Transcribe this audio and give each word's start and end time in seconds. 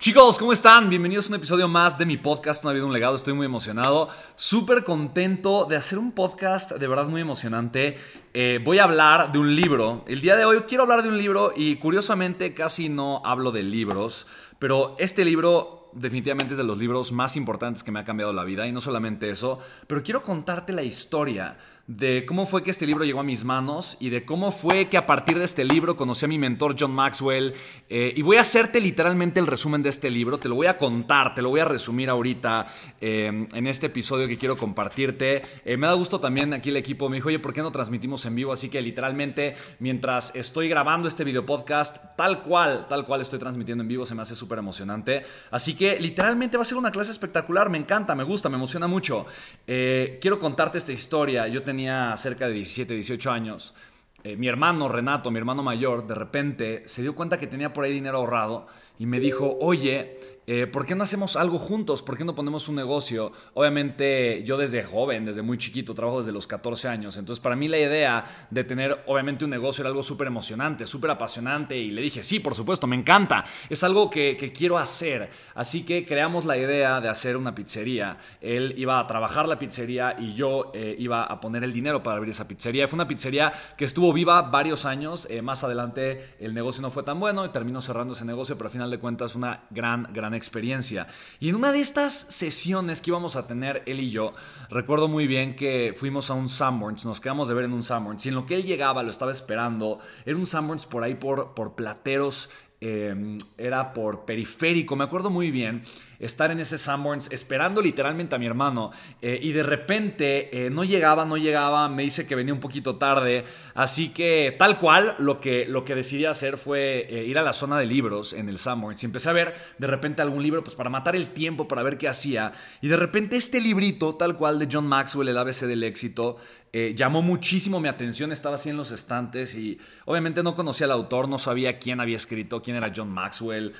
Chicos, 0.00 0.38
¿cómo 0.38 0.54
están? 0.54 0.88
Bienvenidos 0.88 1.26
a 1.26 1.28
un 1.28 1.34
episodio 1.34 1.68
más 1.68 1.98
de 1.98 2.06
mi 2.06 2.16
podcast 2.16 2.64
Una 2.64 2.72
vida, 2.72 2.86
un 2.86 2.92
legado. 2.94 3.14
Estoy 3.14 3.34
muy 3.34 3.44
emocionado, 3.44 4.08
súper 4.34 4.82
contento 4.82 5.66
de 5.66 5.76
hacer 5.76 5.98
un 5.98 6.12
podcast 6.12 6.72
de 6.72 6.86
verdad 6.88 7.06
muy 7.06 7.20
emocionante. 7.20 7.98
Eh, 8.32 8.60
voy 8.64 8.78
a 8.78 8.84
hablar 8.84 9.30
de 9.30 9.38
un 9.38 9.54
libro. 9.54 10.02
El 10.08 10.22
día 10.22 10.36
de 10.36 10.46
hoy 10.46 10.60
quiero 10.60 10.84
hablar 10.84 11.02
de 11.02 11.10
un 11.10 11.18
libro 11.18 11.52
y 11.54 11.76
curiosamente 11.76 12.54
casi 12.54 12.88
no 12.88 13.20
hablo 13.26 13.52
de 13.52 13.62
libros, 13.62 14.26
pero 14.58 14.96
este 14.98 15.22
libro 15.22 15.90
definitivamente 15.92 16.54
es 16.54 16.58
de 16.58 16.64
los 16.64 16.78
libros 16.78 17.12
más 17.12 17.36
importantes 17.36 17.82
que 17.82 17.92
me 17.92 18.00
ha 18.00 18.04
cambiado 18.04 18.32
la 18.32 18.44
vida 18.44 18.66
y 18.66 18.72
no 18.72 18.80
solamente 18.80 19.28
eso, 19.28 19.58
pero 19.86 20.02
quiero 20.02 20.22
contarte 20.22 20.72
la 20.72 20.82
historia 20.82 21.58
de 21.90 22.24
cómo 22.24 22.46
fue 22.46 22.62
que 22.62 22.70
este 22.70 22.86
libro 22.86 23.04
llegó 23.04 23.18
a 23.18 23.24
mis 23.24 23.42
manos 23.42 23.96
y 23.98 24.10
de 24.10 24.24
cómo 24.24 24.52
fue 24.52 24.88
que 24.88 24.96
a 24.96 25.06
partir 25.06 25.36
de 25.36 25.44
este 25.44 25.64
libro 25.64 25.96
conocí 25.96 26.24
a 26.24 26.28
mi 26.28 26.38
mentor 26.38 26.76
John 26.78 26.92
Maxwell. 26.92 27.52
Eh, 27.88 28.12
y 28.14 28.22
voy 28.22 28.36
a 28.36 28.42
hacerte 28.42 28.80
literalmente 28.80 29.40
el 29.40 29.48
resumen 29.48 29.82
de 29.82 29.88
este 29.88 30.08
libro, 30.08 30.38
te 30.38 30.48
lo 30.48 30.54
voy 30.54 30.68
a 30.68 30.76
contar, 30.76 31.34
te 31.34 31.42
lo 31.42 31.48
voy 31.48 31.58
a 31.58 31.64
resumir 31.64 32.08
ahorita 32.08 32.68
eh, 33.00 33.48
en 33.52 33.66
este 33.66 33.86
episodio 33.86 34.28
que 34.28 34.38
quiero 34.38 34.56
compartirte. 34.56 35.42
Eh, 35.64 35.76
me 35.76 35.88
da 35.88 35.94
gusto 35.94 36.20
también 36.20 36.54
aquí 36.54 36.68
el 36.68 36.76
equipo 36.76 37.08
me 37.08 37.16
dijo, 37.16 37.26
oye, 37.26 37.40
¿por 37.40 37.52
qué 37.52 37.60
no 37.60 37.72
transmitimos 37.72 38.24
en 38.24 38.36
vivo? 38.36 38.52
Así 38.52 38.68
que 38.68 38.80
literalmente 38.80 39.56
mientras 39.80 40.32
estoy 40.36 40.68
grabando 40.68 41.08
este 41.08 41.24
video 41.24 41.44
podcast, 41.44 41.96
tal 42.16 42.44
cual, 42.44 42.86
tal 42.88 43.04
cual 43.04 43.20
estoy 43.20 43.40
transmitiendo 43.40 43.82
en 43.82 43.88
vivo, 43.88 44.06
se 44.06 44.14
me 44.14 44.22
hace 44.22 44.36
súper 44.36 44.60
emocionante. 44.60 45.24
Así 45.50 45.74
que 45.74 45.98
literalmente 45.98 46.56
va 46.56 46.62
a 46.62 46.66
ser 46.66 46.78
una 46.78 46.92
clase 46.92 47.10
espectacular, 47.10 47.68
me 47.68 47.78
encanta, 47.78 48.14
me 48.14 48.22
gusta, 48.22 48.48
me 48.48 48.54
emociona 48.54 48.86
mucho. 48.86 49.26
quiero 49.66 50.38
contarte 50.38 50.78
esta 50.78 50.92
historia. 50.92 51.48
Yo 51.48 51.64
tenía 51.64 51.79
cerca 52.16 52.48
de 52.48 52.54
17, 52.54 52.94
18 52.94 53.30
años, 53.30 53.74
eh, 54.22 54.36
mi 54.36 54.48
hermano 54.48 54.88
Renato, 54.88 55.30
mi 55.30 55.38
hermano 55.38 55.62
mayor, 55.62 56.06
de 56.06 56.14
repente 56.14 56.82
se 56.86 57.00
dio 57.02 57.14
cuenta 57.14 57.38
que 57.38 57.46
tenía 57.46 57.72
por 57.72 57.84
ahí 57.84 57.92
dinero 57.92 58.18
ahorrado 58.18 58.66
y 58.98 59.06
me 59.06 59.18
dijo, 59.18 59.56
oye, 59.60 60.39
eh, 60.52 60.66
¿por 60.66 60.84
qué 60.84 60.96
no 60.96 61.04
hacemos 61.04 61.36
algo 61.36 61.58
juntos? 61.58 62.02
¿Por 62.02 62.18
qué 62.18 62.24
no 62.24 62.34
ponemos 62.34 62.68
un 62.68 62.74
negocio? 62.74 63.30
Obviamente 63.54 64.42
yo 64.42 64.56
desde 64.56 64.82
joven, 64.82 65.24
desde 65.24 65.42
muy 65.42 65.58
chiquito, 65.58 65.94
trabajo 65.94 66.18
desde 66.18 66.32
los 66.32 66.48
14 66.48 66.88
años. 66.88 67.16
Entonces 67.18 67.40
para 67.40 67.54
mí 67.54 67.68
la 67.68 67.78
idea 67.78 68.24
de 68.50 68.64
tener 68.64 69.04
obviamente 69.06 69.44
un 69.44 69.52
negocio 69.52 69.82
era 69.82 69.90
algo 69.90 70.02
súper 70.02 70.26
emocionante, 70.26 70.88
súper 70.88 71.12
apasionante. 71.12 71.78
Y 71.78 71.92
le 71.92 72.02
dije, 72.02 72.24
sí, 72.24 72.40
por 72.40 72.56
supuesto, 72.56 72.88
me 72.88 72.96
encanta. 72.96 73.44
Es 73.68 73.84
algo 73.84 74.10
que, 74.10 74.52
quiero 74.52 74.76
hacer. 74.76 75.30
Así 75.54 75.84
que 75.84 76.04
creamos 76.04 76.44
la 76.44 76.56
idea 76.56 77.00
de 77.00 77.08
hacer 77.08 77.36
una 77.36 77.54
pizzería. 77.54 78.18
Él 78.40 78.74
iba 78.76 78.98
a 78.98 79.06
trabajar 79.06 79.46
la 79.46 79.56
pizzería 79.56 80.16
y 80.18 80.34
yo 80.34 80.72
eh, 80.74 80.96
iba 80.98 81.22
a 81.22 81.40
poner 81.40 81.62
el 81.62 81.72
dinero 81.72 82.02
para 82.02 82.16
abrir 82.16 82.30
esa 82.32 82.48
pizzería. 82.48 82.88
Fue 82.88 82.96
una 82.96 83.06
pizzería 83.06 83.52
que 83.76 83.84
estuvo 83.84 84.12
viva 84.12 84.42
varios 84.42 84.84
años. 84.84 85.28
Eh, 85.30 85.42
más 85.42 85.62
adelante 85.62 86.34
el 86.40 86.54
negocio 86.54 86.82
no 86.82 86.90
fue 86.90 87.04
tan 87.04 87.20
bueno 87.20 87.46
y 87.46 87.50
terminó 87.50 87.80
cerrando 87.80 88.14
ese 88.14 88.24
negocio, 88.24 88.56
pero 88.56 88.66
al 88.66 88.72
final 88.72 88.90
de 88.90 88.98
cuentas 88.98 89.36
una 89.36 89.62
gran, 89.70 90.08
gran 90.12 90.39
experiencia. 90.40 91.06
Y 91.38 91.50
en 91.50 91.54
una 91.54 91.70
de 91.70 91.80
estas 91.80 92.12
sesiones 92.12 93.00
que 93.00 93.10
íbamos 93.10 93.36
a 93.36 93.46
tener 93.46 93.82
él 93.86 94.00
y 94.00 94.10
yo, 94.10 94.32
recuerdo 94.70 95.06
muy 95.06 95.26
bien 95.26 95.54
que 95.54 95.94
fuimos 95.94 96.30
a 96.30 96.34
un 96.34 96.48
Sanborns, 96.48 97.04
nos 97.04 97.20
quedamos 97.20 97.46
de 97.48 97.54
ver 97.54 97.66
en 97.66 97.74
un 97.74 97.82
Sanborns, 97.82 98.24
y 98.24 98.30
en 98.30 98.34
lo 98.34 98.46
que 98.46 98.54
él 98.54 98.64
llegaba 98.64 99.02
lo 99.02 99.10
estaba 99.10 99.30
esperando, 99.30 100.00
era 100.24 100.36
un 100.36 100.46
Sanborns 100.46 100.86
por 100.86 101.04
ahí 101.04 101.14
por, 101.14 101.54
por 101.54 101.74
plateros 101.74 102.48
Em, 102.82 103.36
era 103.58 103.92
por 103.92 104.24
periférico, 104.24 104.96
me 104.96 105.04
acuerdo 105.04 105.28
muy 105.28 105.50
bien, 105.50 105.82
estar 106.18 106.50
en 106.50 106.60
ese 106.60 106.78
Sanborns 106.78 107.28
esperando 107.30 107.82
literalmente 107.82 108.34
a 108.34 108.38
mi 108.38 108.46
hermano 108.46 108.90
eh, 109.20 109.38
y 109.42 109.52
de 109.52 109.62
repente 109.62 110.66
eh, 110.66 110.70
no 110.70 110.84
llegaba, 110.84 111.26
no 111.26 111.36
llegaba, 111.36 111.90
me 111.90 112.04
dice 112.04 112.26
que 112.26 112.34
venía 112.34 112.54
un 112.54 112.60
poquito 112.60 112.96
tarde, 112.96 113.44
así 113.74 114.08
que 114.08 114.56
tal 114.58 114.78
cual 114.78 115.14
lo 115.18 115.42
que, 115.42 115.66
lo 115.66 115.84
que 115.84 115.94
decidí 115.94 116.24
hacer 116.24 116.56
fue 116.56 117.06
eh, 117.10 117.24
ir 117.24 117.38
a 117.38 117.42
la 117.42 117.52
zona 117.52 117.78
de 117.78 117.84
libros 117.84 118.32
en 118.32 118.48
el 118.48 118.56
Sanborns. 118.56 119.02
Y 119.02 119.06
empecé 119.06 119.28
a 119.28 119.34
ver 119.34 119.54
de 119.76 119.86
repente 119.86 120.22
algún 120.22 120.42
libro 120.42 120.64
pues 120.64 120.74
para 120.74 120.88
matar 120.88 121.14
el 121.16 121.28
tiempo, 121.28 121.68
para 121.68 121.82
ver 121.82 121.98
qué 121.98 122.08
hacía. 122.08 122.52
Y 122.80 122.88
de 122.88 122.96
repente 122.96 123.36
este 123.36 123.60
librito 123.60 124.14
tal 124.14 124.38
cual 124.38 124.58
de 124.58 124.68
John 124.72 124.86
Maxwell, 124.86 125.28
el 125.28 125.36
ABC 125.36 125.66
del 125.66 125.82
éxito, 125.82 126.38
eh, 126.72 126.94
llamó 126.96 127.20
muchísimo 127.22 127.80
mi 127.80 127.88
atención, 127.88 128.30
estaba 128.30 128.54
así 128.54 128.70
en 128.70 128.76
los 128.76 128.92
estantes 128.92 129.54
y 129.54 129.78
obviamente 130.04 130.42
no 130.42 130.54
conocía 130.54 130.86
al 130.86 130.92
autor, 130.92 131.28
no 131.28 131.38
sabía 131.38 131.78
quién 131.78 132.00
había 132.00 132.16
escrito, 132.16 132.62
quién 132.62 132.76
era 132.76 132.92
John 132.94 133.10
Maxwell, 133.10 133.74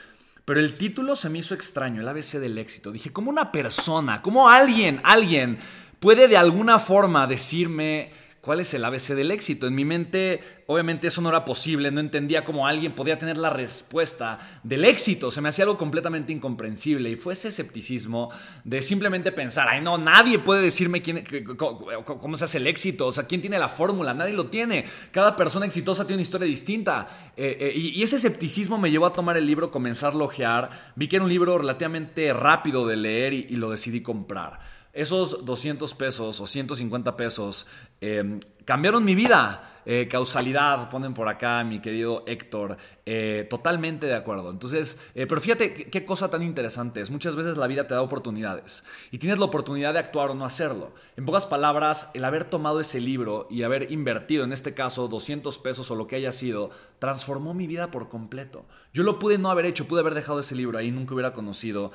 pero 0.45 0.59
el 0.59 0.77
título 0.77 1.15
se 1.15 1.29
me 1.29 1.39
hizo 1.39 1.55
extraño, 1.55 2.01
el 2.01 2.09
ABC 2.09 2.39
del 2.41 2.59
éxito. 2.59 2.91
Dije, 2.91 3.13
¿cómo 3.13 3.31
una 3.31 3.53
persona, 3.53 4.23
como 4.23 4.49
alguien, 4.49 5.01
alguien 5.05 5.59
puede 6.01 6.27
de 6.27 6.37
alguna 6.37 6.81
forma 6.81 7.29
decirme 7.29 8.13
¿Cuál 8.51 8.59
es 8.59 8.75
el 8.75 8.85
ABC 8.85 9.15
del 9.15 9.31
éxito? 9.31 9.69
En 9.69 9.77
mi 9.77 9.85
mente, 9.85 10.41
obviamente 10.67 11.07
eso 11.07 11.21
no 11.21 11.29
era 11.29 11.45
posible, 11.45 11.93
no 11.93 12.01
entendía 12.01 12.45
cómo 12.45 12.67
alguien 12.67 12.97
podía 12.97 13.17
tener 13.17 13.39
la 13.39 13.49
respuesta 13.49 14.41
del 14.65 14.85
éxito, 14.87 15.31
se 15.31 15.41
me 15.41 15.51
hacía 15.51 15.67
algo 15.67 15.79
completamente 15.79 16.33
incomprensible 16.33 17.11
y 17.11 17.15
fue 17.15 17.35
ese 17.35 17.47
escepticismo 17.47 18.29
de 18.65 18.83
simplemente 18.83 19.31
pensar, 19.31 19.69
ay 19.69 19.81
no, 19.81 19.99
nadie 19.99 20.41
puede 20.41 20.63
decirme 20.63 21.01
quién, 21.01 21.23
cómo 21.55 22.37
se 22.37 22.45
hace 22.45 22.59
el 22.59 22.67
éxito, 22.67 23.07
o 23.07 23.13
sea, 23.13 23.29
quién 23.29 23.41
tiene 23.41 23.57
la 23.57 23.69
fórmula, 23.69 24.15
nadie 24.15 24.35
lo 24.35 24.47
tiene, 24.47 24.85
cada 25.13 25.37
persona 25.37 25.65
exitosa 25.65 26.05
tiene 26.05 26.17
una 26.17 26.23
historia 26.23 26.49
distinta. 26.49 27.07
Eh, 27.37 27.57
eh, 27.61 27.73
y, 27.77 28.03
ese 28.03 28.17
escepticismo 28.17 28.79
me 28.79 28.91
llevó 28.91 29.07
a 29.07 29.13
tomar 29.13 29.37
el 29.37 29.47
libro, 29.47 29.71
comenzar 29.71 30.13
a 30.13 30.17
lojear, 30.17 30.71
vi 30.97 31.07
que 31.07 31.15
era 31.15 31.25
un 31.25 31.31
libro 31.31 31.57
relativamente 31.57 32.33
rápido 32.33 32.85
de 32.85 32.97
leer 32.97 33.33
y 33.33 33.55
lo 33.55 33.71
decidí 33.71 34.01
comprar. 34.01 34.80
Esos 34.93 35.45
200 35.45 35.95
pesos 35.95 36.41
o 36.41 36.47
150 36.47 37.17
pesos 37.17 37.67
em, 38.01 38.41
cambiaron 38.65 39.05
mi 39.05 39.15
vida. 39.15 39.70
Eh, 39.87 40.09
causalidad, 40.11 40.91
ponen 40.91 41.15
por 41.15 41.29
acá 41.29 41.63
mi 41.65 41.81
querido 41.81 42.25
Héctor. 42.27 42.77
Eh, 43.07 43.47
totalmente 43.51 44.07
de 44.07 44.15
acuerdo. 44.15 44.51
Entonces, 44.51 44.99
eh, 45.15 45.27
pero 45.27 45.41
fíjate 45.41 45.75
qué, 45.75 46.05
cosa 46.05 46.31
tan 46.31 46.43
interesante 46.43 47.01
es. 47.01 47.11
Muchas 47.11 47.35
veces 47.35 47.57
la 47.57 47.67
vida 47.67 47.89
te 47.89 47.95
da 47.95 48.03
oportunidades 48.03 48.85
y 49.11 49.19
tienes 49.19 49.39
la 49.39 49.47
oportunidad 49.47 49.95
de 49.95 49.99
actuar 49.99 50.31
o 50.31 50.35
no 50.35 50.45
hacerlo. 50.45 50.93
En 51.17 51.25
pocas 51.25 51.47
palabras, 51.47 52.11
el 52.15 52.25
haber 52.25 52.45
tomado 52.45 52.79
ese 52.79 53.01
libro 53.01 53.49
y 53.51 53.63
haber 53.63 53.91
invertido, 53.91 54.45
en 54.45 54.53
este 54.53 54.75
caso, 54.75 55.09
200 55.09 55.59
pesos 55.59 55.91
o 55.91 55.97
lo 55.97 56.07
que 56.07 56.17
haya 56.17 56.31
sido, 56.31 56.71
transformó 56.99 57.53
mi 57.53 57.67
vida 57.67 57.91
por 57.91 58.09
completo. 58.09 58.65
Yo 58.93 59.03
lo 59.03 59.19
pude 59.19 59.39
no 59.39 59.51
haber 59.51 59.67
hecho, 59.67 59.89
pude 59.89 60.01
haber 60.01 60.15
dejado 60.15 60.41
ese 60.41 60.55
libro 60.55 60.79
ahí, 60.79 60.91
nunca 60.91 61.15
hubiera 61.15 61.33
conocido, 61.33 61.93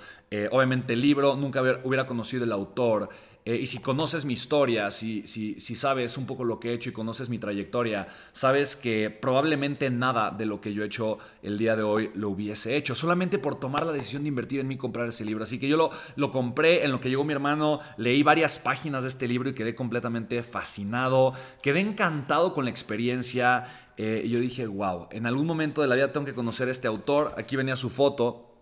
obviamente, 0.51 0.93
el 0.93 1.01
libro, 1.01 1.35
nunca 1.35 1.61
hubiera 1.61 2.05
conocido 2.05 2.43
el 2.43 2.51
autor. 2.51 3.09
Eh, 3.47 3.57
y 3.57 3.67
si 3.67 3.77
conoces 3.77 4.25
mi 4.25 4.33
historia, 4.33 4.89
si, 4.89 5.27
si, 5.27 5.59
si, 5.59 5.75
sabes 5.75 6.17
un 6.17 6.25
poco 6.25 6.43
lo 6.43 6.59
que 6.59 6.71
he 6.71 6.73
hecho 6.73 6.89
y 6.89 6.93
conoces 6.93 7.29
mi 7.29 7.37
trayectoria, 7.37 8.07
sabes 8.31 8.75
que 8.75 9.11
probablemente 9.11 9.87
nada 9.91 10.31
de 10.31 10.47
lo 10.47 10.59
que 10.59 10.73
yo 10.73 10.81
he 10.81 10.87
hecho 10.87 11.19
el 11.43 11.55
día 11.55 11.75
de 11.75 11.83
hoy 11.83 12.09
lo 12.15 12.31
hubiese 12.31 12.75
hecho, 12.75 12.95
solamente 12.95 13.37
por 13.37 13.59
tomar 13.59 13.85
la 13.85 13.91
decisión 13.91 14.23
de 14.23 14.29
invertir 14.29 14.61
en 14.61 14.67
mí 14.67 14.77
comprar 14.77 15.09
ese 15.09 15.23
libro. 15.25 15.43
Así 15.43 15.59
que 15.59 15.67
yo 15.67 15.77
lo, 15.77 15.91
lo 16.15 16.31
compré, 16.31 16.85
en 16.85 16.91
lo 16.91 16.99
que 16.99 17.09
llegó 17.09 17.23
mi 17.23 17.33
hermano, 17.33 17.81
leí 17.97 18.23
varias 18.23 18.57
páginas 18.57 19.03
de 19.03 19.09
este 19.09 19.27
libro 19.27 19.47
y 19.47 19.53
quedé 19.53 19.75
completamente 19.75 20.41
fascinado, 20.41 21.33
quedé 21.61 21.81
encantado 21.81 22.51
con 22.51 22.65
la 22.65 22.71
experiencia. 22.71 23.65
Eh, 23.95 24.23
y 24.25 24.29
yo 24.29 24.39
dije, 24.39 24.65
wow, 24.65 25.07
en 25.11 25.27
algún 25.27 25.45
momento 25.45 25.81
de 25.81 25.87
la 25.87 25.93
vida 25.93 26.11
tengo 26.11 26.25
que 26.25 26.33
conocer 26.33 26.67
a 26.67 26.71
este 26.71 26.87
autor. 26.87 27.35
Aquí 27.37 27.55
venía 27.55 27.75
su 27.75 27.91
foto. 27.91 28.54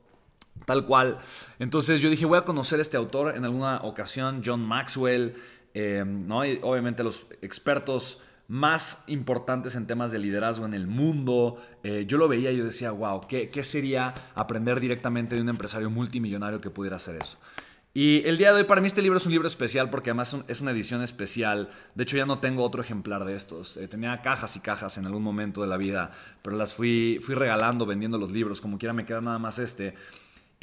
Tal 0.66 0.86
cual. 0.86 1.18
Entonces 1.60 2.02
yo 2.02 2.10
dije, 2.10 2.26
voy 2.26 2.38
a 2.38 2.46
conocer 2.46 2.80
a 2.80 2.82
este 2.82 2.98
autor 2.98 3.36
en 3.36 3.46
alguna 3.46 3.78
ocasión, 3.84 4.42
John 4.46 4.62
Maxwell, 4.62 5.36
eh, 5.74 6.04
¿no? 6.06 6.40
obviamente 6.62 7.04
los 7.04 7.26
expertos 7.42 8.20
más 8.48 9.04
importantes 9.08 9.76
en 9.76 9.88
temas 9.88 10.12
de 10.12 10.20
liderazgo 10.20 10.66
en 10.66 10.74
el 10.74 10.88
mundo. 10.88 11.58
Eh, 11.84 12.06
yo 12.08 12.18
lo 12.18 12.28
veía 12.28 12.52
y 12.52 12.58
yo 12.58 12.66
decía, 12.66 12.92
wow, 12.92 13.22
¿qué, 13.28 13.50
¿qué, 13.50 13.64
sería 13.64 14.14
aprender 14.36 14.80
directamente 14.80 15.36
de 15.36 15.42
un 15.42 15.50
empresario 15.50 15.90
multimillonario 15.90 16.62
que 16.62 16.70
pudiera 16.70 16.98
hacer 16.98 17.18
eso? 17.22 17.38
Y 17.96 18.24
el 18.26 18.40
día 18.40 18.52
de 18.52 18.62
hoy 18.62 18.64
para 18.64 18.82
mí 18.82 18.88
este 18.88 19.04
libro 19.04 19.18
es 19.18 19.26
un 19.28 19.32
libro 19.32 19.48
especial 19.48 19.92
porque 19.92 20.10
además 20.10 20.36
es 20.48 20.62
una 20.62 20.72
edición 20.72 21.04
especial. 21.04 21.70
De 21.94 22.04
hecho 22.04 22.18
ya 22.18 22.26
no 22.26 22.40
tengo 22.40 22.64
otro 22.64 22.82
ejemplar 22.82 23.24
de 23.24 23.36
estos. 23.36 23.78
Eh, 23.78 23.88
tenía 23.88 24.22
cajas 24.24 24.56
y 24.56 24.62
cajas 24.62 24.98
en 24.98 25.06
algún 25.06 25.22
momento 25.22 25.62
de 25.62 25.68
la 25.68 25.78
vida, 25.78 26.10
pero 26.42 26.58
las 26.58 26.74
fui, 26.74 27.20
fui 27.22 27.36
regalando, 27.36 27.86
vendiendo 27.86 28.18
los 28.18 28.32
libros. 28.32 28.62
Como 28.62 28.80
quiera 28.80 28.94
me 28.94 29.06
queda 29.06 29.22
nada 29.22 29.38
más 29.38 29.60
este. 29.60 29.94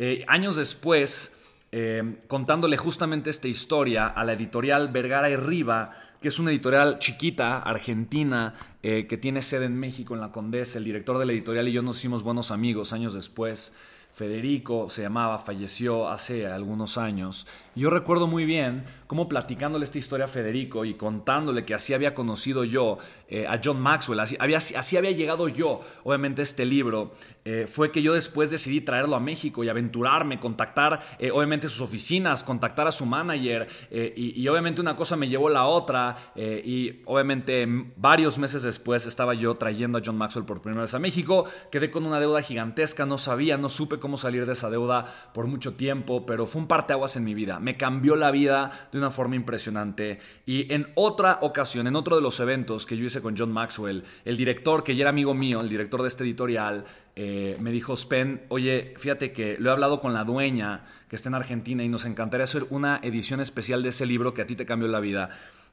Eh, 0.02 0.24
años 0.28 0.56
después, 0.56 1.36
eh, 1.72 2.22
contándole 2.26 2.78
justamente 2.78 3.28
esta 3.28 3.48
historia 3.48 4.06
a 4.06 4.24
la 4.24 4.32
editorial 4.32 4.88
Vergara 4.88 5.28
y 5.28 5.36
Riva, 5.36 5.90
que 6.22 6.28
es 6.28 6.38
una 6.38 6.52
editorial 6.52 6.98
chiquita, 6.98 7.58
argentina, 7.58 8.54
eh, 8.82 9.06
que 9.06 9.18
tiene 9.18 9.42
sede 9.42 9.66
en 9.66 9.78
México, 9.78 10.14
en 10.14 10.22
la 10.22 10.32
Condesa. 10.32 10.78
El 10.78 10.84
director 10.84 11.18
de 11.18 11.26
la 11.26 11.32
editorial 11.32 11.68
y 11.68 11.72
yo 11.72 11.82
nos 11.82 11.98
hicimos 11.98 12.22
buenos 12.22 12.50
amigos 12.50 12.94
años 12.94 13.12
después. 13.12 13.74
Federico 14.10 14.88
se 14.88 15.02
llamaba, 15.02 15.36
falleció 15.36 16.08
hace 16.08 16.46
algunos 16.46 16.96
años. 16.96 17.46
Yo 17.76 17.88
recuerdo 17.88 18.26
muy 18.26 18.44
bien 18.44 18.84
cómo 19.06 19.28
platicándole 19.28 19.84
esta 19.84 19.98
historia 19.98 20.26
a 20.26 20.28
Federico 20.28 20.84
y 20.84 20.94
contándole 20.94 21.64
que 21.64 21.74
así 21.74 21.94
había 21.94 22.14
conocido 22.14 22.64
yo 22.64 22.98
eh, 23.28 23.46
a 23.46 23.60
John 23.62 23.80
Maxwell, 23.80 24.18
así 24.18 24.36
había, 24.40 25.10
llegado 25.12 25.46
yo, 25.46 25.80
obviamente, 26.02 26.42
este 26.42 26.66
libro, 26.66 27.12
eh, 27.44 27.68
fue 27.68 27.92
que 27.92 28.02
yo 28.02 28.12
después 28.12 28.50
decidí 28.50 28.80
traerlo 28.80 29.14
a 29.14 29.20
México 29.20 29.62
y 29.62 29.68
aventurarme, 29.68 30.40
contactar, 30.40 31.00
eh, 31.20 31.30
obviamente, 31.30 31.68
sus 31.68 31.80
oficinas, 31.80 32.42
contactar 32.42 32.88
a 32.88 32.92
su 32.92 33.06
manager, 33.06 33.68
y, 34.16 34.48
obviamente 34.48 34.80
una 34.80 34.96
cosa 34.96 35.14
me 35.16 35.28
llevó 35.28 35.48
la 35.48 35.66
otra, 35.66 36.32
y 36.36 37.02
obviamente 37.04 37.66
varios 37.96 38.36
meses 38.38 38.62
después 38.62 39.06
estaba 39.06 39.34
yo 39.34 39.54
trayendo 39.56 39.98
a 39.98 40.02
John 40.04 40.18
Maxwell 40.18 40.44
por 40.44 40.60
primera 40.60 40.82
vez 40.82 40.94
a 40.94 40.98
México, 40.98 41.44
quedé 41.70 41.90
con 41.90 42.04
una 42.04 42.18
deuda 42.18 42.42
gigantesca, 42.42 43.06
no 43.06 43.18
sabía, 43.18 43.56
no 43.58 43.68
supe 43.68 44.00
cómo 44.00 44.16
salir 44.16 44.46
de 44.46 44.54
esa 44.54 44.70
deuda 44.70 45.30
por 45.32 45.46
mucho 45.46 45.74
tiempo, 45.74 46.26
pero 46.26 46.46
fue 46.46 46.62
un 46.62 46.66
parteaguas 46.66 47.14
en 47.14 47.24
mi 47.24 47.34
vida, 47.34 47.59
me 47.60 47.76
cambió 47.76 48.16
la 48.16 48.30
vida 48.30 48.88
de 48.92 48.98
una 48.98 49.10
forma 49.10 49.36
impresionante. 49.36 50.18
Y 50.46 50.72
en 50.72 50.88
otra 50.94 51.38
ocasión, 51.42 51.86
en 51.86 51.96
otro 51.96 52.16
de 52.16 52.22
los 52.22 52.40
eventos 52.40 52.86
que 52.86 52.96
yo 52.96 53.04
hice 53.04 53.20
con 53.20 53.36
John 53.36 53.52
Maxwell, 53.52 54.04
el 54.24 54.36
director, 54.36 54.82
que 54.82 54.96
ya 54.96 55.02
era 55.02 55.10
amigo 55.10 55.34
mío, 55.34 55.60
el 55.60 55.68
director 55.68 56.02
de 56.02 56.08
este 56.08 56.24
editorial, 56.24 56.84
eh, 57.16 57.56
me 57.60 57.70
dijo, 57.70 57.96
Spen, 57.96 58.42
oye, 58.48 58.94
fíjate 58.96 59.32
que 59.32 59.56
lo 59.58 59.70
he 59.70 59.72
hablado 59.72 60.00
con 60.00 60.12
la 60.12 60.24
dueña 60.24 60.84
que 61.08 61.16
está 61.16 61.28
en 61.28 61.34
Argentina 61.34 61.82
y 61.82 61.88
nos 61.88 62.04
encantaría 62.04 62.44
hacer 62.44 62.66
una 62.70 63.00
edición 63.02 63.40
especial 63.40 63.82
de 63.82 63.90
ese 63.90 64.06
libro 64.06 64.32
que 64.32 64.42
a 64.42 64.46
ti 64.46 64.56
te 64.56 64.64
cambió 64.64 64.88
la 64.88 65.00
vida 65.00 65.30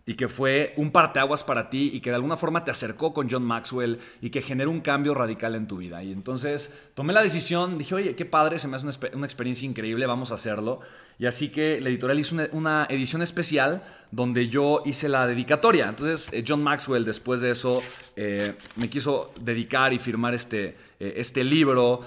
y 0.09 0.15
que 0.15 0.30
fue 0.30 0.74
un 0.77 0.92
parteaguas 0.92 1.44
para 1.44 1.69
ti 1.69 1.92
y 1.94 2.00
que 2.00 2.12
de 2.12 2.15
alguna 2.15 2.38
forma 2.38 2.63
te 2.63 2.71
acercó 2.71 3.13
con 3.13 3.30
John 3.30 3.44
Maxwell 3.44 4.00
y 4.21 4.30
que 4.30 4.42
generó 4.42 4.71
un 4.71 4.80
cambio 4.80 5.13
radical 5.13 5.54
en 5.54 5.68
tu 5.68 5.75
vida. 5.75 6.01
Y 6.01 6.13
entonces 6.13 6.71
tomé 6.94 7.12
la 7.12 7.21
decisión, 7.21 7.77
dije, 7.77 7.94
oye, 7.94 8.15
qué 8.15 8.24
padre, 8.24 8.57
se 8.57 8.69
me 8.69 8.77
hace 8.77 8.88
una, 9.13 9.25
experiencia 9.25 9.68
increíble, 9.68 10.06
vamos 10.06 10.31
a 10.31 10.36
hacerlo. 10.36 10.80
Y 11.19 11.25
así 11.25 11.50
que 11.50 11.81
la 11.81 11.89
editorial 11.89 12.19
hizo 12.19 12.38
una, 12.54 12.88
edición 12.89 13.21
especial 13.21 13.83
donde 14.12 14.48
yo 14.48 14.81
hice 14.86 15.09
la 15.09 15.27
dedicatoria. 15.27 15.89
Entonces 15.89 16.31
eh, 16.31 16.42
John 16.48 16.63
Maxwell 16.63 17.04
después 17.04 17.42
de 17.42 17.51
eso 17.51 17.81
eh, 18.17 18.53
me 18.75 18.89
quiso 18.89 19.31
dedicar 19.39 19.93
y 19.93 19.99
firmar 19.99 20.33
este, 20.33 20.75
eh, 20.99 21.13
este 21.17 21.43
libro, 21.43 22.01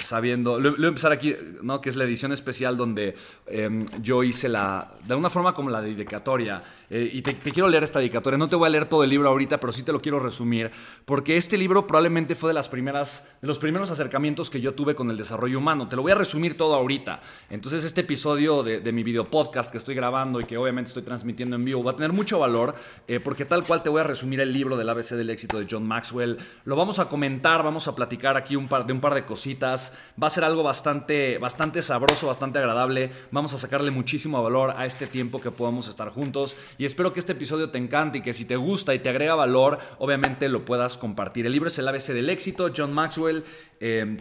sabiendo, 0.00 0.58
lo, 0.58 0.72
voy 0.72 0.86
a 0.86 0.88
empezar 0.88 1.12
aquí, 1.12 1.32
¿no? 1.62 1.80
que 1.80 1.90
es 1.90 1.94
la 1.94 2.02
edición 2.02 2.32
especial 2.32 2.76
donde 2.76 3.14
em, 3.46 3.86
yo 4.02 4.24
hice 4.24 4.48
la, 4.48 4.94
de 5.04 5.12
alguna 5.12 5.30
forma 5.30 5.54
como 5.54 5.70
la 5.70 5.80
dedicatoria. 5.80 6.60
y 6.90 7.22
te, 7.22 7.34
quiero 7.34 7.68
leer 7.68 7.84
esta 7.84 8.00
dedicatoria. 8.00 8.36
No 8.36 8.48
te 8.48 8.56
voy 8.56 8.66
a 8.66 8.70
leer 8.70 8.86
todo 8.86 9.04
el 9.04 9.10
libro 9.10 9.28
ahorita, 9.28 9.60
pero 9.60 9.72
sí 9.72 9.84
te 9.84 9.92
lo 9.92 10.02
quiero 10.02 10.18
resumir, 10.18 10.72
porque 11.04 11.36
este 11.36 11.56
libro 11.56 11.86
probablemente 11.86 12.34
fue 12.34 12.50
de, 12.50 12.54
las 12.54 12.68
primeras, 12.68 13.28
de 13.40 13.46
los 13.46 13.60
primeros 13.60 13.92
acercamientos 13.92 14.50
que 14.50 14.60
yo 14.60 14.74
tuve 14.74 14.96
con 14.96 15.08
el 15.08 15.16
desarrollo 15.16 15.58
humano. 15.58 15.88
Te 15.88 15.94
lo 15.94 16.02
voy 16.02 16.10
a 16.10 16.16
resumir 16.16 16.56
todo 16.56 16.74
ahorita. 16.74 17.20
Entonces 17.48 17.84
este 17.84 18.00
episodio 18.00 18.18
episodio 18.18 18.64
de, 18.64 18.92
mi 18.92 19.04
video 19.04 19.30
podcast 19.30 19.70
que 19.70 19.78
estoy 19.78 19.94
grabando 19.94 20.40
y 20.40 20.44
que 20.44 20.56
obviamente 20.56 20.88
estoy 20.88 21.04
transmitiendo 21.04 21.54
en 21.54 21.64
vivo 21.64 21.84
va 21.84 21.92
a 21.92 21.94
tener 21.96 22.12
mucho 22.12 22.40
valor 22.40 22.74
eh, 23.06 23.20
porque 23.20 23.44
tal 23.44 23.62
cual 23.62 23.80
te 23.80 23.90
voy 23.90 24.00
a 24.00 24.02
resumir 24.02 24.40
el 24.40 24.52
libro 24.52 24.76
del 24.76 24.88
ABC 24.88 25.10
del 25.18 25.28
éxito 25.28 25.58
de 25.58 25.66
John 25.70 25.86
Maxwell. 25.86 26.38
Lo 26.64 26.76
vamos 26.76 26.98
a 26.98 27.10
comentar, 27.10 27.62
vamos 27.62 27.88
a 27.88 27.94
platicar 27.94 28.36
aquí 28.36 28.56
un 28.56 28.68
par, 28.68 28.86
de 28.86 28.94
un 28.94 29.00
par 29.00 29.14
de 29.14 29.26
cositas. 29.26 29.92
Va 30.20 30.28
a 30.28 30.30
ser 30.30 30.44
algo 30.44 30.62
bastante, 30.62 31.36
bastante 31.36 31.82
sabroso, 31.82 32.28
bastante 32.28 32.58
agradable. 32.58 33.10
Vamos 33.30 33.52
a 33.52 33.58
sacarle 33.58 33.90
muchísimo 33.90 34.42
valor 34.42 34.72
a 34.76 34.86
este 34.86 35.06
tiempo 35.06 35.40
que 35.40 35.50
podamos 35.50 35.88
estar 35.88 36.08
juntos 36.08 36.56
y 36.78 36.86
espero 36.86 37.12
que 37.12 37.20
este 37.20 37.32
episodio 37.32 37.70
te 37.70 37.78
encante 37.78 38.18
y 38.18 38.22
que 38.22 38.32
si 38.32 38.46
te 38.46 38.56
gusta 38.56 38.94
y 38.94 39.00
te 39.00 39.10
agrega 39.10 39.34
valor, 39.34 39.78
obviamente 39.98 40.48
lo 40.48 40.64
puedas 40.64 40.96
compartir. 40.96 41.44
El 41.44 41.52
libro 41.52 41.68
es 41.68 41.78
el 41.78 41.88
ABC 41.88 42.14
del 42.14 42.30
éxito, 42.30 42.70
John 42.74 42.92
Maxwell. 42.94 43.44
Eh, 43.80 44.16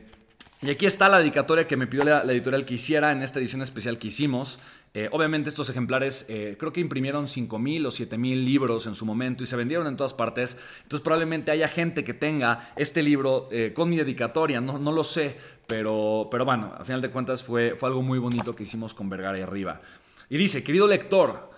y 0.62 0.72
aquí 0.72 0.88
está 0.88 1.08
la 1.08 1.20
dedicatoria 1.20 1.68
que 1.68 1.78
me 1.78 1.86
pidió 1.86 2.04
la, 2.04 2.22
editorial 2.24 2.66
que 2.66 2.74
hiciera 2.74 3.12
en 3.12 3.22
esta 3.22 3.40
edición 3.40 3.62
especial 3.62 4.00
que 4.00 4.08
hicimos. 4.08 4.58
Eh, 4.94 5.10
obviamente 5.12 5.50
estos 5.50 5.70
ejemplares 5.70 6.26
eh, 6.28 6.56
creo 6.58 6.72
que 6.72 6.80
imprimieron 6.80 7.28
5.000 7.28 7.86
o 7.86 7.90
7.000 7.90 8.44
libros 8.44 8.88
en 8.88 8.96
su 8.96 9.06
momento 9.06 9.44
y 9.44 9.48
se 9.48 9.56
vendieron 9.56 9.86
en 9.88 9.98
todas 9.98 10.14
partes. 10.14 10.58
Entonces 10.84 11.04
probablemente 11.04 11.52
haya 11.52 11.68
gente 11.68 12.04
que 12.04 12.14
tenga 12.14 12.72
este 12.76 13.04
libro 13.04 13.48
eh, 13.52 13.74
con 13.76 13.90
mi 13.90 13.98
dedicatoria, 13.98 14.62
no, 14.62 14.80
no 14.80 14.92
lo 14.92 15.04
sé, 15.04 15.38
pero, 15.68 16.28
pero 16.32 16.46
bueno, 16.46 16.74
a 16.78 16.84
final 16.84 17.02
de 17.02 17.12
cuentas 17.12 17.44
fue, 17.44 17.76
fue 17.78 17.90
algo 17.90 18.02
muy 18.02 18.20
bonito 18.20 18.56
que 18.56 18.64
hicimos 18.64 18.94
con 18.94 19.10
Vergara 19.10 19.38
y 19.38 19.42
arriba. 19.42 19.82
Y 20.30 20.38
dice, 20.38 20.64
querido 20.64 20.88
lector, 20.88 21.52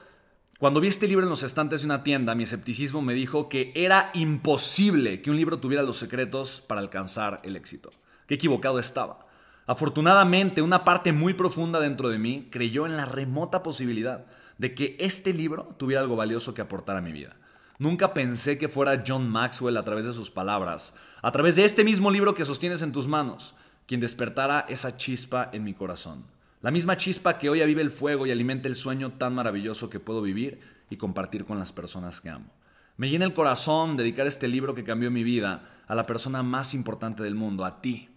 cuando 0.60 0.82
vi 0.82 0.90
este 0.90 1.08
libro 1.08 1.24
en 1.24 1.30
los 1.30 1.44
estantes 1.44 1.82
de 1.82 1.86
una 1.86 2.04
tienda, 2.04 2.36
mi 2.36 2.44
escepticismo 2.44 3.02
me 3.02 3.14
dijo 3.14 3.48
que 3.48 3.72
era 3.76 4.12
imposible 4.14 5.22
que 5.22 5.32
un 5.32 5.38
libro 5.38 5.60
tuviera 5.60 5.84
los 5.84 5.96
secretos 5.96 6.62
para 6.68 6.82
alcanzar 6.82 7.40
el 7.44 7.56
éxito. 7.56 7.92
Qué 8.28 8.36
equivocado 8.36 8.78
estaba. 8.78 9.29
Afortunadamente, 9.70 10.64
una 10.64 10.84
parte 10.84 11.14
muy 11.14 11.36
profunda 11.36 11.80
dentro 11.80 12.10
de 12.10 12.18
mí 12.18 12.48
creyó 12.50 12.88
en 12.88 12.98
la 12.98 13.06
remota 13.06 13.62
posibilidad 13.62 14.26
de 14.58 14.74
que 14.74 14.98
este 15.00 15.32
libro 15.32 15.76
tuviera 15.78 16.02
algo 16.02 16.16
valioso 16.16 16.56
que 16.56 16.62
aportar 16.62 16.98
a 16.98 17.02
mi 17.02 17.12
vida. 17.12 17.36
Nunca 17.78 18.16
pensé 18.16 18.58
que 18.58 18.68
fuera 18.68 19.04
John 19.06 19.30
Maxwell 19.30 19.78
a 19.78 19.86
través 19.86 20.06
de 20.06 20.14
sus 20.14 20.32
palabras, 20.32 20.96
a 21.22 21.32
través 21.32 21.56
de 21.56 21.66
este 21.66 21.84
mismo 21.84 22.10
libro 22.10 22.34
que 22.34 22.46
sostienes 22.46 22.82
en 22.82 22.92
tus 22.92 23.08
manos, 23.08 23.54
quien 23.86 24.02
despertara 24.02 24.66
esa 24.70 24.98
chispa 24.98 25.52
en 25.54 25.64
mi 25.64 25.76
corazón. 25.76 26.24
La 26.64 26.72
misma 26.72 26.98
chispa 26.98 27.38
que 27.38 27.52
hoy 27.52 27.62
aviva 27.62 27.82
el 27.82 27.92
fuego 27.92 28.26
y 28.26 28.32
alimenta 28.32 28.68
el 28.68 28.76
sueño 28.76 29.12
tan 29.20 29.36
maravilloso 29.36 29.88
que 29.88 30.00
puedo 30.00 30.24
vivir 30.24 30.60
y 30.90 30.96
compartir 30.96 31.46
con 31.46 31.60
las 31.60 31.74
personas 31.74 32.22
que 32.22 32.32
amo. 32.32 32.50
Me 32.98 33.12
llena 33.12 33.26
el 33.26 33.36
corazón 33.36 33.98
dedicar 33.98 34.26
este 34.26 34.48
libro 34.48 34.74
que 34.74 34.84
cambió 34.84 35.12
mi 35.12 35.24
vida 35.24 35.70
a 35.88 35.94
la 35.94 36.08
persona 36.08 36.42
más 36.42 36.74
importante 36.74 37.22
del 37.22 37.36
mundo, 37.36 37.66
a 37.66 37.82
ti, 37.82 38.10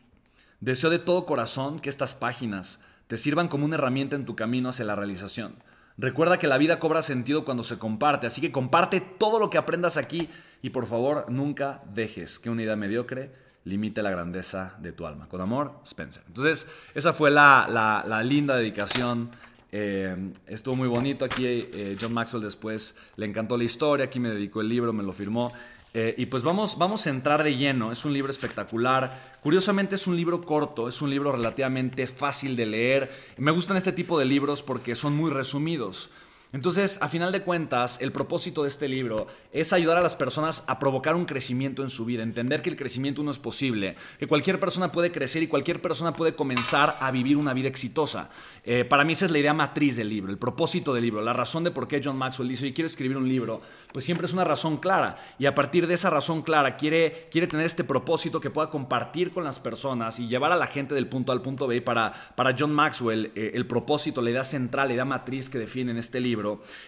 Deseo 0.63 0.91
de 0.91 1.01
todo 1.01 1.27
corazón 1.27 1.81
que 1.81 1.89
estas 1.89 2.15
páginas 2.15 2.79
te 3.09 3.17
sirvan 3.17 3.49
como 3.49 3.65
una 3.65 3.75
herramienta 3.75 4.15
en 4.15 4.25
tu 4.25 4.37
camino 4.37 4.69
hacia 4.69 4.85
la 4.85 4.95
realización. 4.95 5.57
Recuerda 5.99 6.39
que 6.39 6.47
la 6.47 6.57
vida 6.57 6.79
cobra 6.79 7.03
sentido 7.03 7.45
cuando 7.45 7.65
se 7.65 7.81
comparte, 7.81 8.29
así 8.29 8.41
que 8.41 8.53
comparte 8.53 9.01
todo 9.01 9.41
lo 9.41 9.51
que 9.51 9.59
aprendas 9.59 9.97
aquí 9.97 10.29
y 10.63 10.71
por 10.71 10.87
favor 10.87 11.27
nunca 11.29 11.83
dejes 11.93 12.39
que 12.39 12.49
una 12.49 12.63
idea 12.63 12.77
mediocre 12.77 13.33
limite 13.65 14.03
la 14.03 14.13
grandeza 14.13 14.77
de 14.79 14.93
tu 14.93 15.05
alma. 15.05 15.29
Con 15.29 15.41
amor, 15.41 15.81
Spencer. 15.85 16.23
Entonces, 16.29 16.69
esa 16.95 17.13
fue 17.13 17.33
la, 17.33 18.23
linda 18.25 18.55
dedicación. 18.55 19.33
Eh, 19.73 20.31
estuvo 20.47 20.77
muy 20.77 20.87
bonito 20.87 21.25
aquí. 21.25 21.45
Eh, 21.45 21.97
John 22.01 22.13
Maxwell 22.13 22.41
después 22.41 22.95
le 23.17 23.27
encantó 23.27 23.57
la 23.57 23.65
historia, 23.65 24.05
aquí 24.05 24.21
me 24.21 24.31
dedicó 24.31 24.61
el 24.61 24.69
libro, 24.69 24.93
me 24.93 25.03
lo 25.03 25.13
firmó. 25.13 25.53
Eh, 25.93 26.15
y 26.17 26.27
pues 26.27 26.45
vamos, 26.45 26.79
vamos 26.79 27.05
a 27.07 27.11
entrar 27.11 27.43
de 27.43 27.57
lleno. 27.57 27.91
Es 27.91 28.05
un 28.05 28.13
libro 28.13 28.31
espectacular. 28.31 29.32
Curiosamente 29.43 29.97
es 29.97 30.07
un 30.07 30.17
libro 30.17 30.43
corto, 30.43 30.87
es 30.87 31.03
un 31.03 31.11
libro 31.11 31.33
relativamente 31.33 32.07
fácil 32.07 32.55
de 32.55 32.65
leer. 32.65 33.11
Me 33.39 33.51
gustan 33.51 33.77
este 33.77 33.91
tipo 33.91 34.17
de 34.17 34.25
libros 34.25 34.63
porque 34.63 34.95
son 34.95 35.17
muy 35.17 35.33
resumidos. 35.33 36.11
Entonces, 36.53 36.99
a 37.01 37.09
final 37.09 37.33
de 37.33 37.41
cuentas, 37.41 37.99
el 38.03 38.13
propósito 38.13 38.63
de 38.63 38.69
este 38.69 38.87
libro 38.87 39.27
es 39.53 39.73
ayudar 39.73 39.97
a 39.97 40.03
las 40.03 40.17
personas 40.17 40.65
a 40.67 40.79
provocar 40.79 41.15
un 41.15 41.25
crecimiento 41.25 41.83
en 41.83 41.89
su 41.89 42.05
vida, 42.05 42.23
entender 42.23 42.61
que 42.61 42.69
el 42.69 42.77
crecimiento 42.77 43.23
no 43.23 43.31
es 43.31 43.39
posible, 43.39 43.97
que 44.19 44.27
cualquier 44.27 44.61
persona 44.61 44.93
puede 44.93 45.13
crecer 45.13 45.43
y 45.43 45.47
cualquier 45.47 45.81
persona 45.81 46.13
puede 46.13 46.35
comenzar 46.35 46.99
a 47.01 47.11
vivir 47.11 47.39
una 47.39 47.55
vida 47.55 47.69
exitosa. 47.69 48.29
Eh, 48.65 48.85
para 48.85 49.03
mí 49.03 49.15
esa 49.15 49.25
es 49.25 49.31
la 49.31 49.39
idea 49.39 49.55
matriz 49.55 49.97
del 49.97 50.11
libro, 50.11 50.31
el 50.31 50.37
propósito 50.37 50.93
del 50.93 51.05
libro, 51.05 51.23
la 51.23 51.33
razón 51.33 51.65
de 51.65 51.71
por 51.71 51.89
qué 51.89 52.03
John 52.05 52.19
Maxwell 52.19 52.49
dice, 52.49 52.67
y 52.67 52.75
quiero 52.75 52.87
escribir 52.87 53.17
un 53.17 53.29
libro, 53.29 53.63
pues 53.91 54.05
siempre 54.05 54.27
es 54.27 54.35
una 54.35 54.45
razón 54.45 54.77
clara. 54.77 55.17
Y 55.39 55.47
a 55.47 55.55
partir 55.55 55.87
de 55.87 55.95
esa 55.95 56.11
razón 56.11 56.43
clara 56.43 56.77
quiere, 56.77 57.29
quiere 57.31 57.47
tener 57.47 57.65
este 57.65 57.83
propósito 57.83 58.41
que 58.41 58.51
pueda 58.51 58.69
compartir 58.69 59.33
con 59.33 59.43
las 59.43 59.59
personas 59.59 60.19
y 60.19 60.29
llevar 60.29 60.53
a 60.53 60.57
la 60.57 60.67
gente 60.67 60.95
del 60.95 61.09
punto 61.09 61.33
A 61.33 61.35
al 61.35 61.41
punto 61.41 61.67
B. 61.67 61.81
Para, 61.81 62.13
para 62.35 62.55
John 62.59 62.75
Maxwell, 62.75 63.33
eh, 63.35 63.53
el 63.55 63.67
propósito, 63.67 64.21
la 64.21 64.31
idea 64.31 64.45
central, 64.45 64.89
la 64.89 64.95
idea 64.95 65.05
matriz 65.07 65.49
que 65.49 65.59
define 65.59 65.93
en 65.93 65.97
este 65.97 66.21
libro, 66.21 66.42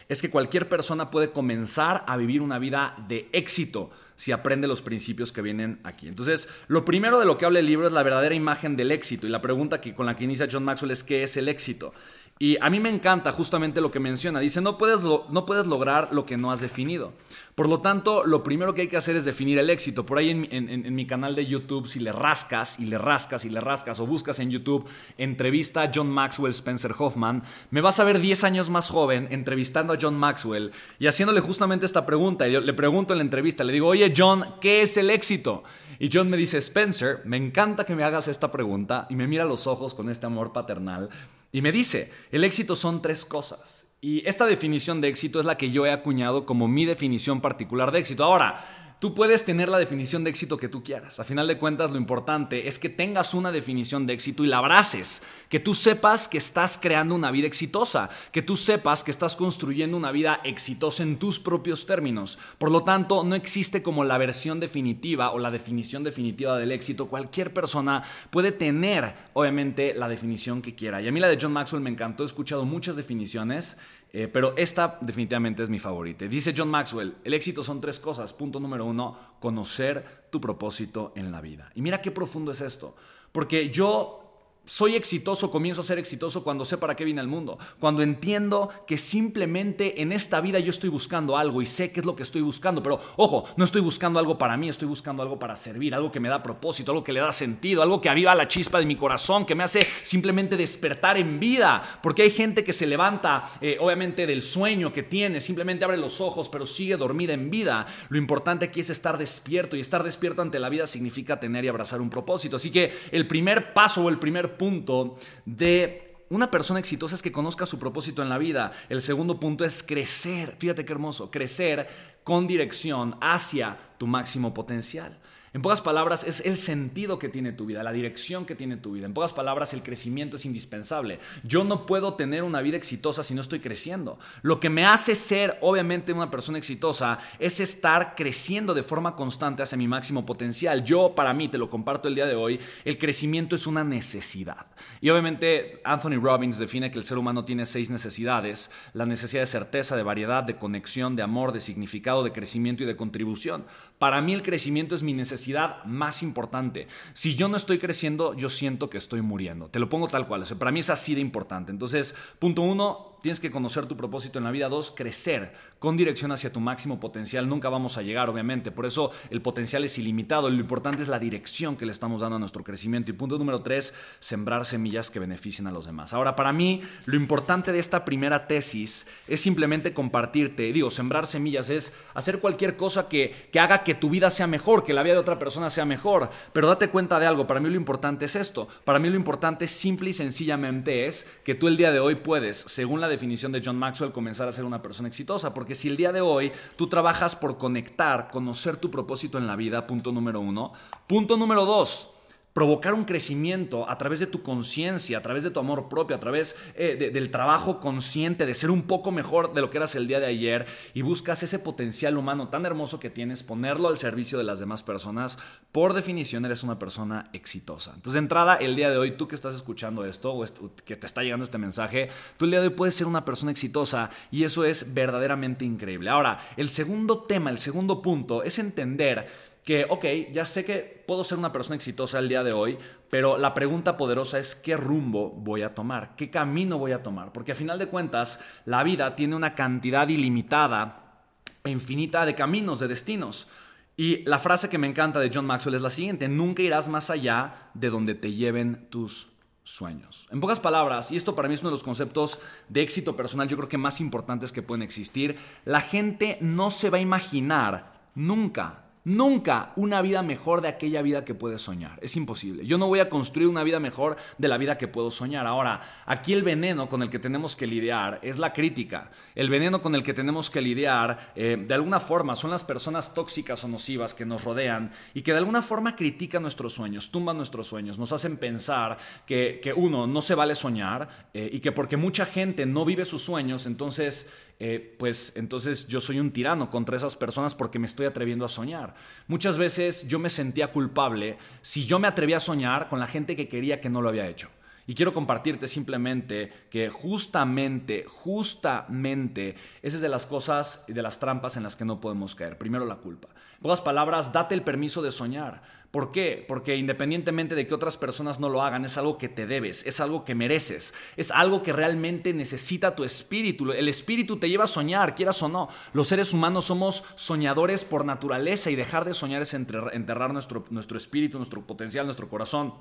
es 0.08 0.20
que 0.20 0.30
cualquier 0.30 0.68
persona 0.68 1.10
puede 1.10 1.32
comenzar 1.32 2.04
a 2.06 2.16
vivir 2.16 2.42
una 2.42 2.58
vida 2.58 2.96
de 3.08 3.28
éxito 3.32 3.90
si 4.16 4.32
aprende 4.32 4.68
los 4.68 4.82
principios 4.82 5.32
que 5.32 5.42
vienen 5.42 5.80
aquí. 5.82 6.06
Entonces, 6.06 6.48
lo 6.68 6.84
primero 6.84 7.18
de 7.18 7.26
lo 7.26 7.36
que 7.36 7.46
habla 7.46 7.58
el 7.58 7.66
libro 7.66 7.86
es 7.86 7.92
la 7.92 8.02
verdadera 8.02 8.34
imagen 8.34 8.76
del 8.76 8.92
éxito 8.92 9.26
y 9.26 9.30
la 9.30 9.42
pregunta 9.42 9.80
que, 9.80 9.94
con 9.94 10.06
la 10.06 10.14
que 10.14 10.24
inicia 10.24 10.48
John 10.50 10.64
Maxwell 10.64 10.92
es 10.92 11.02
¿qué 11.02 11.24
es 11.24 11.36
el 11.36 11.48
éxito? 11.48 11.92
Y 12.38 12.56
a 12.60 12.68
mí 12.68 12.80
me 12.80 12.88
encanta 12.88 13.30
justamente 13.30 13.80
lo 13.80 13.92
que 13.92 14.00
menciona. 14.00 14.40
Dice, 14.40 14.60
no 14.60 14.76
puedes, 14.76 15.02
no 15.02 15.46
puedes 15.46 15.68
lograr 15.68 16.08
lo 16.12 16.26
que 16.26 16.36
no 16.36 16.50
has 16.50 16.60
definido. 16.60 17.12
Por 17.54 17.68
lo 17.68 17.80
tanto, 17.80 18.24
lo 18.24 18.42
primero 18.42 18.74
que 18.74 18.82
hay 18.82 18.88
que 18.88 18.96
hacer 18.96 19.14
es 19.14 19.24
definir 19.24 19.58
el 19.58 19.70
éxito. 19.70 20.04
Por 20.04 20.18
ahí 20.18 20.30
en, 20.30 20.94
mi 20.94 21.06
canal 21.06 21.36
de 21.36 21.46
YouTube, 21.46 21.86
si 21.86 22.00
le 22.00 22.10
rascas 22.10 22.80
y 22.80 22.86
le 22.86 22.98
rascas 22.98 23.44
y 23.44 23.50
le 23.50 23.60
rascas 23.60 24.00
o 24.00 24.06
buscas 24.06 24.40
en 24.40 24.50
YouTube 24.50 24.84
entrevista 25.16 25.82
a 25.82 25.92
John 25.94 26.10
Maxwell 26.10 26.50
Spencer 26.50 26.92
Hoffman, 26.98 27.44
me 27.70 27.80
vas 27.80 28.00
a 28.00 28.04
ver 28.04 28.18
10 28.18 28.42
años 28.42 28.70
más 28.70 28.90
joven 28.90 29.28
entrevistando 29.30 29.92
a 29.92 29.98
John 30.00 30.18
Maxwell 30.18 30.72
y 30.98 31.06
haciéndole 31.06 31.40
justamente 31.40 31.86
esta 31.86 32.04
pregunta. 32.04 32.48
Y 32.48 32.52
yo 32.52 32.60
le 32.60 32.72
pregunto 32.72 33.14
en 33.14 33.18
la 33.18 33.24
entrevista, 33.24 33.62
le 33.62 33.72
digo, 33.72 33.86
oye 33.86 34.12
John, 34.16 34.56
¿qué 34.60 34.82
es 34.82 34.96
el 34.96 35.10
éxito? 35.10 35.62
Y 36.00 36.10
John 36.12 36.28
me 36.28 36.36
dice, 36.36 36.58
Spencer, 36.58 37.20
me 37.24 37.36
encanta 37.36 37.84
que 37.84 37.94
me 37.94 38.02
hagas 38.02 38.26
esta 38.26 38.50
pregunta 38.50 39.06
y 39.08 39.14
me 39.14 39.28
mira 39.28 39.44
a 39.44 39.46
los 39.46 39.68
ojos 39.68 39.94
con 39.94 40.10
este 40.10 40.26
amor 40.26 40.52
paternal 40.52 41.08
y 41.54 41.62
me 41.62 41.70
dice, 41.70 42.10
el 42.32 42.42
éxito 42.42 42.74
son 42.74 43.00
tres 43.00 43.24
cosas. 43.24 43.86
Y 44.00 44.26
esta 44.28 44.44
definición 44.44 45.00
de 45.00 45.06
éxito 45.06 45.38
es 45.38 45.46
la 45.46 45.56
que 45.56 45.70
yo 45.70 45.86
he 45.86 45.92
acuñado 45.92 46.46
como 46.46 46.66
mi 46.66 46.84
definición 46.84 47.40
particular 47.40 47.92
de 47.92 48.00
éxito. 48.00 48.24
Ahora, 48.24 48.83
tú 49.04 49.12
puedes 49.12 49.44
tener 49.44 49.68
la 49.68 49.76
definición 49.76 50.24
de 50.24 50.30
éxito 50.30 50.56
que 50.56 50.70
tú 50.70 50.82
quieras. 50.82 51.20
A 51.20 51.24
final 51.24 51.46
de 51.46 51.58
cuentas, 51.58 51.90
lo 51.90 51.98
importante 51.98 52.68
es 52.68 52.78
que 52.78 52.88
tengas 52.88 53.34
una 53.34 53.52
definición 53.52 54.06
de 54.06 54.14
éxito 54.14 54.44
y 54.44 54.46
la 54.46 54.56
abraces. 54.56 55.20
Que 55.50 55.60
tú 55.60 55.74
sepas 55.74 56.26
que 56.26 56.38
estás 56.38 56.78
creando 56.80 57.14
una 57.14 57.30
vida 57.30 57.46
exitosa. 57.46 58.08
Que 58.32 58.40
tú 58.40 58.56
sepas 58.56 59.04
que 59.04 59.10
estás 59.10 59.36
construyendo 59.36 59.98
una 59.98 60.10
vida 60.10 60.40
exitosa 60.42 61.02
en 61.02 61.18
tus 61.18 61.38
propios 61.38 61.84
términos. 61.84 62.38
Por 62.56 62.70
lo 62.70 62.82
tanto, 62.82 63.24
no 63.24 63.34
existe 63.34 63.82
como 63.82 64.04
la 64.04 64.16
versión 64.16 64.58
definitiva 64.58 65.32
o 65.32 65.38
la 65.38 65.50
definición 65.50 66.02
definitiva 66.02 66.56
del 66.56 66.72
éxito. 66.72 67.06
Cualquier 67.06 67.52
persona 67.52 68.04
puede 68.30 68.52
tener, 68.52 69.14
obviamente, 69.34 69.92
la 69.92 70.08
definición 70.08 70.62
que 70.62 70.74
quiera. 70.74 71.02
Y 71.02 71.08
a 71.08 71.12
mí 71.12 71.20
la 71.20 71.28
de 71.28 71.36
John 71.38 71.52
Maxwell 71.52 71.82
me 71.82 71.90
encantó. 71.90 72.22
He 72.22 72.26
escuchado 72.26 72.64
muchas 72.64 72.96
definiciones. 72.96 73.76
Eh, 74.16 74.28
pero 74.28 74.54
esta 74.56 74.96
definitivamente 75.00 75.64
es 75.64 75.68
mi 75.68 75.80
favorita. 75.80 76.24
Dice 76.26 76.54
John 76.56 76.70
Maxwell, 76.70 77.16
el 77.24 77.34
éxito 77.34 77.64
son 77.64 77.80
tres 77.80 77.98
cosas. 77.98 78.32
Punto 78.32 78.60
número 78.60 78.84
uno, 78.86 79.18
conocer 79.40 80.28
tu 80.30 80.40
propósito 80.40 81.12
en 81.16 81.32
la 81.32 81.40
vida. 81.40 81.72
Y 81.74 81.82
mira 81.82 82.00
qué 82.00 82.12
profundo 82.12 82.52
es 82.52 82.60
esto. 82.60 82.94
Porque 83.32 83.70
yo 83.70 84.23
soy 84.66 84.96
exitoso, 84.96 85.50
comienzo 85.50 85.82
a 85.82 85.84
ser 85.84 85.98
exitoso 85.98 86.42
cuando 86.42 86.64
sé 86.64 86.78
para 86.78 86.96
qué 86.96 87.04
vine 87.04 87.20
al 87.20 87.28
mundo, 87.28 87.58
cuando 87.78 88.02
entiendo 88.02 88.70
que 88.86 88.96
simplemente 88.96 90.00
en 90.00 90.12
esta 90.12 90.40
vida 90.40 90.58
yo 90.58 90.70
estoy 90.70 90.90
buscando 90.90 91.36
algo 91.36 91.60
y 91.60 91.66
sé 91.66 91.92
qué 91.92 92.00
es 92.00 92.06
lo 92.06 92.16
que 92.16 92.22
estoy 92.22 92.42
buscando, 92.42 92.82
pero 92.82 92.98
ojo, 93.16 93.44
no 93.56 93.64
estoy 93.64 93.82
buscando 93.82 94.18
algo 94.18 94.38
para 94.38 94.56
mí, 94.56 94.68
estoy 94.68 94.88
buscando 94.88 95.22
algo 95.22 95.38
para 95.38 95.56
servir, 95.56 95.94
algo 95.94 96.10
que 96.10 96.20
me 96.20 96.28
da 96.28 96.42
propósito, 96.42 96.92
algo 96.92 97.04
que 97.04 97.12
le 97.12 97.20
da 97.20 97.32
sentido, 97.32 97.82
algo 97.82 98.00
que 98.00 98.08
aviva 98.08 98.34
la 98.34 98.48
chispa 98.48 98.78
de 98.78 98.86
mi 98.86 98.96
corazón, 98.96 99.44
que 99.44 99.54
me 99.54 99.64
hace 99.64 99.86
simplemente 100.02 100.56
despertar 100.56 101.18
en 101.18 101.38
vida, 101.38 101.82
porque 102.02 102.22
hay 102.22 102.30
gente 102.30 102.64
que 102.64 102.72
se 102.72 102.86
levanta 102.86 103.42
eh, 103.60 103.76
obviamente 103.80 104.26
del 104.26 104.40
sueño 104.40 104.92
que 104.92 105.02
tiene, 105.02 105.40
simplemente 105.40 105.84
abre 105.84 105.98
los 105.98 106.20
ojos, 106.20 106.48
pero 106.48 106.64
sigue 106.64 106.96
dormida 106.96 107.34
en 107.34 107.50
vida. 107.50 107.86
Lo 108.08 108.18
importante 108.18 108.64
aquí 108.64 108.80
es 108.80 108.90
estar 108.90 109.18
despierto 109.18 109.76
y 109.76 109.80
estar 109.80 110.02
despierto 110.02 110.42
ante 110.42 110.58
la 110.58 110.68
vida 110.68 110.86
significa 110.86 111.38
tener 111.38 111.64
y 111.64 111.68
abrazar 111.68 112.00
un 112.00 112.10
propósito. 112.10 112.56
Así 112.56 112.70
que 112.70 112.92
el 113.10 113.26
primer 113.26 113.72
paso 113.74 114.02
o 114.04 114.08
el 114.08 114.18
primer 114.18 114.53
punto 114.56 115.16
de 115.44 116.14
una 116.30 116.50
persona 116.50 116.80
exitosa 116.80 117.14
es 117.14 117.22
que 117.22 117.32
conozca 117.32 117.66
su 117.66 117.78
propósito 117.78 118.22
en 118.22 118.28
la 118.28 118.38
vida. 118.38 118.72
El 118.88 119.00
segundo 119.02 119.38
punto 119.38 119.64
es 119.64 119.82
crecer. 119.82 120.56
Fíjate 120.58 120.84
qué 120.84 120.92
hermoso, 120.92 121.30
crecer 121.30 121.88
con 122.24 122.46
dirección 122.46 123.16
hacia 123.20 123.78
tu 123.98 124.06
máximo 124.06 124.54
potencial. 124.54 125.18
En 125.54 125.62
pocas 125.62 125.80
palabras, 125.80 126.24
es 126.24 126.40
el 126.40 126.56
sentido 126.56 127.20
que 127.20 127.28
tiene 127.28 127.52
tu 127.52 127.64
vida, 127.64 127.84
la 127.84 127.92
dirección 127.92 128.44
que 128.44 128.56
tiene 128.56 128.76
tu 128.76 128.90
vida. 128.90 129.06
En 129.06 129.14
pocas 129.14 129.32
palabras, 129.32 129.72
el 129.72 129.84
crecimiento 129.84 130.34
es 130.36 130.46
indispensable. 130.46 131.20
Yo 131.44 131.62
no 131.62 131.86
puedo 131.86 132.14
tener 132.14 132.42
una 132.42 132.60
vida 132.60 132.76
exitosa 132.76 133.22
si 133.22 133.34
no 133.34 133.40
estoy 133.40 133.60
creciendo. 133.60 134.18
Lo 134.42 134.58
que 134.58 134.68
me 134.68 134.84
hace 134.84 135.14
ser, 135.14 135.56
obviamente, 135.60 136.12
una 136.12 136.28
persona 136.28 136.58
exitosa 136.58 137.20
es 137.38 137.60
estar 137.60 138.16
creciendo 138.16 138.74
de 138.74 138.82
forma 138.82 139.14
constante 139.14 139.62
hacia 139.62 139.78
mi 139.78 139.86
máximo 139.86 140.26
potencial. 140.26 140.82
Yo, 140.82 141.14
para 141.14 141.32
mí, 141.32 141.46
te 141.46 141.56
lo 141.56 141.70
comparto 141.70 142.08
el 142.08 142.16
día 142.16 142.26
de 142.26 142.34
hoy, 142.34 142.58
el 142.84 142.98
crecimiento 142.98 143.54
es 143.54 143.68
una 143.68 143.84
necesidad. 143.84 144.66
Y 145.00 145.10
obviamente, 145.10 145.80
Anthony 145.84 146.20
Robbins 146.20 146.58
define 146.58 146.90
que 146.90 146.98
el 146.98 147.04
ser 147.04 147.16
humano 147.16 147.44
tiene 147.44 147.64
seis 147.64 147.90
necesidades. 147.90 148.72
La 148.92 149.06
necesidad 149.06 149.42
de 149.42 149.46
certeza, 149.46 149.94
de 149.94 150.02
variedad, 150.02 150.42
de 150.42 150.56
conexión, 150.56 151.14
de 151.14 151.22
amor, 151.22 151.52
de 151.52 151.60
significado, 151.60 152.24
de 152.24 152.32
crecimiento 152.32 152.82
y 152.82 152.86
de 152.86 152.96
contribución. 152.96 153.66
Para 154.00 154.20
mí 154.20 154.32
el 154.32 154.42
crecimiento 154.42 154.96
es 154.96 155.04
mi 155.04 155.12
necesidad 155.12 155.43
más 155.84 156.22
importante. 156.22 156.88
Si 157.12 157.34
yo 157.34 157.48
no 157.48 157.56
estoy 157.56 157.78
creciendo, 157.78 158.34
yo 158.34 158.48
siento 158.48 158.90
que 158.90 158.98
estoy 158.98 159.22
muriendo. 159.22 159.68
Te 159.68 159.78
lo 159.78 159.88
pongo 159.88 160.08
tal 160.08 160.26
cual. 160.26 160.44
para 160.58 160.70
mí 160.70 160.80
es 160.80 160.90
así 160.90 161.14
de 161.14 161.20
importante. 161.20 161.70
Entonces, 161.72 162.14
punto 162.38 162.62
uno, 162.62 163.13
Tienes 163.24 163.40
que 163.40 163.50
conocer 163.50 163.86
tu 163.86 163.96
propósito 163.96 164.36
en 164.36 164.44
la 164.44 164.50
vida. 164.50 164.68
Dos, 164.68 164.90
crecer 164.90 165.54
con 165.78 165.96
dirección 165.96 166.30
hacia 166.30 166.52
tu 166.52 166.60
máximo 166.60 167.00
potencial. 167.00 167.48
Nunca 167.48 167.70
vamos 167.70 167.96
a 167.96 168.02
llegar, 168.02 168.28
obviamente. 168.28 168.70
Por 168.70 168.84
eso 168.84 169.12
el 169.30 169.40
potencial 169.40 169.82
es 169.82 169.96
ilimitado. 169.96 170.50
Lo 170.50 170.60
importante 170.60 171.00
es 171.00 171.08
la 171.08 171.18
dirección 171.18 171.74
que 171.74 171.86
le 171.86 171.92
estamos 171.92 172.20
dando 172.20 172.36
a 172.36 172.38
nuestro 172.38 172.62
crecimiento. 172.62 173.10
Y 173.10 173.14
punto 173.14 173.38
número 173.38 173.62
tres, 173.62 173.94
sembrar 174.20 174.66
semillas 174.66 175.08
que 175.08 175.20
beneficien 175.20 175.66
a 175.66 175.72
los 175.72 175.86
demás. 175.86 176.12
Ahora, 176.12 176.36
para 176.36 176.52
mí, 176.52 176.82
lo 177.06 177.16
importante 177.16 177.72
de 177.72 177.78
esta 177.78 178.04
primera 178.04 178.46
tesis 178.46 179.06
es 179.26 179.40
simplemente 179.40 179.94
compartirte. 179.94 180.70
Digo, 180.70 180.90
sembrar 180.90 181.26
semillas 181.26 181.70
es 181.70 181.94
hacer 182.12 182.40
cualquier 182.40 182.76
cosa 182.76 183.08
que, 183.08 183.48
que 183.50 183.58
haga 183.58 183.84
que 183.84 183.94
tu 183.94 184.10
vida 184.10 184.28
sea 184.28 184.46
mejor, 184.46 184.84
que 184.84 184.92
la 184.92 185.02
vida 185.02 185.14
de 185.14 185.20
otra 185.20 185.38
persona 185.38 185.70
sea 185.70 185.86
mejor. 185.86 186.28
Pero 186.52 186.68
date 186.68 186.90
cuenta 186.90 187.18
de 187.18 187.24
algo. 187.24 187.46
Para 187.46 187.60
mí 187.60 187.70
lo 187.70 187.76
importante 187.76 188.26
es 188.26 188.36
esto. 188.36 188.68
Para 188.84 188.98
mí 188.98 189.08
lo 189.08 189.16
importante 189.16 189.66
simple 189.66 190.10
y 190.10 190.12
sencillamente 190.12 191.06
es 191.06 191.26
que 191.42 191.54
tú 191.54 191.68
el 191.68 191.78
día 191.78 191.90
de 191.90 192.00
hoy 192.00 192.16
puedes, 192.16 192.58
según 192.58 193.00
la 193.00 193.13
definición 193.14 193.52
de 193.52 193.62
John 193.64 193.78
Maxwell, 193.78 194.12
comenzar 194.12 194.48
a 194.48 194.52
ser 194.52 194.64
una 194.64 194.82
persona 194.82 195.08
exitosa. 195.08 195.52
Porque 195.52 195.74
si 195.74 195.88
el 195.88 195.96
día 195.96 196.12
de 196.12 196.20
hoy 196.20 196.52
tú 196.76 196.88
trabajas 196.88 197.34
por 197.36 197.58
conectar, 197.58 198.28
conocer 198.28 198.76
tu 198.76 198.90
propósito 198.90 199.38
en 199.38 199.46
la 199.46 199.56
vida, 199.56 199.86
punto 199.86 200.12
número 200.12 200.40
uno. 200.40 200.72
Punto 201.06 201.36
número 201.36 201.64
dos, 201.64 202.13
provocar 202.54 202.94
un 202.94 203.04
crecimiento 203.04 203.90
a 203.90 203.98
través 203.98 204.20
de 204.20 204.28
tu 204.28 204.42
conciencia, 204.42 205.18
a 205.18 205.22
través 205.22 205.42
de 205.42 205.50
tu 205.50 205.58
amor 205.58 205.88
propio, 205.88 206.16
a 206.16 206.20
través 206.20 206.54
eh, 206.76 207.10
del 207.12 207.30
trabajo 207.30 207.80
consciente, 207.80 208.46
de 208.46 208.54
ser 208.54 208.70
un 208.70 208.82
poco 208.82 209.10
mejor 209.10 209.52
de 209.52 209.60
lo 209.60 209.70
que 209.70 209.78
eras 209.78 209.96
el 209.96 210.06
día 210.06 210.20
de 210.20 210.26
ayer 210.26 210.64
y 210.94 211.02
buscas 211.02 211.42
ese 211.42 211.58
potencial 211.58 212.16
humano 212.16 212.48
tan 212.48 212.64
hermoso 212.64 213.00
que 213.00 213.10
tienes, 213.10 213.42
ponerlo 213.42 213.88
al 213.88 213.98
servicio 213.98 214.38
de 214.38 214.44
las 214.44 214.60
demás 214.60 214.84
personas, 214.84 215.36
por 215.72 215.94
definición 215.94 216.44
eres 216.44 216.62
una 216.62 216.78
persona 216.78 217.28
exitosa. 217.32 217.90
Entonces, 217.96 218.12
de 218.12 218.20
entrada, 218.20 218.54
el 218.54 218.76
día 218.76 218.88
de 218.88 218.98
hoy, 218.98 219.16
tú 219.16 219.26
que 219.26 219.34
estás 219.34 219.56
escuchando 219.56 220.04
esto 220.04 220.32
o 220.32 220.44
que 220.84 220.94
te 220.94 221.06
está 221.06 221.24
llegando 221.24 221.42
este 221.42 221.58
mensaje, 221.58 222.08
tú 222.36 222.44
el 222.44 222.52
día 222.52 222.60
de 222.60 222.68
hoy 222.68 222.74
puedes 222.74 222.94
ser 222.94 223.08
una 223.08 223.24
persona 223.24 223.50
exitosa 223.50 224.10
y 224.30 224.44
eso 224.44 224.64
es 224.64 224.94
verdaderamente 224.94 225.64
increíble. 225.64 226.08
Ahora, 226.08 226.38
el 226.56 226.68
segundo 226.68 227.24
tema, 227.24 227.50
el 227.50 227.58
segundo 227.58 228.00
punto 228.00 228.44
es 228.44 228.60
entender 228.60 229.26
que, 229.64 229.86
ok, 229.88 230.04
ya 230.30 230.44
sé 230.44 230.62
que 230.64 231.04
puedo 231.06 231.24
ser 231.24 231.38
una 231.38 231.50
persona 231.50 231.76
exitosa 231.76 232.18
el 232.18 232.28
día 232.28 232.44
de 232.44 232.52
hoy, 232.52 232.78
pero 233.08 233.38
la 233.38 233.54
pregunta 233.54 233.96
poderosa 233.96 234.38
es 234.38 234.54
qué 234.54 234.76
rumbo 234.76 235.30
voy 235.30 235.62
a 235.62 235.74
tomar, 235.74 236.14
qué 236.16 236.30
camino 236.30 236.78
voy 236.78 236.92
a 236.92 237.02
tomar, 237.02 237.32
porque 237.32 237.52
a 237.52 237.54
final 237.54 237.78
de 237.78 237.86
cuentas 237.86 238.40
la 238.66 238.82
vida 238.82 239.16
tiene 239.16 239.34
una 239.34 239.54
cantidad 239.54 240.06
ilimitada 240.08 241.22
e 241.64 241.70
infinita 241.70 242.26
de 242.26 242.34
caminos, 242.34 242.80
de 242.80 242.88
destinos. 242.88 243.48
Y 243.96 244.22
la 244.24 244.38
frase 244.38 244.68
que 244.68 244.76
me 244.76 244.88
encanta 244.88 245.18
de 245.18 245.30
John 245.32 245.46
Maxwell 245.46 245.76
es 245.76 245.82
la 245.82 245.90
siguiente, 245.90 246.28
nunca 246.28 246.62
irás 246.62 246.88
más 246.88 247.08
allá 247.08 247.70
de 247.72 247.88
donde 247.88 248.14
te 248.14 248.32
lleven 248.32 248.90
tus 248.90 249.28
sueños. 249.62 250.28
En 250.30 250.40
pocas 250.40 250.60
palabras, 250.60 251.10
y 251.10 251.16
esto 251.16 251.34
para 251.34 251.48
mí 251.48 251.54
es 251.54 251.62
uno 251.62 251.70
de 251.70 251.76
los 251.76 251.84
conceptos 251.84 252.38
de 252.68 252.82
éxito 252.82 253.16
personal, 253.16 253.48
yo 253.48 253.56
creo 253.56 253.68
que 253.68 253.78
más 253.78 254.00
importantes 254.00 254.52
que 254.52 254.60
pueden 254.60 254.82
existir, 254.82 255.38
la 255.64 255.80
gente 255.80 256.36
no 256.42 256.70
se 256.70 256.90
va 256.90 256.98
a 256.98 257.00
imaginar 257.00 257.92
nunca 258.14 258.83
nunca 259.04 259.72
una 259.76 260.00
vida 260.02 260.22
mejor 260.22 260.62
de 260.62 260.68
aquella 260.68 261.02
vida 261.02 261.24
que 261.24 261.34
puedes 261.34 261.62
soñar. 261.62 261.98
Es 262.02 262.16
imposible. 262.16 262.66
Yo 262.66 262.78
no 262.78 262.86
voy 262.86 263.00
a 263.00 263.10
construir 263.10 263.48
una 263.48 263.62
vida 263.62 263.78
mejor 263.78 264.16
de 264.38 264.48
la 264.48 264.56
vida 264.56 264.78
que 264.78 264.88
puedo 264.88 265.10
soñar. 265.10 265.46
Ahora, 265.46 265.82
aquí 266.06 266.32
el 266.32 266.42
veneno 266.42 266.88
con 266.88 267.02
el 267.02 267.10
que 267.10 267.18
tenemos 267.18 267.54
que 267.54 267.66
lidiar 267.66 268.18
es 268.22 268.38
la 268.38 268.52
crítica. 268.52 269.10
El 269.34 269.50
veneno 269.50 269.82
con 269.82 269.94
el 269.94 270.02
que 270.02 270.14
tenemos 270.14 270.50
que 270.50 270.62
lidiar, 270.62 271.32
eh, 271.36 271.56
de 271.56 271.74
alguna 271.74 272.00
forma, 272.00 272.34
son 272.34 272.50
las 272.50 272.64
personas 272.64 273.12
tóxicas 273.14 273.62
o 273.64 273.68
nocivas 273.68 274.14
que 274.14 274.24
nos 274.24 274.44
rodean 274.44 274.92
y 275.12 275.22
que 275.22 275.32
de 275.32 275.38
alguna 275.38 275.62
forma 275.62 275.96
critican 275.96 276.42
nuestros 276.42 276.72
sueños, 276.72 277.10
tumban 277.10 277.36
nuestros 277.36 277.66
sueños, 277.66 277.98
nos 277.98 278.12
hacen 278.12 278.38
pensar 278.38 278.96
que, 279.26 279.74
uno, 279.76 280.06
no 280.06 280.22
se 280.22 280.34
vale 280.34 280.54
soñar 280.54 281.28
eh, 281.34 281.50
y 281.52 281.60
que 281.60 281.72
porque 281.72 281.96
mucha 281.96 282.24
gente 282.24 282.64
no 282.64 282.84
vive 282.84 283.04
sus 283.04 283.22
sueños, 283.22 283.66
entonces 283.66 284.28
eh, 284.66 284.96
pues 284.98 285.34
entonces 285.36 285.88
yo 285.88 286.00
soy 286.00 286.18
un 286.18 286.30
tirano 286.30 286.70
contra 286.70 286.96
esas 286.96 287.16
personas 287.16 287.54
porque 287.54 287.78
me 287.78 287.86
estoy 287.86 288.06
atreviendo 288.06 288.46
a 288.46 288.48
soñar. 288.48 288.94
Muchas 289.26 289.58
veces 289.58 290.08
yo 290.08 290.18
me 290.18 290.30
sentía 290.30 290.72
culpable 290.72 291.36
si 291.60 291.84
yo 291.84 291.98
me 291.98 292.08
atrevía 292.08 292.38
a 292.38 292.40
soñar 292.40 292.88
con 292.88 292.98
la 292.98 293.06
gente 293.06 293.36
que 293.36 293.50
quería 293.50 293.82
que 293.82 293.90
no 293.90 294.00
lo 294.00 294.08
había 294.08 294.26
hecho. 294.26 294.48
Y 294.86 294.94
quiero 294.94 295.12
compartirte 295.12 295.68
simplemente 295.68 296.50
que 296.70 296.88
justamente, 296.88 298.06
justamente, 298.08 299.54
esa 299.82 299.96
es 299.96 300.02
de 300.02 300.08
las 300.08 300.24
cosas 300.24 300.82
y 300.88 300.94
de 300.94 301.02
las 301.02 301.20
trampas 301.20 301.58
en 301.58 301.62
las 301.62 301.76
que 301.76 301.84
no 301.84 302.00
podemos 302.00 302.34
caer. 302.34 302.56
Primero 302.56 302.86
la 302.86 302.96
culpa. 302.96 303.28
En 303.56 303.60
pocas 303.60 303.82
palabras, 303.82 304.32
date 304.32 304.54
el 304.54 304.62
permiso 304.62 305.02
de 305.02 305.12
soñar. 305.12 305.60
¿Por 305.94 306.10
qué? 306.10 306.44
Porque 306.48 306.74
independientemente 306.74 307.54
de 307.54 307.68
que 307.68 307.74
otras 307.74 307.96
personas 307.96 308.40
no 308.40 308.48
lo 308.48 308.62
hagan, 308.62 308.84
es 308.84 308.98
algo 308.98 309.16
que 309.16 309.28
te 309.28 309.46
debes, 309.46 309.86
es 309.86 310.00
algo 310.00 310.24
que 310.24 310.34
mereces, 310.34 310.92
es 311.16 311.30
algo 311.30 311.62
que 311.62 311.72
realmente 311.72 312.34
necesita 312.34 312.96
tu 312.96 313.04
espíritu. 313.04 313.70
El 313.70 313.88
espíritu 313.88 314.36
te 314.38 314.48
lleva 314.48 314.64
a 314.64 314.66
soñar, 314.66 315.14
quieras 315.14 315.40
o 315.44 315.48
no. 315.48 315.68
Los 315.92 316.08
seres 316.08 316.32
humanos 316.32 316.64
somos 316.64 317.04
soñadores 317.14 317.84
por 317.84 318.04
naturaleza 318.04 318.72
y 318.72 318.74
dejar 318.74 319.04
de 319.04 319.14
soñar 319.14 319.42
es 319.42 319.54
enterrar 319.54 320.32
nuestro, 320.32 320.64
nuestro 320.70 320.98
espíritu, 320.98 321.38
nuestro 321.38 321.64
potencial, 321.64 322.06
nuestro 322.06 322.28
corazón. 322.28 322.74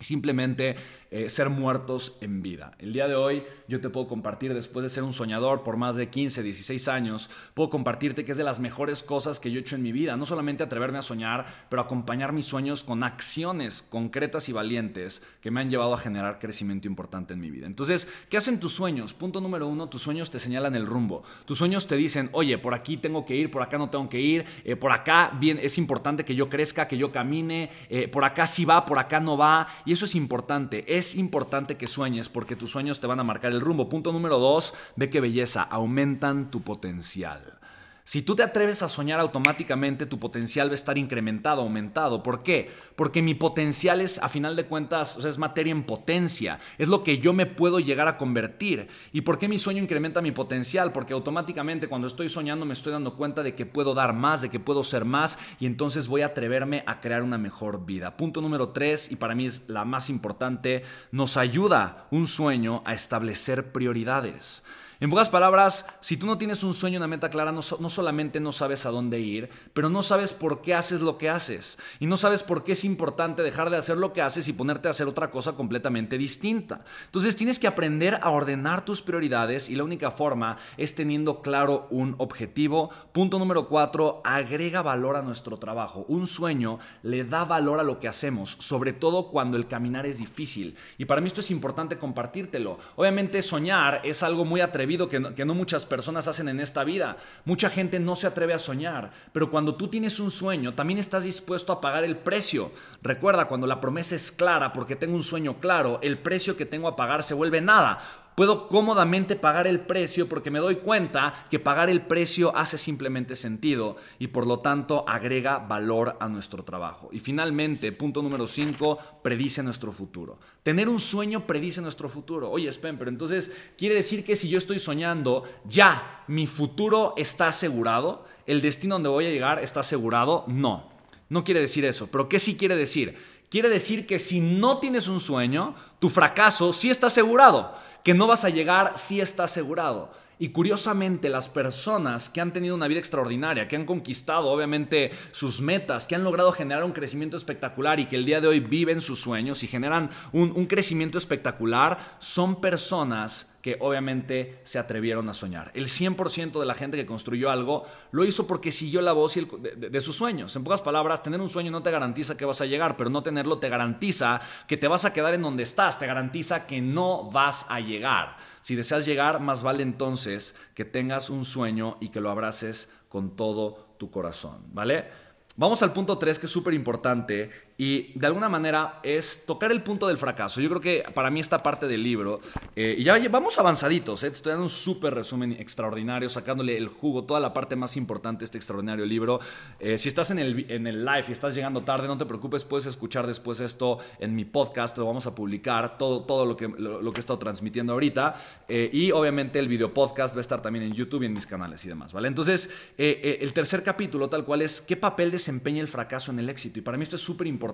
Simplemente 0.00 0.76
eh, 1.10 1.28
ser 1.28 1.50
muertos 1.50 2.16
en 2.20 2.42
vida. 2.42 2.72
El 2.78 2.92
día 2.92 3.08
de 3.08 3.14
hoy 3.14 3.42
yo 3.68 3.80
te 3.80 3.90
puedo 3.90 4.08
compartir, 4.08 4.54
después 4.54 4.82
de 4.82 4.88
ser 4.88 5.02
un 5.02 5.12
soñador 5.12 5.62
por 5.62 5.76
más 5.76 5.96
de 5.96 6.08
15, 6.08 6.42
16 6.42 6.88
años, 6.88 7.30
puedo 7.54 7.70
compartirte 7.70 8.24
que 8.24 8.32
es 8.32 8.38
de 8.38 8.44
las 8.44 8.60
mejores 8.60 9.02
cosas 9.02 9.40
que 9.40 9.50
yo 9.50 9.58
he 9.58 9.60
hecho 9.60 9.76
en 9.76 9.82
mi 9.82 9.92
vida. 9.92 10.16
No 10.16 10.26
solamente 10.26 10.62
atreverme 10.62 10.98
a 10.98 11.02
soñar, 11.02 11.46
pero 11.68 11.82
acompañar 11.82 12.32
mis 12.32 12.46
sueños 12.46 12.82
con 12.82 13.02
acciones 13.02 13.82
concretas 13.82 14.48
y 14.48 14.52
valientes 14.52 15.22
que 15.40 15.50
me 15.50 15.60
han 15.60 15.70
llevado 15.70 15.94
a 15.94 15.98
generar 15.98 16.38
crecimiento 16.38 16.88
importante 16.88 17.34
en 17.34 17.40
mi 17.40 17.50
vida. 17.50 17.66
Entonces, 17.66 18.08
¿qué 18.28 18.36
hacen 18.36 18.60
tus 18.60 18.72
sueños? 18.72 19.14
Punto 19.14 19.40
número 19.40 19.66
uno, 19.66 19.88
tus 19.88 20.02
sueños 20.02 20.30
te 20.30 20.38
señalan 20.38 20.74
el 20.74 20.86
rumbo. 20.86 21.22
Tus 21.44 21.58
sueños 21.58 21.86
te 21.86 21.96
dicen, 21.96 22.30
oye, 22.32 22.56
por 22.58 22.74
aquí 22.74 22.96
tengo 22.96 23.24
que 23.24 23.36
ir, 23.36 23.50
por 23.50 23.62
acá 23.62 23.78
no 23.78 23.90
tengo 23.90 24.08
que 24.08 24.20
ir, 24.20 24.44
eh, 24.64 24.76
por 24.76 24.92
acá 24.92 25.32
bien, 25.38 25.58
es 25.60 25.78
importante 25.78 26.24
que 26.24 26.34
yo 26.34 26.48
crezca, 26.48 26.88
que 26.88 26.96
yo 26.96 27.12
camine, 27.12 27.70
eh, 27.88 28.08
por 28.08 28.24
acá 28.24 28.46
sí 28.46 28.64
va, 28.64 28.84
por 28.84 28.98
acá 28.98 29.20
no 29.20 29.36
va. 29.36 29.66
Eso 29.92 30.04
es 30.04 30.14
importante 30.14 30.98
es 30.98 31.14
importante 31.14 31.76
que 31.76 31.86
sueñes 31.86 32.28
porque 32.28 32.56
tus 32.56 32.70
sueños 32.70 33.00
te 33.00 33.06
van 33.06 33.20
a 33.20 33.24
marcar 33.24 33.52
el 33.52 33.60
rumbo. 33.60 33.88
Punto 33.88 34.12
número 34.12 34.38
dos, 34.38 34.74
ve 34.96 35.10
qué 35.10 35.20
belleza, 35.20 35.62
aumentan 35.62 36.50
tu 36.50 36.62
potencial. 36.62 37.59
Si 38.04 38.22
tú 38.22 38.34
te 38.34 38.42
atreves 38.42 38.82
a 38.82 38.88
soñar 38.88 39.20
automáticamente, 39.20 40.06
tu 40.06 40.18
potencial 40.18 40.68
va 40.68 40.72
a 40.72 40.74
estar 40.74 40.98
incrementado, 40.98 41.62
aumentado. 41.62 42.22
¿Por 42.22 42.42
qué? 42.42 42.70
Porque 42.96 43.22
mi 43.22 43.34
potencial 43.34 44.00
es, 44.00 44.18
a 44.18 44.28
final 44.28 44.56
de 44.56 44.66
cuentas, 44.66 45.16
es 45.24 45.38
materia 45.38 45.70
en 45.70 45.84
potencia. 45.84 46.58
Es 46.78 46.88
lo 46.88 47.04
que 47.04 47.18
yo 47.18 47.32
me 47.32 47.46
puedo 47.46 47.78
llegar 47.78 48.08
a 48.08 48.16
convertir. 48.16 48.88
¿Y 49.12 49.20
por 49.20 49.38
qué 49.38 49.48
mi 49.48 49.58
sueño 49.58 49.82
incrementa 49.82 50.22
mi 50.22 50.32
potencial? 50.32 50.92
Porque 50.92 51.12
automáticamente 51.12 51.88
cuando 51.88 52.06
estoy 52.06 52.28
soñando 52.28 52.66
me 52.66 52.74
estoy 52.74 52.92
dando 52.92 53.16
cuenta 53.16 53.42
de 53.42 53.54
que 53.54 53.66
puedo 53.66 53.94
dar 53.94 54.12
más, 54.12 54.40
de 54.40 54.50
que 54.50 54.60
puedo 54.60 54.82
ser 54.82 55.04
más 55.04 55.38
y 55.58 55.66
entonces 55.66 56.08
voy 56.08 56.22
a 56.22 56.26
atreverme 56.26 56.82
a 56.86 57.00
crear 57.00 57.22
una 57.22 57.38
mejor 57.38 57.84
vida. 57.84 58.16
Punto 58.16 58.40
número 58.40 58.70
tres, 58.70 59.10
y 59.10 59.16
para 59.16 59.34
mí 59.34 59.46
es 59.46 59.68
la 59.68 59.84
más 59.84 60.10
importante, 60.10 60.82
nos 61.12 61.36
ayuda 61.36 62.06
un 62.10 62.26
sueño 62.26 62.82
a 62.84 62.94
establecer 62.94 63.72
prioridades. 63.72 64.62
En 65.02 65.08
pocas 65.08 65.30
palabras, 65.30 65.86
si 66.02 66.18
tú 66.18 66.26
no 66.26 66.36
tienes 66.36 66.62
un 66.62 66.74
sueño, 66.74 66.98
una 66.98 67.08
meta 67.08 67.30
clara, 67.30 67.52
no, 67.52 67.62
solamente 67.62 68.38
no 68.38 68.52
sabes 68.52 68.84
a 68.84 68.90
dónde 68.90 69.18
ir, 69.18 69.48
pero 69.72 69.88
no 69.88 70.02
sabes 70.02 70.34
por 70.34 70.60
qué 70.60 70.74
haces 70.74 71.00
lo 71.00 71.16
que 71.16 71.30
haces. 71.30 71.78
Y 72.00 72.06
no 72.06 72.18
sabes 72.18 72.42
por 72.42 72.64
qué 72.64 72.72
es 72.72 72.84
importante 72.84 73.42
dejar 73.42 73.70
de 73.70 73.78
hacer 73.78 73.96
lo 73.96 74.12
que 74.12 74.20
haces 74.20 74.46
y 74.48 74.52
ponerte 74.52 74.88
a 74.88 74.90
hacer 74.90 75.08
otra 75.08 75.30
cosa 75.30 75.52
completamente 75.52 76.18
distinta. 76.18 76.84
Entonces 77.06 77.34
tienes 77.34 77.58
que 77.58 77.66
aprender 77.66 78.18
a 78.20 78.28
ordenar 78.28 78.84
tus 78.84 79.00
prioridades 79.00 79.70
y 79.70 79.74
la 79.74 79.84
única 79.84 80.10
forma 80.10 80.58
es 80.76 80.94
teniendo 80.94 81.40
claro 81.40 81.86
un 81.88 82.14
objetivo. 82.18 82.90
Punto 83.12 83.38
número 83.38 83.68
cuatro, 83.68 84.20
agrega 84.22 84.82
valor 84.82 85.16
a 85.16 85.22
nuestro 85.22 85.58
trabajo. 85.58 86.04
Un 86.08 86.26
sueño 86.26 86.78
le 87.02 87.24
da 87.24 87.46
valor 87.46 87.80
a 87.80 87.84
lo 87.84 88.00
que 88.00 88.08
hacemos, 88.08 88.50
sobre 88.60 88.92
todo 88.92 89.28
cuando 89.28 89.56
el 89.56 89.66
caminar 89.66 90.04
es 90.04 90.18
difícil. 90.18 90.76
Y 90.98 91.06
para 91.06 91.22
mí 91.22 91.28
esto 91.28 91.40
es 91.40 91.50
importante 91.50 91.96
compartírtelo. 91.96 92.78
Obviamente 92.96 93.40
soñar 93.40 94.02
es 94.04 94.22
algo 94.22 94.44
muy 94.44 94.60
atrevido 94.60 94.89
que 95.08 95.44
no, 95.44 95.54
muchas 95.54 95.86
personas 95.86 96.28
hacen 96.28 96.48
en 96.48 96.60
esta 96.60 96.84
vida. 96.84 97.16
Mucha 97.44 97.70
gente 97.70 98.00
no 98.00 98.16
se 98.16 98.26
atreve 98.26 98.54
a 98.54 98.58
soñar, 98.58 99.10
pero 99.32 99.50
cuando 99.50 99.74
tú 99.74 99.88
tienes 99.88 100.20
un 100.20 100.30
sueño, 100.30 100.74
también 100.74 100.98
estás 100.98 101.24
dispuesto 101.24 101.72
a 101.72 101.80
pagar 101.80 102.04
el 102.04 102.16
precio. 102.16 102.72
Recuerda, 103.02 103.48
cuando 103.48 103.66
la 103.66 103.80
promesa 103.80 104.14
es 104.14 104.32
clara, 104.32 104.72
porque 104.72 104.96
tengo 104.96 105.14
un 105.14 105.22
sueño 105.22 105.60
claro, 105.60 105.98
el 106.02 106.18
precio 106.18 106.56
que 106.56 106.66
tengo 106.66 106.88
a 106.88 106.96
pagar 106.96 107.22
se 107.22 107.34
vuelve 107.34 107.60
nada 107.60 108.00
puedo 108.34 108.68
cómodamente 108.68 109.36
pagar 109.36 109.66
el 109.66 109.80
precio 109.80 110.28
porque 110.28 110.50
me 110.50 110.58
doy 110.58 110.76
cuenta 110.76 111.46
que 111.50 111.58
pagar 111.58 111.90
el 111.90 112.02
precio 112.02 112.56
hace 112.56 112.78
simplemente 112.78 113.36
sentido 113.36 113.96
y 114.18 114.28
por 114.28 114.46
lo 114.46 114.60
tanto 114.60 115.04
agrega 115.06 115.58
valor 115.58 116.16
a 116.20 116.28
nuestro 116.28 116.64
trabajo. 116.64 117.10
Y 117.12 117.20
finalmente, 117.20 117.92
punto 117.92 118.22
número 118.22 118.46
5, 118.46 118.98
predice 119.22 119.62
nuestro 119.62 119.92
futuro. 119.92 120.38
Tener 120.62 120.88
un 120.88 120.98
sueño 120.98 121.46
predice 121.46 121.82
nuestro 121.82 122.08
futuro. 122.08 122.50
Oye, 122.50 122.72
Spen, 122.72 122.98
pero 122.98 123.10
entonces 123.10 123.50
quiere 123.76 123.94
decir 123.94 124.24
que 124.24 124.36
si 124.36 124.48
yo 124.48 124.58
estoy 124.58 124.78
soñando, 124.78 125.44
ya 125.64 126.24
mi 126.26 126.46
futuro 126.46 127.14
está 127.16 127.48
asegurado, 127.48 128.24
el 128.46 128.60
destino 128.60 128.94
donde 128.94 129.08
voy 129.08 129.26
a 129.26 129.30
llegar 129.30 129.62
está 129.62 129.80
asegurado. 129.80 130.44
No, 130.46 130.90
no 131.28 131.44
quiere 131.44 131.60
decir 131.60 131.84
eso. 131.84 132.08
Pero 132.10 132.28
¿qué 132.28 132.38
sí 132.38 132.56
quiere 132.56 132.76
decir? 132.76 133.16
Quiere 133.50 133.68
decir 133.68 134.06
que 134.06 134.18
si 134.18 134.40
no 134.40 134.78
tienes 134.78 135.08
un 135.08 135.18
sueño, 135.18 135.74
tu 135.98 136.08
fracaso 136.08 136.72
sí 136.72 136.88
está 136.88 137.08
asegurado 137.08 137.74
que 138.02 138.14
no 138.14 138.26
vas 138.26 138.44
a 138.44 138.50
llegar 138.50 138.94
si 138.96 139.20
está 139.20 139.44
asegurado. 139.44 140.10
Y 140.42 140.48
curiosamente, 140.48 141.28
las 141.28 141.50
personas 141.50 142.30
que 142.30 142.40
han 142.40 142.54
tenido 142.54 142.74
una 142.74 142.88
vida 142.88 142.98
extraordinaria, 142.98 143.68
que 143.68 143.76
han 143.76 143.84
conquistado 143.84 144.48
obviamente 144.48 145.10
sus 145.32 145.60
metas, 145.60 146.06
que 146.06 146.14
han 146.14 146.24
logrado 146.24 146.50
generar 146.50 146.82
un 146.82 146.92
crecimiento 146.92 147.36
espectacular 147.36 148.00
y 148.00 148.06
que 148.06 148.16
el 148.16 148.24
día 148.24 148.40
de 148.40 148.48
hoy 148.48 148.60
viven 148.60 149.02
sus 149.02 149.20
sueños 149.20 149.62
y 149.62 149.66
generan 149.66 150.08
un, 150.32 150.64
crecimiento 150.64 151.18
espectacular, 151.18 151.98
son 152.20 152.58
personas 152.62 153.50
que 153.60 153.76
obviamente 153.80 154.62
se 154.64 154.78
atrevieron 154.78 155.28
a 155.28 155.34
soñar. 155.34 155.72
El 155.74 155.88
100% 155.88 156.58
de 156.58 156.64
la 156.64 156.72
gente 156.72 156.96
que 156.96 157.04
construyó 157.04 157.50
algo 157.50 157.84
lo 158.10 158.24
hizo 158.24 158.46
porque 158.46 158.72
siguió 158.72 159.02
la 159.02 159.12
voz 159.12 159.34
de, 159.34 160.00
sus 160.00 160.16
sueños. 160.16 160.56
En 160.56 160.64
pocas 160.64 160.80
palabras, 160.80 161.22
tener 161.22 161.42
un 161.42 161.50
sueño 161.50 161.70
no 161.70 161.82
te 161.82 161.90
garantiza 161.90 162.38
que 162.38 162.46
vas 162.46 162.62
a 162.62 162.66
llegar, 162.66 162.96
pero 162.96 163.10
no 163.10 163.22
tenerlo 163.22 163.58
te 163.58 163.68
garantiza 163.68 164.40
que 164.66 164.78
te 164.78 164.88
vas 164.88 165.04
a 165.04 165.12
quedar 165.12 165.34
en 165.34 165.42
donde 165.42 165.64
estás, 165.64 165.98
te 165.98 166.06
garantiza 166.06 166.66
que 166.66 166.80
no 166.80 167.30
vas 167.30 167.66
a 167.68 167.80
llegar. 167.80 168.38
Si 168.60 168.76
deseas 168.76 169.06
llegar, 169.06 169.40
más 169.40 169.62
vale 169.62 169.82
entonces 169.82 170.54
que 170.74 170.84
tengas 170.84 171.30
un 171.30 171.44
sueño 171.44 171.96
y 172.00 172.10
que 172.10 172.20
lo 172.20 172.30
abraces 172.30 172.90
con 173.08 173.36
todo 173.36 173.94
tu 173.98 174.10
corazón, 174.10 174.64
¿vale? 174.72 175.08
Vamos 175.56 175.82
al 175.82 175.92
punto 175.92 176.16
3 176.16 176.38
que 176.38 176.46
es 176.46 176.52
súper 176.52 176.74
importante 176.74 177.50
y 177.76 178.12
de 178.18 178.26
alguna 178.26 178.48
manera 178.48 179.00
es 179.02 179.44
tocar 179.46 179.72
el 179.72 179.82
punto 179.82 180.06
del 180.06 180.16
fracaso. 180.16 180.60
Yo 180.60 180.68
creo 180.68 180.80
que 180.80 181.04
para 181.12 181.30
mí 181.30 181.40
esta 181.40 181.62
parte 181.62 181.88
del 181.88 182.02
libro, 182.02 182.40
eh, 182.76 182.94
y 182.96 183.04
ya 183.04 183.18
vamos 183.28 183.58
avanzaditos, 183.58 184.22
¿eh? 184.22 184.28
estoy 184.28 184.50
dando 184.50 184.64
un 184.64 184.68
súper 184.68 185.14
resumen 185.14 185.52
extraordinario, 185.52 186.28
sacándole 186.28 186.76
el 186.76 186.88
jugo, 186.88 187.24
toda 187.24 187.40
la 187.40 187.52
parte 187.52 187.76
más 187.76 187.96
importante 187.96 188.40
de 188.40 188.44
este 188.44 188.58
extraordinario 188.58 189.04
libro. 189.04 189.40
Eh, 189.80 189.98
si 189.98 190.08
estás 190.08 190.30
en 190.30 190.38
el, 190.38 190.70
en 190.70 190.86
el 190.86 191.04
live 191.04 191.24
y 191.28 191.32
estás 191.32 191.54
llegando 191.54 191.82
tarde, 191.82 192.06
no 192.06 192.16
te 192.16 192.26
preocupes, 192.26 192.64
puedes 192.64 192.86
escuchar 192.86 193.26
después 193.26 193.60
esto 193.60 193.98
en 194.20 194.36
mi 194.36 194.44
podcast, 194.44 194.96
lo 194.98 195.06
vamos 195.06 195.26
a 195.26 195.34
publicar, 195.34 195.98
todo, 195.98 196.22
todo 196.22 196.46
lo, 196.46 196.56
que, 196.56 196.68
lo, 196.68 197.10
que 197.10 197.18
he 197.18 197.20
estado 197.20 197.38
transmitiendo 197.38 197.94
ahorita. 197.94 198.34
y 198.68 199.10
obviamente 199.10 199.58
el 199.58 199.68
video 199.68 199.92
podcast 199.92 200.34
va 200.34 200.38
a 200.38 200.42
estar 200.42 200.62
también 200.62 200.84
en 200.84 200.92
YouTube 200.92 201.24
y 201.24 201.26
en 201.26 201.32
mis 201.32 201.46
canales 201.46 201.84
y 201.84 201.88
demás, 201.88 202.12
¿vale? 202.12 202.28
Entonces, 202.28 202.70
el 202.96 203.52
tercer 203.52 203.82
capítulo 203.82 204.28
tal 204.28 204.44
cual 204.44 204.62
es, 204.62 204.80
¿qué 204.80 204.96
papel 204.96 205.30
desempeña 205.50 205.80
el 205.80 205.88
fracaso 205.88 206.30
en 206.30 206.38
el 206.38 206.48
éxito? 206.48 206.78
Y 206.78 206.82
para 206.82 206.96
mí 206.96 207.02
esto 207.02 207.16
es 207.16 207.22
súper 207.22 207.46
importante 207.46 207.70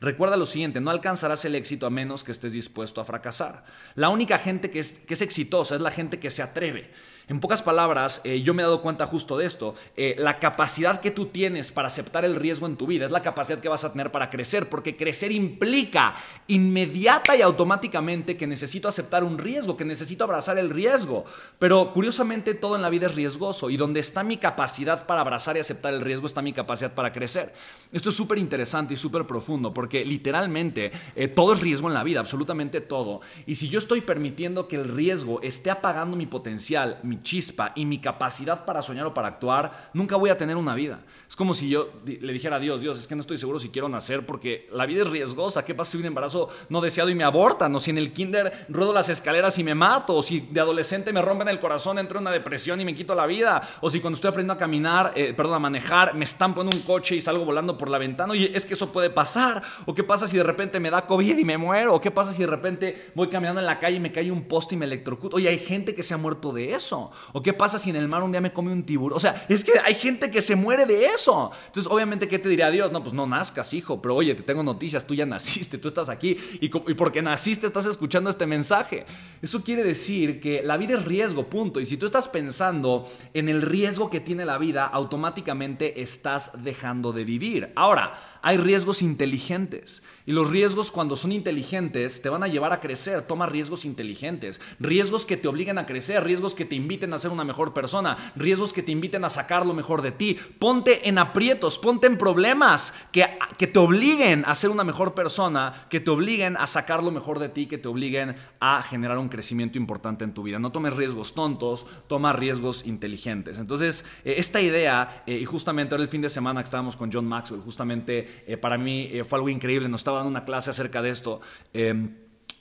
Recuerda 0.00 0.36
lo 0.36 0.46
siguiente, 0.46 0.80
no 0.80 0.90
alcanzarás 0.90 1.44
el 1.44 1.54
éxito 1.54 1.86
a 1.86 1.90
menos 1.90 2.24
que 2.24 2.32
estés 2.32 2.52
dispuesto 2.52 3.00
a 3.00 3.04
fracasar. 3.04 3.64
La 3.94 4.08
única 4.08 4.38
gente 4.38 4.70
que 4.70 4.78
es, 4.78 4.94
que 5.06 5.14
es 5.14 5.22
exitosa 5.22 5.74
es 5.76 5.80
la 5.80 5.90
gente 5.90 6.18
que 6.18 6.30
se 6.30 6.42
atreve. 6.42 6.90
En 7.28 7.40
pocas 7.40 7.62
palabras, 7.62 8.20
eh, 8.24 8.42
yo 8.42 8.52
me 8.52 8.62
he 8.62 8.64
dado 8.64 8.82
cuenta 8.82 9.06
justo 9.06 9.38
de 9.38 9.46
esto. 9.46 9.74
Eh, 9.96 10.16
la 10.18 10.38
capacidad 10.38 11.00
que 11.00 11.10
tú 11.10 11.26
tienes 11.26 11.70
para 11.70 11.88
aceptar 11.88 12.24
el 12.24 12.36
riesgo 12.36 12.66
en 12.66 12.76
tu 12.76 12.86
vida 12.86 13.06
es 13.06 13.12
la 13.12 13.22
capacidad 13.22 13.60
que 13.60 13.68
vas 13.68 13.84
a 13.84 13.92
tener 13.92 14.10
para 14.10 14.28
crecer, 14.28 14.68
porque 14.68 14.96
crecer 14.96 15.30
implica 15.30 16.14
inmediata 16.48 17.36
y 17.36 17.42
automáticamente 17.42 18.36
que 18.36 18.46
necesito 18.46 18.88
aceptar 18.88 19.22
un 19.22 19.38
riesgo, 19.38 19.76
que 19.76 19.84
necesito 19.84 20.24
abrazar 20.24 20.58
el 20.58 20.70
riesgo. 20.70 21.24
Pero 21.58 21.92
curiosamente 21.92 22.54
todo 22.54 22.74
en 22.76 22.82
la 22.82 22.90
vida 22.90 23.06
es 23.06 23.14
riesgoso 23.14 23.70
y 23.70 23.76
donde 23.76 24.00
está 24.00 24.24
mi 24.24 24.36
capacidad 24.36 25.06
para 25.06 25.20
abrazar 25.20 25.56
y 25.56 25.60
aceptar 25.60 25.94
el 25.94 26.00
riesgo 26.00 26.26
está 26.26 26.42
mi 26.42 26.52
capacidad 26.52 26.92
para 26.92 27.12
crecer. 27.12 27.54
Esto 27.92 28.10
es 28.10 28.16
súper 28.16 28.38
interesante 28.38 28.94
y 28.94 28.96
súper 28.96 29.26
profundo, 29.26 29.72
porque 29.72 30.04
literalmente 30.04 30.90
eh, 31.14 31.28
todo 31.28 31.52
es 31.52 31.60
riesgo 31.60 31.88
en 31.88 31.94
la 31.94 32.02
vida, 32.02 32.20
absolutamente 32.20 32.80
todo. 32.80 33.20
Y 33.46 33.54
si 33.54 33.68
yo 33.68 33.78
estoy 33.78 34.00
permitiendo 34.00 34.66
que 34.66 34.76
el 34.76 34.88
riesgo 34.88 35.40
esté 35.42 35.70
apagando 35.70 36.16
mi 36.16 36.26
potencial, 36.26 36.98
mi 37.12 37.22
chispa 37.22 37.72
y 37.74 37.84
mi 37.84 37.98
capacidad 37.98 38.64
para 38.64 38.80
soñar 38.80 39.04
o 39.04 39.12
para 39.12 39.28
actuar, 39.28 39.90
nunca 39.92 40.16
voy 40.16 40.30
a 40.30 40.38
tener 40.38 40.56
una 40.56 40.74
vida. 40.74 41.00
Es 41.28 41.36
como 41.36 41.54
si 41.54 41.68
yo 41.68 41.90
le 42.04 42.32
dijera 42.32 42.56
a 42.56 42.58
Dios, 42.58 42.82
Dios, 42.82 42.98
es 42.98 43.06
que 43.06 43.14
no 43.14 43.22
estoy 43.22 43.38
seguro 43.38 43.58
si 43.58 43.70
quiero 43.70 43.88
nacer 43.88 44.26
porque 44.26 44.68
la 44.70 44.84
vida 44.84 45.00
es 45.00 45.08
riesgosa. 45.08 45.64
¿Qué 45.64 45.74
pasa 45.74 45.92
si 45.92 45.96
un 45.96 46.04
embarazo 46.04 46.50
no 46.68 46.82
deseado 46.82 47.08
y 47.08 47.14
me 47.14 47.24
abortan? 47.24 47.74
O 47.74 47.80
si 47.80 47.90
en 47.90 47.96
el 47.96 48.12
kinder 48.12 48.66
ruedo 48.68 48.92
las 48.92 49.08
escaleras 49.08 49.58
y 49.58 49.64
me 49.64 49.74
mato. 49.74 50.14
O 50.14 50.22
si 50.22 50.40
de 50.40 50.60
adolescente 50.60 51.10
me 51.10 51.22
rompen 51.22 51.48
el 51.48 51.58
corazón, 51.58 51.98
entro 51.98 52.18
en 52.18 52.24
una 52.24 52.32
depresión 52.32 52.82
y 52.82 52.84
me 52.84 52.94
quito 52.94 53.14
la 53.14 53.24
vida. 53.24 53.66
O 53.80 53.88
si 53.88 54.00
cuando 54.00 54.16
estoy 54.16 54.28
aprendiendo 54.28 54.52
a 54.52 54.58
caminar, 54.58 55.12
eh, 55.16 55.32
perdón, 55.32 55.54
a 55.54 55.58
manejar, 55.58 56.14
me 56.14 56.24
estampo 56.24 56.60
en 56.60 56.66
un 56.66 56.80
coche 56.82 57.16
y 57.16 57.22
salgo 57.22 57.46
volando 57.46 57.78
por 57.78 57.88
la 57.88 57.96
ventana. 57.96 58.34
Oye, 58.34 58.52
es 58.54 58.66
que 58.66 58.74
eso 58.74 58.92
puede 58.92 59.08
pasar. 59.08 59.62
¿O 59.86 59.94
qué 59.94 60.04
pasa 60.04 60.28
si 60.28 60.36
de 60.36 60.42
repente 60.42 60.80
me 60.80 60.90
da 60.90 61.06
COVID 61.06 61.38
y 61.38 61.44
me 61.46 61.56
muero? 61.56 61.94
¿O 61.94 62.00
qué 62.02 62.10
pasa 62.10 62.34
si 62.34 62.42
de 62.42 62.48
repente 62.48 63.10
voy 63.14 63.28
caminando 63.30 63.58
en 63.62 63.66
la 63.66 63.78
calle 63.78 63.96
y 63.96 64.00
me 64.00 64.12
cae 64.12 64.30
un 64.30 64.42
poste 64.42 64.74
y 64.74 64.78
me 64.78 64.84
electrocuto? 64.84 65.36
Oye, 65.36 65.48
hay 65.48 65.58
gente 65.58 65.94
que 65.94 66.02
se 66.02 66.12
ha 66.12 66.18
muerto 66.18 66.52
de 66.52 66.74
eso. 66.74 67.01
¿O 67.32 67.42
qué 67.42 67.52
pasa 67.52 67.78
si 67.78 67.90
en 67.90 67.96
el 67.96 68.08
mar 68.08 68.22
un 68.22 68.30
día 68.30 68.40
me 68.40 68.52
come 68.52 68.72
un 68.72 68.84
tiburón? 68.84 69.16
O 69.16 69.20
sea, 69.20 69.44
es 69.48 69.64
que 69.64 69.72
hay 69.84 69.94
gente 69.94 70.30
que 70.30 70.40
se 70.40 70.56
muere 70.56 70.86
de 70.86 71.06
eso. 71.06 71.50
Entonces, 71.66 71.90
obviamente, 71.90 72.28
¿qué 72.28 72.38
te 72.38 72.48
diría 72.48 72.70
Dios? 72.70 72.92
No, 72.92 73.02
pues 73.02 73.14
no 73.14 73.26
nazcas, 73.26 73.72
hijo, 73.74 74.00
pero 74.00 74.14
oye, 74.14 74.34
te 74.34 74.42
tengo 74.42 74.62
noticias, 74.62 75.06
tú 75.06 75.14
ya 75.14 75.26
naciste, 75.26 75.78
tú 75.78 75.88
estás 75.88 76.08
aquí 76.08 76.36
y, 76.60 76.66
y 76.66 76.94
porque 76.94 77.22
naciste 77.22 77.66
estás 77.66 77.86
escuchando 77.86 78.30
este 78.30 78.46
mensaje. 78.46 79.06
Eso 79.40 79.62
quiere 79.62 79.82
decir 79.82 80.40
que 80.40 80.62
la 80.62 80.76
vida 80.76 80.94
es 80.94 81.04
riesgo, 81.04 81.48
punto. 81.48 81.80
Y 81.80 81.84
si 81.84 81.96
tú 81.96 82.06
estás 82.06 82.28
pensando 82.28 83.04
en 83.34 83.48
el 83.48 83.62
riesgo 83.62 84.10
que 84.10 84.20
tiene 84.20 84.44
la 84.44 84.58
vida, 84.58 84.86
automáticamente 84.86 86.00
estás 86.02 86.52
dejando 86.62 87.12
de 87.12 87.24
vivir. 87.24 87.72
Ahora, 87.74 88.12
hay 88.42 88.56
riesgos 88.56 89.02
inteligentes. 89.02 90.02
Y 90.24 90.32
los 90.32 90.50
riesgos 90.50 90.92
cuando 90.92 91.16
son 91.16 91.32
inteligentes 91.32 92.22
te 92.22 92.28
van 92.28 92.42
a 92.42 92.48
llevar 92.48 92.72
a 92.72 92.80
crecer. 92.80 93.22
Toma 93.22 93.46
riesgos 93.46 93.84
inteligentes. 93.84 94.60
Riesgos 94.78 95.24
que 95.24 95.36
te 95.36 95.48
obliguen 95.48 95.78
a 95.78 95.86
crecer. 95.86 96.22
Riesgos 96.22 96.54
que 96.54 96.64
te 96.64 96.74
inviten 96.74 97.12
a 97.12 97.18
ser 97.18 97.30
una 97.30 97.44
mejor 97.44 97.72
persona. 97.72 98.16
Riesgos 98.36 98.72
que 98.72 98.82
te 98.82 98.92
inviten 98.92 99.24
a 99.24 99.30
sacar 99.30 99.66
lo 99.66 99.74
mejor 99.74 100.02
de 100.02 100.12
ti. 100.12 100.36
Ponte 100.58 101.08
en 101.08 101.18
aprietos, 101.18 101.78
ponte 101.78 102.06
en 102.06 102.18
problemas 102.18 102.94
que, 103.10 103.26
que 103.58 103.66
te 103.66 103.78
obliguen 103.78 104.44
a 104.46 104.54
ser 104.54 104.70
una 104.70 104.84
mejor 104.84 105.14
persona, 105.14 105.86
que 105.88 106.00
te 106.00 106.10
obliguen 106.10 106.56
a 106.56 106.66
sacar 106.66 107.02
lo 107.02 107.10
mejor 107.10 107.38
de 107.38 107.48
ti, 107.48 107.66
que 107.66 107.78
te 107.78 107.88
obliguen 107.88 108.36
a 108.60 108.82
generar 108.82 109.18
un 109.18 109.28
crecimiento 109.28 109.78
importante 109.78 110.24
en 110.24 110.34
tu 110.34 110.42
vida. 110.42 110.58
No 110.58 110.72
tomes 110.72 110.94
riesgos 110.94 111.34
tontos, 111.34 111.86
toma 112.06 112.32
riesgos 112.32 112.86
inteligentes. 112.86 113.58
Entonces, 113.58 114.04
eh, 114.24 114.34
esta 114.38 114.60
idea, 114.60 115.24
eh, 115.26 115.38
y 115.38 115.44
justamente 115.44 115.94
ahora 115.94 116.02
el 116.02 116.08
fin 116.08 116.22
de 116.22 116.28
semana 116.28 116.60
que 116.60 116.66
estábamos 116.66 116.96
con 116.96 117.12
John 117.12 117.26
Maxwell, 117.26 117.60
justamente 117.60 118.31
eh, 118.46 118.56
para 118.56 118.78
mí 118.78 119.10
fue 119.28 119.38
algo 119.38 119.48
increíble. 119.48 119.88
Nos 119.88 120.00
estaba 120.00 120.18
dando 120.18 120.30
una 120.30 120.44
clase 120.44 120.70
acerca 120.70 121.02
de 121.02 121.10
esto. 121.10 121.40
Em, 121.72 122.16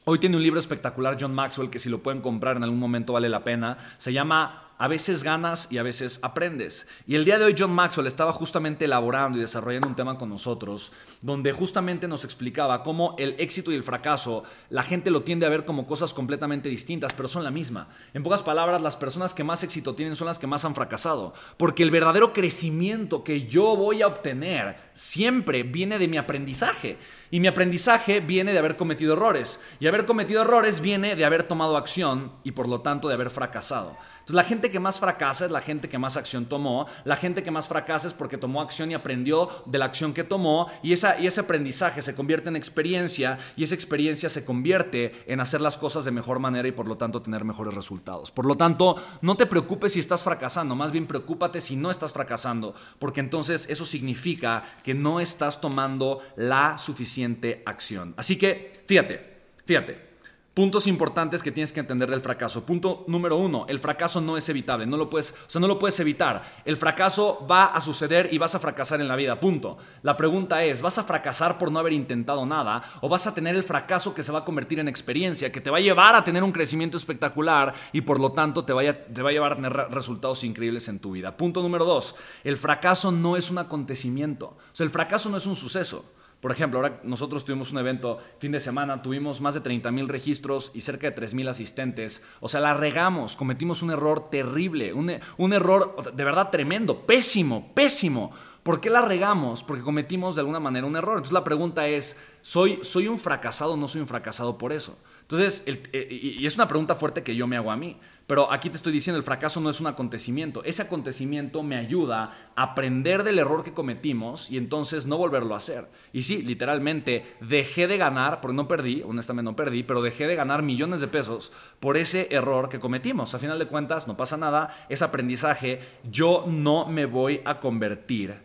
hoy 0.06 0.20
tiene 0.20 0.38
un 0.38 0.44
libro 0.44 0.60
espectacular 0.60 1.18
John 1.20 1.34
Maxwell 1.34 1.70
que 1.70 1.80
si 1.80 1.90
lo 1.90 2.02
pueden 2.02 2.22
comprar 2.22 2.58
en 2.58 2.64
algún 2.64 2.80
momento 2.80 3.14
vale 3.14 3.30
la 3.30 3.44
pena. 3.44 3.78
Se 3.98 4.14
llama 4.14 4.71
a 4.82 4.88
veces 4.88 5.24
ganas 5.24 5.68
y 5.70 5.78
a 5.78 5.84
veces 5.84 6.18
aprendes. 6.24 6.88
Y 7.06 7.14
el 7.14 7.24
día 7.24 7.38
de 7.38 7.46
hoy 7.46 7.54
John 7.56 7.72
Maxwell 7.72 8.08
estaba 8.08 8.32
justamente 8.34 8.86
elaborando 8.86 9.38
y 9.38 9.42
desarrollando 9.42 9.88
un 9.88 9.96
tema 9.96 10.18
con 10.18 10.28
nosotros, 10.28 10.92
donde 11.22 11.52
justamente 11.52 12.08
nos 12.08 12.26
explicaba 12.26 12.82
cómo 12.82 13.14
el 13.20 13.36
éxito 13.38 13.72
y 13.72 13.76
el 13.76 13.84
fracaso, 13.84 14.44
la 14.72 14.82
gente 14.82 15.12
lo 15.12 15.22
tiende 15.22 15.46
a 15.46 15.50
ver 15.50 15.66
como 15.66 15.86
cosas 15.86 16.16
completamente 16.16 16.68
distintas, 16.68 17.14
pero 17.14 17.30
son 17.30 17.44
la 17.44 17.52
misma. 17.52 17.90
En 18.16 18.24
pocas 18.24 18.42
palabras, 18.42 18.82
las 18.82 18.98
personas 18.98 19.36
que 19.36 19.44
más 19.44 19.64
éxito 19.64 19.94
tienen 19.94 20.16
son 20.16 20.26
las 20.26 20.40
que 20.40 20.48
más 20.48 20.66
han 20.66 20.74
fracasado, 20.74 21.36
porque 21.58 21.84
el 21.84 21.92
verdadero 21.92 22.34
crecimiento 22.34 23.24
que 23.24 23.46
yo 23.46 23.76
voy 23.76 24.02
a 24.02 24.08
obtener 24.08 24.78
siempre 24.94 25.62
viene 25.62 26.00
de 26.00 26.08
mi 26.08 26.18
aprendizaje. 26.18 26.98
Y 27.30 27.40
mi 27.40 27.48
aprendizaje 27.48 28.20
viene 28.20 28.52
de 28.52 28.60
haber 28.60 28.76
cometido 28.76 29.14
errores. 29.14 29.60
Y 29.80 29.88
haber 29.88 30.06
cometido 30.06 30.42
errores 30.42 30.82
viene 30.82 31.16
de 31.16 31.24
haber 31.24 31.44
tomado 31.44 31.78
acción 31.78 32.34
y 32.44 32.52
por 32.52 32.68
lo 32.68 32.82
tanto 32.82 33.08
de 33.08 33.14
haber 33.14 33.30
fracasado. 33.30 33.96
La 34.28 34.44
gente 34.44 34.72
que 34.72 34.80
más 34.80 35.00
fracasa 35.00 35.46
es 35.46 35.52
la 35.52 35.62
gente 35.62 35.90
que 35.90 35.98
más 35.98 36.18
acción 36.18 36.46
tomó, 36.46 36.88
la 37.06 37.16
gente 37.16 37.44
que 37.44 37.52
más 37.52 37.68
fracasa 37.68 38.08
es 38.08 38.14
porque 38.14 38.38
tomó 38.38 38.62
acción 38.62 38.92
y 38.92 38.94
aprendió 38.94 39.50
de 39.66 39.78
la 39.78 39.86
acción 39.86 40.14
que 40.14 40.24
tomó 40.24 40.68
y, 40.84 40.94
esa, 40.94 41.20
y 41.20 41.28
ese 41.28 41.42
aprendizaje 41.42 42.02
se 42.02 42.16
convierte 42.16 42.50
en 42.50 42.56
experiencia 42.56 43.40
y 43.56 43.64
esa 43.64 43.76
experiencia 43.76 44.30
se 44.30 44.46
convierte 44.46 45.24
en 45.28 45.40
hacer 45.40 45.62
las 45.62 45.78
cosas 45.78 46.06
de 46.06 46.12
mejor 46.12 46.40
manera 46.40 46.68
y 46.68 46.72
por 46.72 46.88
lo 46.88 46.98
tanto 46.98 47.22
tener 47.22 47.44
mejores 47.44 47.74
resultados. 47.74 48.32
Por 48.32 48.46
lo 48.46 48.56
tanto, 48.56 48.96
no 49.22 49.36
te 49.36 49.46
preocupes 49.46 49.94
si 49.94 50.00
estás 50.00 50.24
fracasando, 50.24 50.76
más 50.76 50.92
bien 50.92 51.08
preocúpate 51.08 51.62
si 51.62 51.76
no 51.76 51.92
estás 51.92 52.14
fracasando, 52.14 52.76
porque 53.00 53.20
entonces 53.20 53.68
eso 53.70 53.86
significa 53.86 54.64
que 54.84 54.94
no 54.94 55.20
estás 55.20 55.62
tomando 55.62 56.22
la 56.36 56.78
suficiente 56.78 57.64
acción. 57.66 58.14
Así 58.18 58.38
que, 58.38 58.84
fíjate, 58.86 59.42
fíjate. 59.66 60.11
Puntos 60.54 60.86
importantes 60.86 61.42
que 61.42 61.54
tienes 61.54 61.72
que 61.72 61.80
entender 61.80 62.10
del 62.10 62.20
fracaso. 62.20 62.66
Punto 62.66 63.06
número 63.08 63.38
uno, 63.38 63.66
el 63.70 63.80
fracaso 63.80 64.20
no 64.20 64.36
es 64.36 64.50
evitable, 64.50 64.86
no 64.86 64.98
lo 64.98 65.10
puedes, 65.10 65.32
o 65.32 65.50
sea, 65.50 65.62
no 65.62 65.68
lo 65.68 65.80
puedes 65.80 65.98
evitar. 66.02 66.44
El 66.66 66.76
fracaso 66.76 67.48
va 67.50 67.68
a 67.68 67.80
suceder 67.80 68.28
y 68.34 68.38
vas 68.38 68.54
a 68.54 68.60
fracasar 68.60 69.00
en 69.00 69.08
la 69.08 69.16
vida, 69.16 69.40
punto. 69.40 69.78
La 70.02 70.18
pregunta 70.18 70.62
es, 70.66 70.82
¿vas 70.82 70.98
a 70.98 71.06
fracasar 71.06 71.58
por 71.58 71.72
no 71.72 71.80
haber 71.80 71.94
intentado 71.94 72.46
nada 72.46 72.84
o 73.00 73.08
vas 73.08 73.28
a 73.28 73.34
tener 73.34 73.56
el 73.56 73.64
fracaso 73.64 74.14
que 74.14 74.24
se 74.24 74.34
va 74.34 74.40
a 74.40 74.46
convertir 74.46 74.80
en 74.80 74.90
experiencia, 74.90 75.54
que 75.54 75.62
te 75.62 75.70
va 75.70 75.78
a 75.78 75.82
llevar 75.82 76.16
a 76.16 76.26
tener 76.26 76.44
un 76.44 76.52
crecimiento 76.52 76.98
espectacular 76.98 77.74
y 77.94 78.02
por 78.02 78.20
lo 78.20 78.34
tanto 78.34 78.66
te, 78.66 78.74
vaya, 78.74 79.06
te 79.06 79.22
va 79.22 79.30
a 79.30 79.34
llevar 79.34 79.54
a 79.54 79.56
tener 79.56 79.72
resultados 79.72 80.44
increíbles 80.44 80.90
en 80.90 81.00
tu 81.00 81.12
vida? 81.12 81.38
Punto 81.38 81.62
número 81.62 81.86
dos, 81.86 82.16
el 82.44 82.58
fracaso 82.58 83.10
no 83.14 83.38
es 83.38 83.52
un 83.52 83.60
acontecimiento, 83.60 84.48
o 84.48 84.76
sea, 84.76 84.84
el 84.84 84.90
fracaso 84.90 85.30
no 85.30 85.38
es 85.38 85.46
un 85.46 85.56
suceso. 85.56 86.04
Por 86.42 86.52
ejemplo, 86.52 86.80
ahora 86.80 87.00
nosotros 87.04 87.46
tuvimos 87.46 87.72
un 87.72 87.78
evento 87.78 88.18
fin 88.40 88.52
de 88.52 88.60
semana, 88.60 89.04
tuvimos 89.04 89.42
más 89.42 89.54
de 89.54 89.62
30 89.62 89.92
mil 89.92 90.10
registros 90.10 90.72
y 90.74 90.82
cerca 90.82 91.08
de 91.08 91.12
3 91.12 91.36
mil 91.36 91.48
asistentes. 91.48 92.24
O 92.40 92.50
sea, 92.50 92.60
la 92.60 92.74
regamos, 92.74 93.36
cometimos 93.36 93.84
un 93.84 93.92
error 93.92 94.30
terrible, 94.30 94.92
un, 94.92 95.12
un 95.38 95.54
error 95.54 96.14
de 96.14 96.24
verdad 96.24 96.50
tremendo, 96.50 97.06
pésimo, 97.06 97.72
pésimo. 97.76 98.32
¿Por 98.64 98.82
qué 98.82 98.90
la 98.90 99.02
regamos? 99.02 99.64
Porque 99.64 99.84
cometimos 99.84 100.36
de 100.36 100.42
alguna 100.42 100.60
manera 100.60 100.88
un 100.88 100.96
error. 100.96 101.14
Entonces 101.18 101.34
la 101.34 101.44
pregunta 101.44 101.88
es, 101.88 102.18
¿soy, 102.42 102.80
soy 102.82 103.08
un 103.08 103.20
fracasado 103.20 103.74
o 103.74 103.78
no 103.78 103.88
soy 103.88 104.02
un 104.02 104.08
fracasado 104.08 104.58
por 104.58 104.72
eso? 104.72 104.98
Entonces, 105.22 105.64
eh, 105.66 106.08
y 106.12 106.46
es 106.46 106.56
una 106.56 106.68
pregunta 106.68 106.96
fuerte 106.96 107.24
que 107.24 107.36
yo 107.36 107.46
me 107.48 107.56
hago 107.56 107.72
a 107.72 107.78
mí. 107.78 108.00
Pero 108.32 108.50
aquí 108.50 108.70
te 108.70 108.78
estoy 108.78 108.94
diciendo, 108.94 109.18
el 109.18 109.26
fracaso 109.26 109.60
no 109.60 109.70
es 109.70 109.82
un 109.82 109.88
acontecimiento. 109.88 110.64
Ese 110.64 110.84
acontecimiento 110.84 111.64
me 111.64 111.76
ayuda 111.76 112.32
a 112.56 112.64
aprender 112.64 113.26
del 113.26 113.40
error 113.40 113.62
que 113.62 113.74
cometimos 113.74 114.50
y 114.50 114.56
entonces 114.56 115.06
no 115.06 115.18
volverlo 115.18 115.54
a 115.54 115.58
hacer. 115.58 115.90
Y 116.14 116.22
sí, 116.24 116.42
literalmente 116.42 117.36
dejé 117.42 117.88
de 117.88 117.98
ganar, 117.98 118.40
porque 118.40 118.56
no 118.56 118.70
perdí, 118.70 119.04
honestamente 119.06 119.52
no 119.52 119.58
perdí, 119.58 119.84
pero 119.84 120.02
dejé 120.02 120.28
de 120.28 120.38
ganar 120.38 120.64
millones 120.64 121.02
de 121.02 121.10
pesos 121.10 121.52
por 121.82 121.98
ese 121.98 122.30
error 122.32 122.70
que 122.70 122.80
cometimos. 122.80 123.36
A 123.36 123.40
final 123.40 123.60
de 123.60 123.68
cuentas, 123.68 124.08
no 124.08 124.16
pasa 124.16 124.38
nada, 124.38 124.86
es 124.88 125.02
aprendizaje. 125.02 125.82
Yo 126.10 126.46
no 126.48 126.86
me 126.86 127.08
voy 127.08 127.42
a 127.44 127.60
convertir 127.60 128.44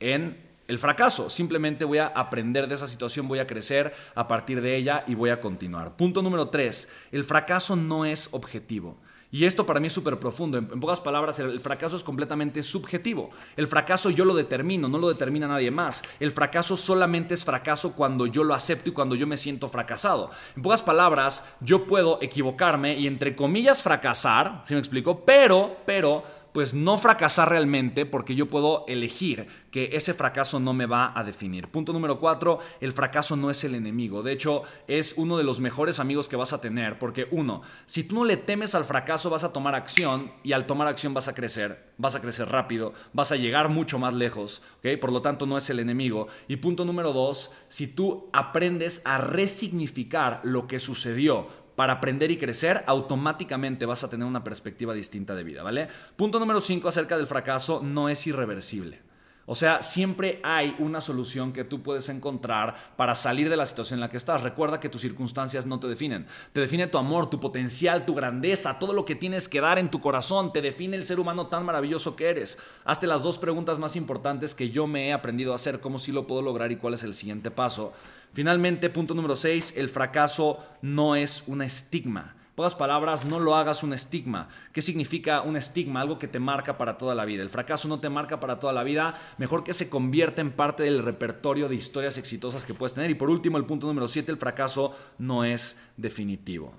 en 0.00 0.50
el 0.66 0.80
fracaso. 0.80 1.30
Simplemente 1.30 1.84
voy 1.84 1.98
a 1.98 2.08
aprender 2.08 2.66
de 2.66 2.74
esa 2.74 2.88
situación, 2.88 3.28
voy 3.28 3.38
a 3.38 3.46
crecer 3.46 3.92
a 4.16 4.26
partir 4.26 4.60
de 4.60 4.74
ella 4.74 5.04
y 5.06 5.14
voy 5.14 5.30
a 5.30 5.40
continuar. 5.40 5.94
Punto 5.94 6.20
número 6.20 6.48
tres, 6.48 6.88
el 7.12 7.22
fracaso 7.22 7.76
no 7.76 8.04
es 8.04 8.28
objetivo. 8.32 8.98
Y 9.32 9.44
esto 9.44 9.64
para 9.64 9.78
mí 9.78 9.86
es 9.86 9.92
súper 9.92 10.18
profundo. 10.18 10.58
En, 10.58 10.66
pocas 10.80 11.00
palabras, 11.00 11.38
el, 11.38 11.60
fracaso 11.60 11.96
es 11.96 12.02
completamente 12.02 12.62
subjetivo. 12.62 13.30
El 13.56 13.68
fracaso 13.68 14.10
yo 14.10 14.24
lo 14.24 14.34
determino, 14.34 14.88
no 14.88 14.98
lo 14.98 15.08
determina 15.08 15.46
nadie 15.46 15.70
más. 15.70 16.02
El 16.18 16.32
fracaso 16.32 16.76
solamente 16.76 17.34
es 17.34 17.44
fracaso 17.44 17.92
cuando 17.92 18.26
yo 18.26 18.42
lo 18.42 18.54
acepto 18.54 18.90
y 18.90 18.92
cuando 18.92 19.14
yo 19.14 19.26
me 19.26 19.36
siento 19.36 19.68
fracasado. 19.68 20.30
En 20.56 20.62
pocas 20.62 20.82
palabras, 20.82 21.44
yo 21.60 21.86
puedo 21.86 22.18
equivocarme 22.20 22.98
y 22.98 23.06
entre 23.06 23.36
comillas 23.36 23.82
fracasar, 23.82 24.62
¿sí 24.64 24.74
me 24.74 24.80
explico? 24.80 25.24
Pero, 25.24 25.76
pero 25.86 26.24
pues 26.52 26.74
no 26.74 26.98
fracasar 26.98 27.48
realmente 27.48 28.06
porque 28.06 28.34
yo 28.34 28.50
puedo 28.50 28.84
elegir 28.88 29.46
que 29.70 29.90
ese 29.92 30.14
fracaso 30.14 30.58
no 30.60 30.72
me 30.72 30.86
va 30.86 31.12
a 31.14 31.22
definir. 31.22 31.68
Punto 31.68 31.92
número 31.92 32.18
cuatro, 32.18 32.58
el 32.80 32.92
fracaso 32.92 33.36
no 33.36 33.50
es 33.50 33.62
el 33.64 33.74
enemigo. 33.74 34.22
De 34.22 34.32
hecho, 34.32 34.62
es 34.88 35.14
uno 35.16 35.36
de 35.36 35.44
los 35.44 35.60
mejores 35.60 36.00
amigos 36.00 36.28
que 36.28 36.36
vas 36.36 36.52
a 36.52 36.60
tener 36.60 36.98
porque 36.98 37.28
uno, 37.30 37.62
si 37.86 38.04
tú 38.04 38.16
no 38.16 38.24
le 38.24 38.36
temes 38.36 38.74
al 38.74 38.84
fracaso 38.84 39.30
vas 39.30 39.44
a 39.44 39.52
tomar 39.52 39.74
acción 39.74 40.32
y 40.42 40.52
al 40.52 40.66
tomar 40.66 40.88
acción 40.88 41.14
vas 41.14 41.28
a 41.28 41.34
crecer, 41.34 41.90
vas 41.98 42.14
a 42.14 42.20
crecer 42.20 42.48
rápido, 42.48 42.92
vas 43.12 43.32
a 43.32 43.36
llegar 43.36 43.68
mucho 43.68 43.98
más 43.98 44.14
lejos, 44.14 44.62
¿ok? 44.78 44.98
Por 45.00 45.12
lo 45.12 45.22
tanto, 45.22 45.46
no 45.46 45.58
es 45.58 45.70
el 45.70 45.80
enemigo. 45.80 46.28
Y 46.48 46.56
punto 46.56 46.84
número 46.84 47.12
dos, 47.12 47.50
si 47.68 47.86
tú 47.86 48.28
aprendes 48.32 49.02
a 49.04 49.18
resignificar 49.18 50.40
lo 50.42 50.66
que 50.66 50.80
sucedió, 50.80 51.48
para 51.80 51.94
aprender 51.94 52.30
y 52.30 52.36
crecer, 52.36 52.84
automáticamente 52.86 53.86
vas 53.86 54.04
a 54.04 54.10
tener 54.10 54.26
una 54.26 54.44
perspectiva 54.44 54.92
distinta 54.92 55.34
de 55.34 55.44
vida, 55.44 55.62
¿vale? 55.62 55.88
Punto 56.14 56.38
número 56.38 56.60
5 56.60 56.86
acerca 56.86 57.16
del 57.16 57.26
fracaso, 57.26 57.80
no 57.82 58.10
es 58.10 58.26
irreversible. 58.26 59.00
O 59.46 59.54
sea, 59.54 59.82
siempre 59.82 60.40
hay 60.44 60.76
una 60.78 61.00
solución 61.00 61.52
que 61.52 61.64
tú 61.64 61.82
puedes 61.82 62.08
encontrar 62.08 62.74
para 62.96 63.14
salir 63.14 63.50
de 63.50 63.56
la 63.56 63.66
situación 63.66 63.96
en 63.96 64.02
la 64.02 64.10
que 64.10 64.16
estás. 64.16 64.42
Recuerda 64.42 64.78
que 64.78 64.88
tus 64.88 65.00
circunstancias 65.00 65.66
no 65.66 65.80
te 65.80 65.88
definen. 65.88 66.26
Te 66.52 66.60
define 66.60 66.86
tu 66.86 66.98
amor, 66.98 67.28
tu 67.28 67.40
potencial, 67.40 68.04
tu 68.04 68.14
grandeza, 68.14 68.78
todo 68.78 68.92
lo 68.92 69.04
que 69.04 69.16
tienes 69.16 69.48
que 69.48 69.60
dar 69.60 69.78
en 69.78 69.90
tu 69.90 70.00
corazón. 70.00 70.52
Te 70.52 70.62
define 70.62 70.96
el 70.96 71.04
ser 71.04 71.18
humano 71.18 71.48
tan 71.48 71.64
maravilloso 71.64 72.14
que 72.14 72.28
eres. 72.28 72.58
Hazte 72.84 73.06
las 73.06 73.22
dos 73.22 73.38
preguntas 73.38 73.78
más 73.78 73.96
importantes 73.96 74.54
que 74.54 74.70
yo 74.70 74.86
me 74.86 75.08
he 75.08 75.12
aprendido 75.12 75.52
a 75.52 75.56
hacer, 75.56 75.80
cómo 75.80 75.98
sí 75.98 76.12
lo 76.12 76.26
puedo 76.26 76.42
lograr 76.42 76.70
y 76.70 76.76
cuál 76.76 76.94
es 76.94 77.02
el 77.02 77.14
siguiente 77.14 77.50
paso. 77.50 77.92
Finalmente, 78.32 78.90
punto 78.90 79.14
número 79.14 79.34
6, 79.34 79.74
el 79.76 79.88
fracaso 79.88 80.64
no 80.82 81.16
es 81.16 81.42
un 81.48 81.62
estigma. 81.62 82.36
Pocas 82.60 82.74
palabras, 82.74 83.24
no 83.24 83.40
lo 83.40 83.56
hagas 83.56 83.82
un 83.82 83.94
estigma. 83.94 84.50
¿Qué 84.74 84.82
significa 84.82 85.40
un 85.40 85.56
estigma? 85.56 86.02
Algo 86.02 86.18
que 86.18 86.28
te 86.28 86.38
marca 86.38 86.76
para 86.76 86.98
toda 86.98 87.14
la 87.14 87.24
vida. 87.24 87.42
El 87.42 87.48
fracaso 87.48 87.88
no 87.88 88.00
te 88.00 88.10
marca 88.10 88.38
para 88.38 88.60
toda 88.60 88.74
la 88.74 88.82
vida. 88.82 89.14
Mejor 89.38 89.64
que 89.64 89.72
se 89.72 89.88
convierta 89.88 90.42
en 90.42 90.52
parte 90.52 90.82
del 90.82 91.02
repertorio 91.02 91.70
de 91.70 91.76
historias 91.76 92.18
exitosas 92.18 92.66
que 92.66 92.74
puedes 92.74 92.92
tener. 92.92 93.10
Y 93.10 93.14
por 93.14 93.30
último, 93.30 93.56
el 93.56 93.64
punto 93.64 93.86
número 93.86 94.06
7, 94.06 94.30
el 94.30 94.36
fracaso 94.36 94.94
no 95.16 95.42
es 95.42 95.78
definitivo. 95.96 96.74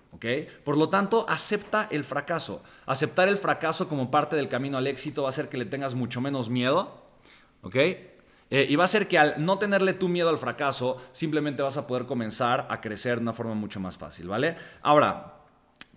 Por 0.64 0.78
lo 0.78 0.88
tanto, 0.88 1.26
acepta 1.28 1.88
el 1.90 2.04
fracaso. 2.04 2.62
Aceptar 2.86 3.28
el 3.28 3.38
fracaso 3.38 3.90
como 3.90 4.12
parte 4.12 4.36
del 4.36 4.50
camino 4.50 4.78
al 4.78 4.86
éxito 4.86 5.24
va 5.24 5.30
a 5.30 5.32
hacer 5.32 5.50
que 5.50 5.58
le 5.58 5.66
tengas 5.66 5.96
mucho 5.96 6.22
menos 6.22 6.48
miedo. 6.48 7.08
¿Ok? 7.64 7.76
Eh, 7.76 8.68
y 8.70 8.76
va 8.76 8.84
a 8.84 8.88
ser 8.88 9.08
que 9.08 9.18
al 9.18 9.44
no 9.44 9.58
tenerle 9.58 9.94
tu 9.94 10.10
miedo 10.10 10.30
al 10.30 10.38
fracaso, 10.38 10.98
simplemente 11.12 11.64
vas 11.64 11.78
a 11.78 11.88
poder 11.88 12.06
comenzar 12.06 12.68
a 12.70 12.80
crecer 12.82 13.16
de 13.16 13.24
una 13.24 13.34
forma 13.34 13.56
mucho 13.56 13.80
más 13.80 13.98
fácil, 13.98 14.28
¿vale? 14.28 14.56
Ahora, 14.84 15.41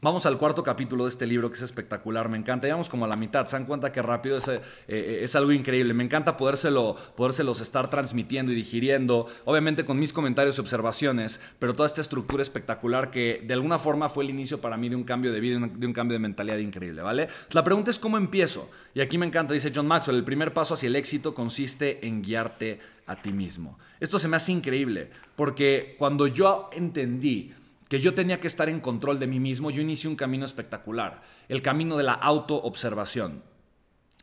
Vamos 0.04 0.26
al 0.26 0.36
cuarto 0.36 0.62
capítulo 0.62 1.04
de 1.04 1.08
este 1.08 1.26
libro 1.26 1.48
que 1.48 1.56
es 1.56 1.62
espectacular, 1.62 2.28
me 2.28 2.36
encanta. 2.36 2.66
Llevamos 2.66 2.90
como 2.90 3.06
a 3.06 3.08
la 3.08 3.16
mitad, 3.16 3.46
se 3.46 3.56
dan 3.56 3.64
cuenta 3.64 3.90
que 3.90 4.02
rápido 4.02 4.36
es, 4.36 4.48
eh, 4.48 4.60
eh, 4.86 5.20
es 5.22 5.34
algo 5.34 5.50
increíble. 5.50 5.94
Me 5.94 6.04
encanta 6.04 6.36
podérselo, 6.36 6.94
podérselos 7.16 7.62
estar 7.62 7.88
transmitiendo 7.88 8.52
y 8.52 8.54
digiriendo, 8.54 9.26
obviamente 9.46 9.86
con 9.86 9.98
mis 9.98 10.12
comentarios 10.12 10.58
y 10.58 10.60
observaciones, 10.60 11.40
pero 11.58 11.72
toda 11.72 11.86
esta 11.86 12.02
estructura 12.02 12.42
espectacular 12.42 13.10
que 13.10 13.42
de 13.46 13.54
alguna 13.54 13.78
forma 13.78 14.10
fue 14.10 14.24
el 14.24 14.28
inicio 14.28 14.60
para 14.60 14.76
mí 14.76 14.90
de 14.90 14.96
un 14.96 15.04
cambio 15.04 15.32
de 15.32 15.40
vida, 15.40 15.58
de 15.58 15.86
un 15.86 15.94
cambio 15.94 16.16
de 16.16 16.18
mentalidad 16.18 16.58
increíble, 16.58 17.00
¿vale? 17.00 17.28
La 17.52 17.64
pregunta 17.64 17.90
es 17.90 17.98
cómo 17.98 18.18
empiezo. 18.18 18.70
Y 18.92 19.00
aquí 19.00 19.16
me 19.16 19.24
encanta, 19.24 19.54
dice 19.54 19.72
John 19.74 19.86
Maxwell, 19.86 20.18
el 20.18 20.24
primer 20.24 20.52
paso 20.52 20.74
hacia 20.74 20.88
el 20.88 20.96
éxito 20.96 21.34
consiste 21.34 22.06
en 22.06 22.20
guiarte 22.20 22.78
a 23.06 23.16
ti 23.16 23.32
mismo. 23.32 23.78
Esto 24.00 24.18
se 24.18 24.28
me 24.28 24.36
hace 24.36 24.52
increíble, 24.52 25.08
porque 25.34 25.94
cuando 25.98 26.26
yo 26.26 26.68
entendí 26.74 27.54
que 27.94 28.00
yo 28.00 28.12
tenía 28.12 28.40
que 28.40 28.48
estar 28.48 28.68
en 28.68 28.80
control 28.80 29.20
de 29.20 29.28
mí 29.28 29.38
mismo, 29.38 29.70
yo 29.70 29.80
inicié 29.80 30.10
un 30.10 30.16
camino 30.16 30.44
espectacular, 30.44 31.22
el 31.48 31.62
camino 31.62 31.96
de 31.96 32.02
la 32.02 32.14
autoobservación. 32.14 33.44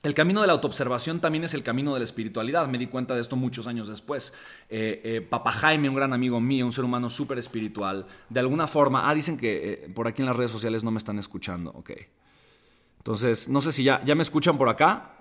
El 0.04 0.14
camino 0.14 0.42
de 0.42 0.48
la 0.48 0.52
autoobservación 0.52 1.22
también 1.22 1.46
es 1.46 1.54
el 1.54 1.64
camino 1.64 1.94
de 1.94 2.02
la 2.02 2.04
espiritualidad. 2.04 2.68
Me 2.68 2.78
di 2.78 2.88
cuenta 2.88 3.16
de 3.16 3.22
esto 3.22 3.38
muchos 3.38 3.68
años 3.68 3.88
después. 3.88 4.34
Eh, 4.68 5.00
eh, 5.06 5.22
Papa 5.22 5.54
Jaime, 5.54 5.88
un 5.88 5.96
gran 5.96 6.12
amigo 6.12 6.42
mío, 6.42 6.66
un 6.66 6.74
ser 6.74 6.84
humano 6.84 7.10
súper 7.10 7.38
espiritual, 7.38 8.08
de 8.28 8.42
alguna 8.42 8.68
forma. 8.68 9.10
Ah, 9.10 9.16
dicen 9.16 9.38
que 9.38 9.72
eh, 9.72 9.90
por 9.96 10.06
aquí 10.06 10.22
en 10.22 10.26
las 10.26 10.36
redes 10.36 10.52
sociales 10.52 10.84
no 10.84 10.92
me 10.92 10.98
están 10.98 11.18
escuchando. 11.18 11.72
Ok. 11.72 11.92
Entonces, 12.98 13.48
no 13.48 13.62
sé 13.62 13.72
si 13.72 13.86
ya, 13.86 14.04
ya 14.04 14.16
me 14.16 14.24
escuchan 14.24 14.58
por 14.58 14.68
acá. 14.68 15.14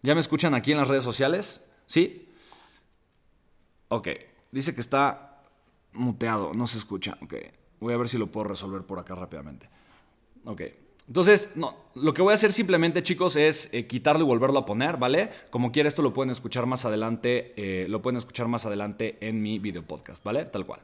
¿Ya 0.00 0.14
me 0.14 0.22
escuchan 0.22 0.54
aquí 0.54 0.72
en 0.72 0.78
las 0.78 0.88
redes 0.88 1.04
sociales? 1.04 1.62
¿Sí? 1.84 2.30
Ok. 3.88 4.08
Dice 4.52 4.74
que 4.74 4.80
está 4.80 5.42
muteado, 5.92 6.54
no 6.54 6.66
se 6.66 6.78
escucha. 6.78 7.18
Ok. 7.20 7.34
Voy 7.80 7.94
a 7.94 7.96
ver 7.96 8.08
si 8.08 8.18
lo 8.18 8.26
puedo 8.28 8.44
resolver 8.44 8.82
por 8.82 8.98
acá 8.98 9.14
rápidamente. 9.14 9.68
Ok. 10.44 10.62
Entonces, 11.08 11.50
no, 11.56 11.76
lo 11.94 12.14
que 12.14 12.22
voy 12.22 12.30
a 12.30 12.34
hacer 12.34 12.52
simplemente, 12.52 13.02
chicos, 13.02 13.34
es 13.34 13.68
eh, 13.72 13.86
quitarlo 13.86 14.22
y 14.22 14.26
volverlo 14.26 14.60
a 14.60 14.64
poner, 14.66 14.96
¿vale? 14.96 15.30
Como 15.50 15.72
quiera, 15.72 15.88
esto 15.88 16.02
lo 16.02 16.12
pueden 16.12 16.30
escuchar 16.30 16.66
más 16.66 16.84
adelante, 16.84 17.52
eh, 17.56 17.88
lo 17.88 18.00
pueden 18.00 18.16
escuchar 18.16 18.46
más 18.46 18.64
adelante 18.64 19.18
en 19.20 19.42
mi 19.42 19.58
video 19.58 19.82
podcast, 19.82 20.22
¿vale? 20.22 20.44
Tal 20.44 20.66
cual. 20.66 20.82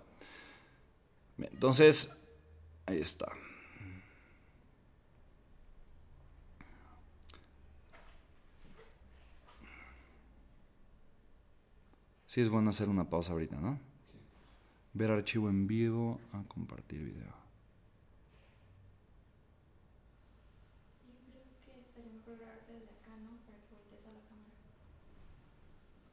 Entonces, 1.39 2.13
ahí 2.87 2.99
está. 2.99 3.29
Sí 12.27 12.41
es 12.41 12.49
bueno 12.49 12.71
hacer 12.71 12.89
una 12.89 13.09
pausa 13.09 13.33
ahorita, 13.33 13.57
¿no? 13.57 13.79
Ver 14.97 15.11
archivo 15.11 15.51
en 15.51 15.67
vivo 15.67 16.19
a 16.33 16.43
compartir 16.45 17.05
video. 17.05 17.35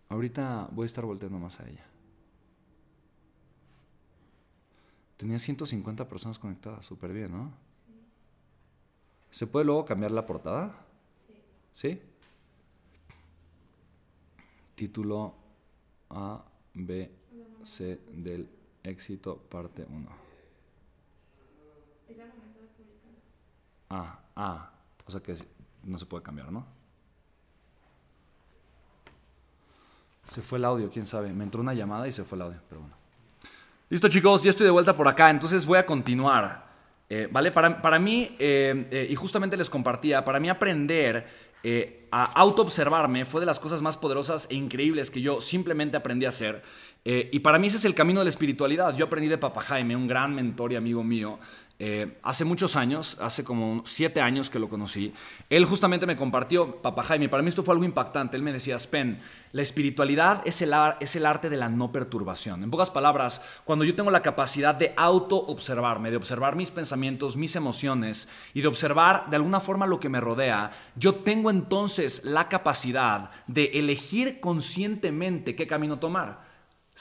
Ahorita 0.09 0.67
voy 0.73 0.83
a 0.83 0.85
estar 0.87 1.05
volteando 1.05 1.39
más 1.39 1.61
a 1.61 1.69
ella. 1.69 1.85
Tenía 5.15 5.39
150 5.39 6.09
personas 6.09 6.37
conectadas, 6.37 6.85
súper 6.85 7.13
bien, 7.13 7.31
¿no? 7.31 7.53
¿Se 9.31 9.47
puede 9.47 9.65
luego 9.65 9.85
cambiar 9.85 10.11
la 10.11 10.25
portada? 10.25 10.85
Sí. 11.25 11.33
¿Sí? 11.73 12.01
Título 14.75 15.35
A, 16.09 16.43
B, 16.73 17.09
C 17.63 18.01
del 18.11 18.62
Éxito, 18.83 19.37
parte 19.49 19.85
1. 19.89 20.09
¿Es 22.09 22.19
al 22.19 22.27
momento 22.27 22.59
de 22.59 22.67
publicar? 22.67 23.13
Ah, 23.89 24.19
ah, 24.35 24.71
o 25.05 25.11
sea 25.11 25.21
que 25.21 25.35
no 25.83 25.97
se 25.97 26.05
puede 26.05 26.21
cambiar, 26.21 26.51
¿no? 26.51 26.65
Se 30.25 30.41
fue 30.41 30.57
el 30.57 30.65
audio, 30.65 30.89
quién 30.89 31.05
sabe. 31.05 31.31
Me 31.31 31.43
entró 31.43 31.61
una 31.61 31.73
llamada 31.73 32.07
y 32.07 32.11
se 32.11 32.23
fue 32.23 32.37
el 32.37 32.41
audio, 32.43 32.59
pero 32.67 32.81
bueno. 32.81 32.95
Listo, 33.89 34.09
chicos, 34.09 34.43
ya 34.43 34.49
estoy 34.49 34.65
de 34.65 34.71
vuelta 34.71 34.95
por 34.95 35.07
acá, 35.07 35.29
entonces 35.29 35.65
voy 35.65 35.77
a 35.77 35.85
continuar. 35.85 36.63
Eh, 37.09 37.27
¿Vale? 37.31 37.51
Para, 37.51 37.81
para 37.81 37.99
mí, 37.99 38.35
eh, 38.39 38.87
eh, 38.89 39.07
y 39.09 39.15
justamente 39.15 39.55
les 39.55 39.69
compartía, 39.69 40.25
para 40.25 40.39
mí 40.39 40.49
aprender 40.49 41.52
a 42.11 42.25
auto-observarme 42.39 43.25
fue 43.25 43.39
de 43.39 43.45
las 43.45 43.59
cosas 43.59 43.81
más 43.81 43.97
poderosas 43.97 44.47
e 44.49 44.55
increíbles 44.55 45.09
que 45.09 45.21
yo 45.21 45.41
simplemente 45.41 45.97
aprendí 45.97 46.25
a 46.25 46.29
hacer. 46.29 46.61
y 47.05 47.39
para 47.39 47.59
mí 47.59 47.67
ese 47.67 47.77
es 47.77 47.85
el 47.85 47.95
camino 47.95 48.19
de 48.19 48.25
la 48.25 48.29
espiritualidad. 48.29 48.95
Yo 48.95 49.05
aprendí 49.05 49.27
de 49.27 49.37
Papa 49.37 49.61
Jaime, 49.61 49.95
un 49.95 50.07
gran 50.07 50.35
mentor 50.35 50.73
y 50.73 50.75
amigo 50.75 51.03
mío, 51.03 51.39
eh, 51.85 52.17
hace 52.23 52.45
muchos 52.45 52.77
años, 52.77 53.17
hace 53.19 53.43
como 53.43 53.83
siete 53.85 54.21
años 54.21 54.49
que 54.49 54.57
lo 54.57 54.69
conocí, 54.69 55.13
él 55.49 55.65
justamente 55.65 56.05
me 56.05 56.15
compartió, 56.15 56.81
Papá 56.81 57.03
Jaime, 57.03 57.27
para 57.27 57.43
mí 57.43 57.49
esto 57.49 57.61
fue 57.61 57.73
algo 57.73 57.83
impactante, 57.83 58.37
él 58.37 58.41
me 58.41 58.53
decía, 58.53 58.79
Spen, 58.79 59.19
la 59.51 59.63
espiritualidad 59.63 60.41
es 60.45 60.61
el, 60.61 60.73
es 61.01 61.17
el 61.17 61.25
arte 61.25 61.49
de 61.49 61.57
la 61.57 61.67
no 61.67 61.91
perturbación. 61.91 62.63
En 62.63 62.71
pocas 62.71 62.89
palabras, 62.89 63.41
cuando 63.65 63.83
yo 63.83 63.95
tengo 63.95 64.11
la 64.11 64.21
capacidad 64.21 64.73
de 64.73 64.93
auto-observarme, 64.95 66.09
de 66.09 66.15
observar 66.15 66.55
mis 66.55 66.71
pensamientos, 66.71 67.35
mis 67.35 67.57
emociones 67.57 68.29
y 68.53 68.61
de 68.61 68.69
observar 68.69 69.29
de 69.29 69.35
alguna 69.35 69.59
forma 69.59 69.85
lo 69.85 69.99
que 69.99 70.07
me 70.07 70.21
rodea, 70.21 70.71
yo 70.95 71.15
tengo 71.15 71.49
entonces 71.49 72.23
la 72.23 72.47
capacidad 72.47 73.29
de 73.47 73.65
elegir 73.73 74.39
conscientemente 74.39 75.57
qué 75.57 75.67
camino 75.67 75.99
tomar 75.99 76.52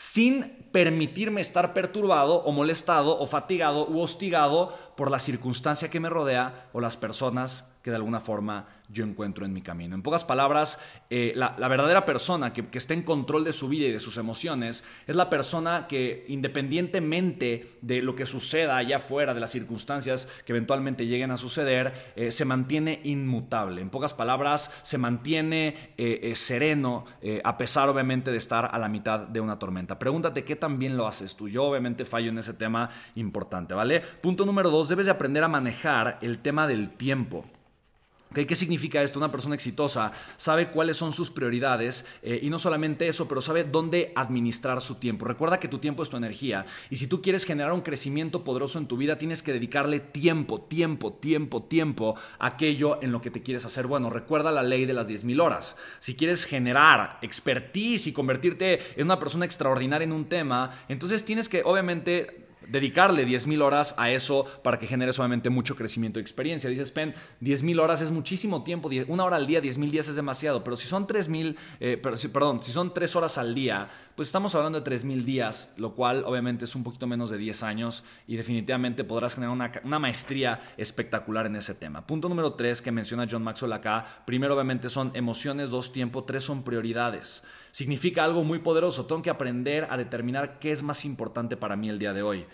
sin 0.03 0.67
permitirme 0.73 1.41
estar 1.41 1.73
perturbado 1.73 2.43
o 2.43 2.51
molestado 2.51 3.21
o 3.21 3.25
fatigado 3.25 3.87
u 3.87 4.01
hostigado 4.01 4.77
por 4.97 5.12
la 5.12 5.21
circunstancia 5.21 5.91
que 5.91 6.01
me 6.01 6.11
rodea 6.11 6.67
o 6.73 6.81
las 6.81 6.97
personas 6.97 7.71
que 7.83 7.90
de 7.90 7.97
alguna 7.97 8.21
forma 8.21 8.66
yo 8.88 9.05
encuentro 9.05 9.45
en 9.45 9.53
mi 9.53 9.62
camino. 9.62 9.95
En 9.95 10.03
pocas 10.03 10.25
palabras, 10.25 10.79
eh, 11.11 11.33
la, 11.35 11.57
verdadera 11.68 12.05
persona 12.05 12.53
que, 12.53 12.62
que, 12.64 12.79
está 12.79 12.95
en 12.95 13.03
control 13.03 13.45
de 13.45 13.53
su 13.53 13.68
vida 13.68 13.87
y 13.87 13.92
de 13.92 14.01
sus 14.01 14.18
emociones 14.18 14.85
es 15.07 15.16
la 15.16 15.31
persona 15.31 15.87
que 15.88 16.27
independientemente 16.29 17.79
de 17.81 18.03
lo 18.03 18.14
que 18.14 18.27
suceda 18.27 18.77
allá 18.77 18.99
afuera, 18.99 19.35
de 19.35 19.40
las 19.40 19.51
circunstancias 19.51 20.29
que 20.45 20.53
eventualmente 20.53 21.07
lleguen 21.07 21.31
a 21.31 21.37
suceder, 21.37 22.12
eh, 22.16 22.31
se 22.31 22.45
mantiene 22.45 23.01
inmutable. 23.05 23.81
En 23.81 23.90
pocas 23.90 24.14
palabras, 24.14 24.71
se 24.83 24.99
mantiene 24.99 25.95
eh, 25.97 26.33
sereno 26.37 27.05
a 27.45 27.57
pesar 27.57 27.88
obviamente 27.88 28.31
de 28.31 28.37
estar 28.37 28.68
a 28.73 28.79
la 28.79 28.88
mitad 28.88 29.21
de 29.21 29.40
una 29.40 29.59
tormenta. 29.59 29.99
Pregúntate 29.99 30.45
qué 30.45 30.57
también 30.57 30.97
lo 30.97 31.07
haces 31.07 31.35
tú. 31.35 31.49
Yo 31.49 31.64
obviamente 31.64 32.05
fallo 32.05 32.31
en 32.31 32.38
ese 32.38 32.55
tema 32.55 32.90
importante, 33.14 33.75
¿vale? 33.75 34.01
Punto 34.01 34.45
número 34.45 34.71
dos, 34.71 34.88
debes 34.88 35.07
de 35.07 35.12
aprender 35.12 35.42
a 35.45 35.49
manejar 35.49 36.18
el 36.21 36.38
tema 36.38 36.66
del 36.66 36.90
tiempo. 36.90 37.45
¿Qué 38.33 38.55
significa 38.55 39.03
esto? 39.03 39.18
Una 39.18 39.31
persona 39.31 39.55
exitosa 39.55 40.12
sabe 40.37 40.68
cuáles 40.71 40.97
son 40.97 41.12
sus 41.12 41.31
prioridades 41.31 42.05
eh, 42.23 42.40
y 42.42 42.51
no 42.51 42.59
solamente 42.59 43.09
eso, 43.09 43.29
pero 43.29 43.40
sabe 43.40 43.64
dónde 43.64 44.12
administrar 44.16 44.81
su 44.81 44.97
tiempo. 44.97 45.25
Recuerda 45.25 45.61
que 45.61 45.68
tu 45.68 45.79
tiempo 45.79 46.03
es 46.03 46.09
tu 46.09 46.16
energía 46.16 46.66
y 46.90 46.97
si 46.97 47.07
tú 47.07 47.21
quieres 47.21 47.45
generar 47.45 47.73
un 47.73 47.83
crecimiento 47.83 48.45
poderoso 48.45 48.79
en 48.79 48.87
tu 48.87 48.97
vida, 48.97 49.18
tienes 49.18 49.42
que 49.42 49.53
dedicarle 49.53 50.01
tiempo, 50.01 50.62
tiempo, 50.62 51.12
tiempo, 51.12 51.62
tiempo 51.62 52.14
a 52.38 52.47
aquello 52.47 53.03
en 53.03 53.12
lo 53.12 53.21
que 53.21 53.31
te 53.31 53.42
quieres 53.42 53.64
hacer 53.64 53.87
bueno. 53.87 54.11
Recuerda 54.11 54.51
la 54.51 54.62
ley 54.62 54.87
de 54.87 54.95
las 54.95 55.11
10.000 55.11 55.42
horas. 55.42 55.77
Si 55.99 56.16
quieres 56.16 56.45
generar 56.45 57.18
expertise 57.23 58.07
y 58.07 58.12
convertirte 58.12 58.81
en 58.97 59.07
una 59.07 59.18
persona 59.18 59.45
extraordinaria 59.45 60.05
en 60.05 60.12
un 60.12 60.27
tema, 60.27 60.85
entonces 60.88 61.25
tienes 61.25 61.49
que 61.49 61.62
obviamente 61.64 62.42
dedicarle 62.68 63.27
10.000 63.27 63.62
horas 63.62 63.94
a 63.98 64.11
eso 64.11 64.44
para 64.62 64.79
que 64.79 64.87
genere 64.87 65.12
solamente 65.12 65.51
mucho 65.51 65.77
crecimiento 65.77 66.18
y 66.18 66.22
experiencia. 66.22 66.70
Dices, 66.70 66.92
Pen, 66.92 67.14
10.000 67.40 67.81
horas 67.81 68.01
es 68.01 68.11
muchísimo 68.11 68.62
tiempo, 68.64 68.90
una 69.09 69.25
hora 69.25 69.37
al 69.37 69.46
día, 69.46 69.62
10.000 69.62 69.90
días 69.90 70.09
es 70.09 70.16
demasiado, 70.16 70.64
pero 70.64 70.77
si 70.77 70.87
son 70.87 71.07
3.000, 71.07 71.57
eh, 71.81 71.96
perdón, 72.33 72.62
si 72.62 72.72
son 72.72 72.94
3 72.94 73.16
horas 73.16 73.38
al 73.38 73.55
día, 73.55 73.88
pues 74.14 74.29
estamos 74.29 74.55
hablando 74.55 74.81
de 74.81 74.90
3.000 74.90 75.25
días, 75.25 75.72
lo 75.77 75.94
cual 75.94 76.25
obviamente 76.25 76.64
es 76.64 76.75
un 76.75 76.85
poquito 76.85 77.07
menos 77.07 77.31
de 77.31 77.38
10 77.38 77.62
años 77.62 78.05
y 78.27 78.37
definitivamente 78.37 79.05
podrás 79.05 79.35
generar 79.35 79.53
una, 79.53 79.72
una 79.85 79.98
maestría 79.98 80.61
espectacular 80.77 81.46
en 81.46 81.57
ese 81.57 81.75
tema. 81.75 82.07
Punto 82.07 82.29
número 82.29 82.55
3 82.55 82.83
que 82.83 82.92
menciona 82.92 83.27
John 83.31 83.42
Maxwell 83.42 83.72
acá, 83.72 84.22
primero 84.27 84.55
obviamente 84.55 84.88
son 84.88 85.11
emociones, 85.14 85.70
dos 85.70 85.92
tiempo, 85.92 86.25
tres 86.25 86.44
son 86.44 86.62
prioridades 86.62 87.42
significa 87.73 88.23
algo 88.23 88.45
muy 88.45 88.61
poderoso. 88.61 89.07
Tengo 89.07 89.23
que 89.23 89.31
aprender 89.31 89.89
a 89.91 89.97
determinar 89.97 90.61
qué 90.61 90.71
es 90.71 90.83
más 90.83 91.05
importante 91.05 91.57
para 91.57 91.75
mí 91.75 91.89
el 91.89 91.99
día 91.99 92.13
de 92.13 92.23
hoy. 92.23 92.47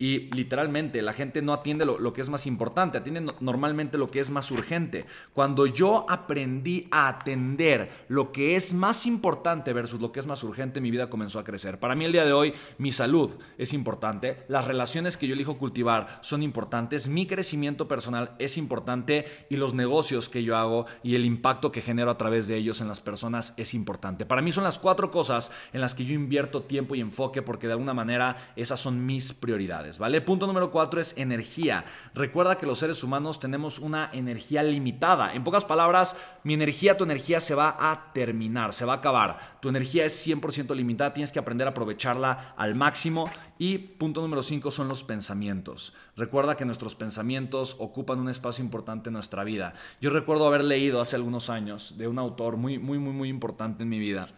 Y 0.00 0.30
literalmente 0.34 1.02
la 1.02 1.12
gente 1.12 1.42
no 1.42 1.52
atiende 1.52 1.84
lo, 1.84 2.12
que 2.14 2.22
es 2.22 2.30
más 2.30 2.46
importante, 2.46 2.96
atiende 2.96 3.34
normalmente 3.40 3.98
lo 3.98 4.10
que 4.10 4.18
es 4.18 4.30
más 4.30 4.50
urgente. 4.50 5.04
Cuando 5.34 5.66
yo 5.66 6.06
aprendí 6.08 6.88
a 6.90 7.06
atender 7.06 7.90
lo 8.08 8.32
que 8.32 8.56
es 8.56 8.72
más 8.72 9.04
importante 9.04 9.74
versus 9.74 10.00
lo 10.00 10.10
que 10.10 10.20
es 10.20 10.26
más 10.26 10.42
urgente, 10.42 10.80
mi 10.80 10.90
vida 10.90 11.10
comenzó 11.10 11.38
a 11.38 11.44
crecer. 11.44 11.78
Para 11.78 11.94
mí 11.94 12.06
el 12.06 12.12
día 12.12 12.24
de 12.24 12.32
hoy 12.32 12.54
mi 12.78 12.92
salud 12.92 13.36
es 13.58 13.74
importante, 13.74 14.38
las 14.48 14.66
relaciones 14.66 15.18
que 15.18 15.26
yo 15.26 15.34
elijo 15.34 15.58
cultivar 15.58 16.18
son 16.22 16.42
importantes, 16.42 17.06
mi 17.06 17.26
crecimiento 17.26 17.86
personal 17.86 18.36
es 18.38 18.56
importante 18.56 19.26
y 19.50 19.56
los 19.56 19.74
negocios 19.74 20.30
que 20.30 20.42
yo 20.42 20.56
hago 20.56 20.86
y 21.02 21.14
el 21.14 21.26
impacto 21.26 21.70
que 21.70 21.82
genero 21.82 22.10
a 22.10 22.16
través 22.16 22.48
de 22.48 22.56
ellos 22.56 22.80
en 22.80 22.88
las 22.88 23.00
personas 23.00 23.52
es 23.58 23.74
importante. 23.74 24.24
Para 24.24 24.40
mí 24.40 24.50
son 24.50 24.64
las 24.64 24.78
cuatro 24.78 25.10
cosas 25.10 25.52
en 25.74 25.82
las 25.82 25.94
que 25.94 26.06
yo 26.06 26.14
invierto 26.14 26.62
tiempo 26.62 26.94
y 26.94 27.02
enfoque 27.02 27.42
porque 27.42 27.66
de 27.66 27.74
alguna 27.74 27.92
manera 27.92 28.54
esas 28.56 28.80
son 28.80 29.04
mis 29.04 29.34
prioridades. 29.34 29.89
¿Vale? 29.98 30.20
Punto 30.20 30.46
número 30.46 30.70
cuatro 30.70 31.00
es 31.00 31.14
energía. 31.16 31.84
Recuerda 32.14 32.56
que 32.56 32.66
los 32.66 32.78
seres 32.78 33.02
humanos 33.02 33.40
tenemos 33.40 33.78
una 33.78 34.10
energía 34.12 34.62
limitada. 34.62 35.34
En 35.34 35.44
pocas 35.44 35.64
palabras, 35.64 36.16
mi 36.44 36.54
energía, 36.54 36.96
tu 36.96 37.04
energía 37.04 37.40
se 37.40 37.54
va 37.54 37.76
a 37.78 38.12
terminar, 38.12 38.72
se 38.72 38.84
va 38.84 38.94
a 38.94 38.96
acabar. 38.96 39.58
Tu 39.60 39.68
energía 39.68 40.04
es 40.04 40.26
100% 40.26 40.74
limitada, 40.74 41.12
tienes 41.12 41.32
que 41.32 41.38
aprender 41.38 41.66
a 41.66 41.70
aprovecharla 41.70 42.54
al 42.56 42.74
máximo. 42.74 43.30
Y 43.58 43.78
punto 43.78 44.22
número 44.22 44.42
cinco 44.42 44.70
son 44.70 44.88
los 44.88 45.04
pensamientos. 45.04 45.92
Recuerda 46.16 46.56
que 46.56 46.64
nuestros 46.64 46.94
pensamientos 46.94 47.76
ocupan 47.78 48.18
un 48.18 48.28
espacio 48.28 48.64
importante 48.64 49.10
en 49.10 49.14
nuestra 49.14 49.44
vida. 49.44 49.74
Yo 50.00 50.10
recuerdo 50.10 50.46
haber 50.46 50.64
leído 50.64 51.00
hace 51.00 51.16
algunos 51.16 51.50
años 51.50 51.98
de 51.98 52.08
un 52.08 52.18
autor 52.18 52.56
muy, 52.56 52.78
muy, 52.78 52.98
muy, 52.98 53.12
muy 53.12 53.28
importante 53.28 53.82
en 53.82 53.88
mi 53.88 53.98
vida 53.98 54.28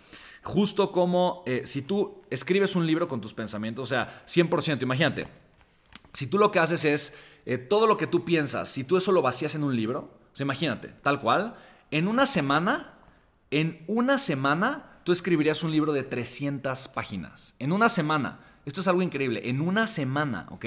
Justo 0.42 0.90
como 0.90 1.44
eh, 1.46 1.62
si 1.66 1.82
tú 1.82 2.22
escribes 2.28 2.74
un 2.74 2.84
libro 2.84 3.06
con 3.06 3.20
tus 3.20 3.32
pensamientos, 3.32 3.84
o 3.84 3.86
sea, 3.88 4.24
100%, 4.26 4.82
imagínate, 4.82 5.28
si 6.12 6.26
tú 6.26 6.38
lo 6.38 6.50
que 6.50 6.58
haces 6.58 6.84
es 6.84 7.14
eh, 7.46 7.58
todo 7.58 7.86
lo 7.86 7.96
que 7.96 8.06
tú 8.06 8.24
piensas, 8.24 8.68
si 8.68 8.84
tú 8.84 8.96
eso 8.96 9.12
lo 9.12 9.22
vacías 9.22 9.54
en 9.54 9.64
un 9.64 9.74
libro, 9.74 10.10
o 10.32 10.36
sea, 10.36 10.44
imagínate, 10.44 10.88
tal 11.02 11.20
cual, 11.20 11.56
en 11.90 12.08
una 12.08 12.26
semana, 12.26 12.94
en 13.50 13.84
una 13.86 14.18
semana, 14.18 15.00
tú 15.04 15.12
escribirías 15.12 15.62
un 15.62 15.72
libro 15.72 15.92
de 15.92 16.02
300 16.02 16.88
páginas. 16.88 17.54
En 17.58 17.72
una 17.72 17.88
semana. 17.88 18.40
Esto 18.64 18.80
es 18.80 18.88
algo 18.88 19.02
increíble. 19.02 19.48
En 19.48 19.60
una 19.60 19.86
semana, 19.86 20.46
¿ok? 20.50 20.66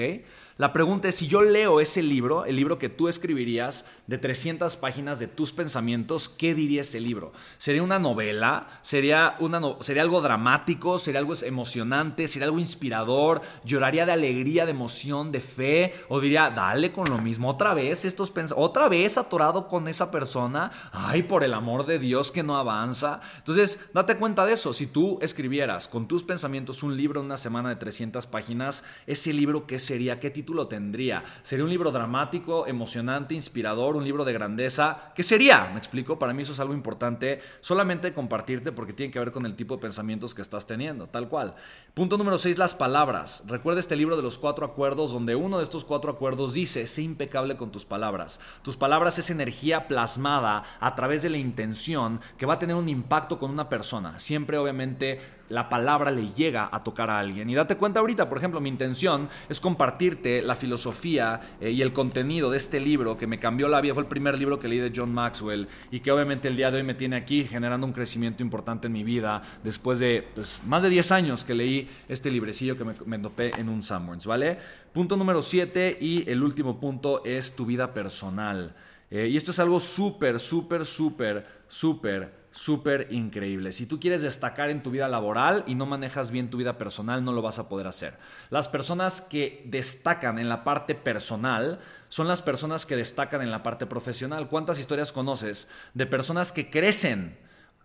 La 0.58 0.72
pregunta 0.72 1.08
es, 1.08 1.16
si 1.16 1.28
yo 1.28 1.42
leo 1.42 1.80
ese 1.80 2.02
libro, 2.02 2.46
el 2.46 2.56
libro 2.56 2.78
que 2.78 2.88
tú 2.88 3.08
escribirías 3.08 3.84
de 4.06 4.16
300 4.16 4.78
páginas 4.78 5.18
de 5.18 5.28
tus 5.28 5.52
pensamientos, 5.52 6.30
¿qué 6.30 6.54
diría 6.54 6.80
ese 6.80 6.98
libro? 6.98 7.32
¿Sería 7.58 7.82
una 7.82 7.98
novela? 7.98 8.66
¿Sería, 8.80 9.36
una 9.40 9.60
¿Sería 9.80 10.00
algo 10.00 10.22
dramático? 10.22 10.98
¿Sería 10.98 11.20
algo 11.20 11.34
emocionante? 11.42 12.26
¿Sería 12.26 12.46
algo 12.46 12.58
inspirador? 12.58 13.42
¿Lloraría 13.64 14.06
de 14.06 14.12
alegría, 14.12 14.64
de 14.64 14.70
emoción, 14.70 15.30
de 15.30 15.42
fe? 15.42 15.94
¿O 16.08 16.20
diría, 16.20 16.48
dale 16.48 16.90
con 16.90 17.10
lo 17.10 17.18
mismo, 17.18 17.50
otra 17.50 17.74
vez 17.74 18.06
estos 18.06 18.32
otra 18.54 18.88
vez 18.88 19.18
atorado 19.18 19.68
con 19.68 19.88
esa 19.88 20.10
persona? 20.10 20.70
Ay, 20.92 21.22
por 21.22 21.44
el 21.44 21.52
amor 21.52 21.84
de 21.84 21.98
Dios 21.98 22.32
que 22.32 22.42
no 22.42 22.56
avanza. 22.56 23.20
Entonces, 23.36 23.78
date 23.92 24.16
cuenta 24.16 24.46
de 24.46 24.54
eso. 24.54 24.72
Si 24.72 24.86
tú 24.86 25.18
escribieras 25.20 25.86
con 25.86 26.08
tus 26.08 26.22
pensamientos 26.22 26.82
un 26.82 26.96
libro 26.96 27.20
en 27.20 27.26
una 27.26 27.36
semana 27.36 27.68
de 27.68 27.76
300 27.86 28.26
páginas, 28.26 28.82
ese 29.06 29.32
libro, 29.32 29.64
¿qué 29.64 29.78
sería? 29.78 30.18
¿Qué 30.18 30.30
título 30.30 30.66
tendría? 30.66 31.22
¿Sería 31.44 31.64
un 31.64 31.70
libro 31.70 31.92
dramático, 31.92 32.66
emocionante, 32.66 33.32
inspirador, 33.32 33.94
un 33.94 34.02
libro 34.02 34.24
de 34.24 34.32
grandeza? 34.32 35.12
¿Qué 35.14 35.22
sería? 35.22 35.70
Me 35.72 35.78
explico, 35.78 36.18
para 36.18 36.34
mí 36.34 36.42
eso 36.42 36.50
es 36.50 36.58
algo 36.58 36.74
importante 36.74 37.38
solamente 37.60 38.12
compartirte 38.12 38.72
porque 38.72 38.92
tiene 38.92 39.12
que 39.12 39.20
ver 39.20 39.30
con 39.30 39.46
el 39.46 39.54
tipo 39.54 39.76
de 39.76 39.82
pensamientos 39.82 40.34
que 40.34 40.42
estás 40.42 40.66
teniendo, 40.66 41.06
tal 41.06 41.28
cual. 41.28 41.54
Punto 41.94 42.18
número 42.18 42.38
6, 42.38 42.58
las 42.58 42.74
palabras. 42.74 43.44
Recuerda 43.46 43.78
este 43.78 43.94
libro 43.94 44.16
de 44.16 44.22
los 44.24 44.36
cuatro 44.36 44.66
acuerdos 44.66 45.12
donde 45.12 45.36
uno 45.36 45.58
de 45.58 45.62
estos 45.62 45.84
cuatro 45.84 46.10
acuerdos 46.10 46.54
dice, 46.54 46.88
sé 46.88 47.02
impecable 47.02 47.56
con 47.56 47.70
tus 47.70 47.84
palabras. 47.84 48.40
Tus 48.62 48.76
palabras 48.76 49.20
es 49.20 49.30
energía 49.30 49.86
plasmada 49.86 50.64
a 50.80 50.96
través 50.96 51.22
de 51.22 51.30
la 51.30 51.38
intención 51.38 52.20
que 52.36 52.46
va 52.46 52.54
a 52.54 52.58
tener 52.58 52.74
un 52.74 52.88
impacto 52.88 53.38
con 53.38 53.52
una 53.52 53.68
persona. 53.68 54.18
Siempre 54.18 54.58
obviamente 54.58 55.35
la 55.48 55.68
palabra 55.68 56.10
le 56.10 56.32
llega 56.32 56.68
a 56.70 56.82
tocar 56.82 57.10
a 57.10 57.18
alguien. 57.18 57.48
Y 57.50 57.54
date 57.54 57.76
cuenta 57.76 58.00
ahorita, 58.00 58.28
por 58.28 58.38
ejemplo, 58.38 58.60
mi 58.60 58.68
intención 58.68 59.28
es 59.48 59.60
compartirte 59.60 60.42
la 60.42 60.56
filosofía 60.56 61.40
eh, 61.60 61.70
y 61.70 61.82
el 61.82 61.92
contenido 61.92 62.50
de 62.50 62.56
este 62.56 62.80
libro 62.80 63.16
que 63.16 63.26
me 63.26 63.38
cambió 63.38 63.68
la 63.68 63.80
vida. 63.80 63.94
Fue 63.94 64.02
el 64.02 64.08
primer 64.08 64.38
libro 64.38 64.58
que 64.58 64.68
leí 64.68 64.78
de 64.78 64.92
John 64.94 65.12
Maxwell 65.12 65.68
y 65.90 66.00
que 66.00 66.12
obviamente 66.12 66.48
el 66.48 66.56
día 66.56 66.70
de 66.70 66.78
hoy 66.78 66.82
me 66.82 66.94
tiene 66.94 67.16
aquí 67.16 67.44
generando 67.44 67.86
un 67.86 67.92
crecimiento 67.92 68.42
importante 68.42 68.86
en 68.86 68.92
mi 68.92 69.04
vida 69.04 69.42
después 69.62 69.98
de 69.98 70.26
pues, 70.34 70.62
más 70.66 70.82
de 70.82 70.90
10 70.90 71.12
años 71.12 71.44
que 71.44 71.54
leí 71.54 71.88
este 72.08 72.30
librecillo 72.30 72.76
que 72.76 72.84
me, 72.84 72.94
me 73.04 73.20
en 73.36 73.68
un 73.68 73.82
Summers, 73.82 74.26
¿vale? 74.26 74.58
Punto 74.92 75.16
número 75.16 75.42
7 75.42 75.98
y 76.00 76.28
el 76.30 76.42
último 76.42 76.80
punto 76.80 77.24
es 77.24 77.54
tu 77.54 77.66
vida 77.66 77.92
personal. 77.92 78.74
Eh, 79.10 79.28
y 79.28 79.36
esto 79.36 79.50
es 79.50 79.58
algo 79.58 79.78
súper, 79.78 80.40
súper, 80.40 80.84
súper, 80.84 81.46
súper 81.68 82.45
súper 82.56 83.08
increíble. 83.10 83.70
Si 83.70 83.84
tú 83.84 84.00
quieres 84.00 84.22
destacar 84.22 84.70
en 84.70 84.82
tu 84.82 84.90
vida 84.90 85.08
laboral 85.08 85.62
y 85.66 85.74
no 85.74 85.84
manejas 85.84 86.30
bien 86.30 86.48
tu 86.48 86.56
vida 86.56 86.78
personal, 86.78 87.22
no 87.22 87.32
lo 87.32 87.42
vas 87.42 87.58
a 87.58 87.68
poder 87.68 87.86
hacer. 87.86 88.16
Las 88.48 88.66
personas 88.66 89.20
que 89.20 89.62
destacan 89.66 90.38
en 90.38 90.48
la 90.48 90.64
parte 90.64 90.94
personal 90.94 91.80
son 92.08 92.28
las 92.28 92.40
personas 92.40 92.86
que 92.86 92.96
destacan 92.96 93.42
en 93.42 93.50
la 93.50 93.62
parte 93.62 93.84
profesional. 93.84 94.48
¿Cuántas 94.48 94.80
historias 94.80 95.12
conoces 95.12 95.68
de 95.92 96.06
personas 96.06 96.50
que 96.50 96.70
crecen? 96.70 97.38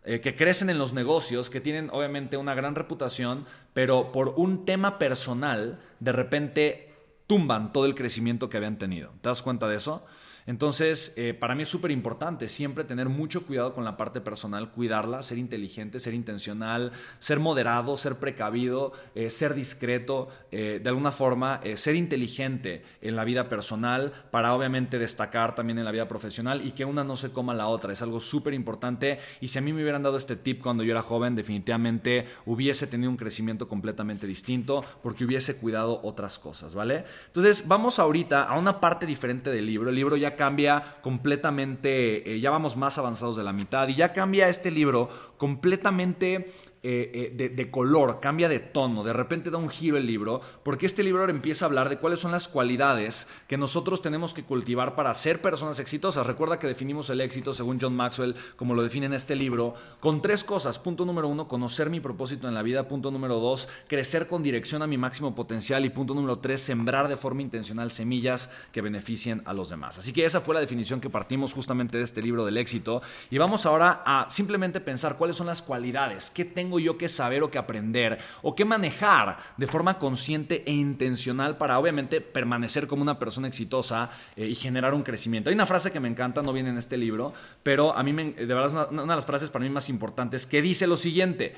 Eh, 0.03 0.21
que 0.21 0.35
crecen 0.35 0.69
en 0.69 0.79
los 0.79 0.93
negocios, 0.93 1.49
que 1.49 1.61
tienen 1.61 1.89
obviamente 1.91 2.37
una 2.37 2.55
gran 2.55 2.73
reputación, 2.73 3.45
pero 3.73 4.11
por 4.11 4.29
un 4.29 4.65
tema 4.65 4.97
personal, 4.97 5.79
de 5.99 6.11
repente 6.11 6.95
tumban 7.27 7.71
todo 7.71 7.85
el 7.85 7.93
crecimiento 7.93 8.49
que 8.49 8.57
habían 8.57 8.77
tenido. 8.77 9.11
¿Te 9.21 9.29
das 9.29 9.43
cuenta 9.43 9.67
de 9.67 9.75
eso? 9.75 10.03
Entonces, 10.47 11.13
eh, 11.15 11.33
para 11.33 11.55
mí 11.55 11.63
es 11.63 11.69
súper 11.69 11.91
importante 11.91 12.47
siempre 12.47 12.83
tener 12.83 13.09
mucho 13.09 13.45
cuidado 13.45 13.73
con 13.73 13.85
la 13.85 13.97
parte 13.97 14.21
personal, 14.21 14.71
cuidarla, 14.71 15.23
ser 15.23 15.37
inteligente, 15.37 15.99
ser 15.99 16.13
intencional, 16.13 16.91
ser 17.19 17.39
moderado, 17.39 17.97
ser 17.97 18.15
precavido, 18.15 18.93
eh, 19.15 19.29
ser 19.29 19.53
discreto, 19.53 20.29
eh, 20.51 20.79
de 20.81 20.89
alguna 20.89 21.11
forma, 21.11 21.61
ser 21.75 21.95
inteligente 21.95 22.83
en 23.01 23.15
la 23.15 23.23
vida 23.23 23.49
personal 23.49 24.11
para 24.31 24.53
obviamente 24.53 24.99
destacar 24.99 25.55
también 25.55 25.79
en 25.79 25.85
la 25.85 25.91
vida 25.91 26.07
profesional 26.07 26.65
y 26.65 26.71
que 26.71 26.85
una 26.85 27.03
no 27.03 27.15
se 27.15 27.31
coma 27.31 27.53
la 27.53 27.67
otra. 27.67 27.93
Es 27.93 28.01
algo 28.01 28.19
súper 28.19 28.53
importante 28.53 29.19
y 29.39 29.47
si 29.47 29.59
a 29.59 29.61
mí 29.61 29.73
me 29.73 29.81
hubieran 29.81 30.03
dado 30.03 30.17
este 30.17 30.35
tip 30.35 30.61
cuando 30.61 30.83
yo 30.83 30.91
era 30.91 31.01
joven, 31.01 31.35
definitivamente 31.35 32.25
hubiese 32.45 32.87
tenido 32.87 33.09
un 33.09 33.17
crecimiento 33.17 33.67
completamente 33.67 34.27
distinto 34.27 34.83
porque 35.01 35.25
hubiese 35.25 35.57
cuidado 35.57 35.99
otras 36.03 36.39
cosas, 36.39 36.75
¿vale? 36.75 37.05
Entonces, 37.27 37.67
vamos 37.67 37.99
ahorita 37.99 38.43
a 38.43 38.57
una 38.57 38.79
parte 38.79 39.05
diferente 39.05 39.51
del 39.51 39.65
libro. 39.65 39.89
El 39.89 39.95
libro 39.95 40.17
ya 40.17 40.30
cambia 40.35 40.83
completamente, 41.01 42.33
eh, 42.33 42.39
ya 42.39 42.51
vamos 42.51 42.77
más 42.77 42.97
avanzados 42.97 43.35
de 43.35 43.43
la 43.43 43.53
mitad 43.53 43.87
y 43.87 43.95
ya 43.95 44.13
cambia 44.13 44.47
este 44.47 44.71
libro 44.71 45.09
completamente 45.37 46.51
eh, 46.83 47.29
eh, 47.39 47.49
de, 47.49 47.69
color, 47.69 48.19
cambia 48.19 48.49
de 48.49 48.59
tono, 48.59 49.03
de 49.03 49.13
repente 49.13 49.51
da 49.51 49.59
un 49.59 49.69
giro 49.69 49.97
el 49.97 50.07
libro, 50.07 50.41
porque 50.63 50.87
este 50.87 51.03
libro 51.03 51.21
ahora 51.21 51.31
empieza 51.31 51.63
a 51.63 51.67
hablar 51.67 51.89
de 51.89 51.97
cuáles 51.97 52.19
son 52.19 52.31
las 52.31 52.47
cualidades 52.47 53.27
que 53.47 53.55
nosotros 53.55 54.01
tenemos 54.01 54.33
que 54.33 54.43
cultivar 54.43 54.95
para 54.95 55.13
ser 55.13 55.41
personas 55.41 55.77
exitosas. 55.77 56.25
Recuerda 56.25 56.57
que 56.57 56.65
definimos 56.65 57.11
el 57.11 57.21
éxito, 57.21 57.53
según 57.53 57.77
John 57.79 57.95
Maxwell, 57.95 58.35
como 58.55 58.73
lo 58.73 58.81
define 58.81 59.05
en 59.05 59.13
este 59.13 59.35
libro, 59.35 59.75
con 59.99 60.23
tres 60.23 60.43
cosas. 60.43 60.79
Punto 60.79 61.05
número 61.05 61.27
uno, 61.27 61.47
conocer 61.47 61.91
mi 61.91 61.99
propósito 61.99 62.47
en 62.47 62.55
la 62.55 62.63
vida. 62.63 62.87
Punto 62.87 63.11
número 63.11 63.39
dos, 63.39 63.69
crecer 63.87 64.27
con 64.27 64.41
dirección 64.41 64.81
a 64.81 64.87
mi 64.87 64.97
máximo 64.97 65.35
potencial. 65.35 65.85
Y 65.85 65.89
punto 65.89 66.15
número 66.15 66.39
tres, 66.39 66.61
sembrar 66.61 67.07
de 67.07 67.15
forma 67.15 67.43
intencional 67.43 67.91
semillas 67.91 68.49
que 68.71 68.81
beneficien 68.81 69.43
a 69.45 69.53
los 69.53 69.69
demás. 69.69 69.99
Así 69.99 70.13
que 70.13 70.25
esa 70.25 70.41
fue 70.41 70.55
la 70.55 70.61
definición 70.61 70.99
que 70.99 71.11
partimos 71.11 71.53
justamente 71.53 71.99
de 71.99 72.03
este 72.03 72.23
libro 72.23 72.43
del 72.43 72.57
éxito. 72.57 73.03
Y 73.29 73.37
vamos 73.37 73.67
ahora 73.67 74.01
a 74.03 74.27
simplemente 74.31 74.79
pensar 74.79 75.17
cuáles 75.17 75.35
son 75.35 75.45
las 75.45 75.61
cualidades, 75.61 76.31
qué 76.31 76.43
tengo 76.43 76.70
yo 76.79 76.97
que 76.97 77.09
saber 77.09 77.43
o 77.43 77.51
que 77.51 77.57
aprender 77.57 78.19
o 78.41 78.55
que 78.55 78.65
manejar 78.65 79.37
de 79.57 79.67
forma 79.67 79.97
consciente 79.99 80.63
e 80.65 80.71
intencional 80.71 81.57
para 81.57 81.79
obviamente 81.79 82.21
permanecer 82.21 82.87
como 82.87 83.01
una 83.01 83.19
persona 83.19 83.47
exitosa 83.47 84.09
eh, 84.35 84.47
y 84.47 84.55
generar 84.55 84.93
un 84.93 85.03
crecimiento. 85.03 85.49
Hay 85.49 85.55
una 85.55 85.65
frase 85.65 85.91
que 85.91 85.99
me 85.99 86.07
encanta, 86.07 86.41
no 86.41 86.53
viene 86.53 86.69
en 86.69 86.77
este 86.77 86.97
libro, 86.97 87.33
pero 87.63 87.95
a 87.95 88.03
mí 88.03 88.11
de 88.11 88.45
verdad 88.45 88.67
es 88.67 88.71
una, 88.71 88.85
una 88.87 89.13
de 89.13 89.17
las 89.17 89.25
frases 89.25 89.49
para 89.49 89.63
mí 89.63 89.69
más 89.69 89.89
importantes 89.89 90.45
que 90.45 90.61
dice 90.61 90.87
lo 90.87 90.97
siguiente, 90.97 91.55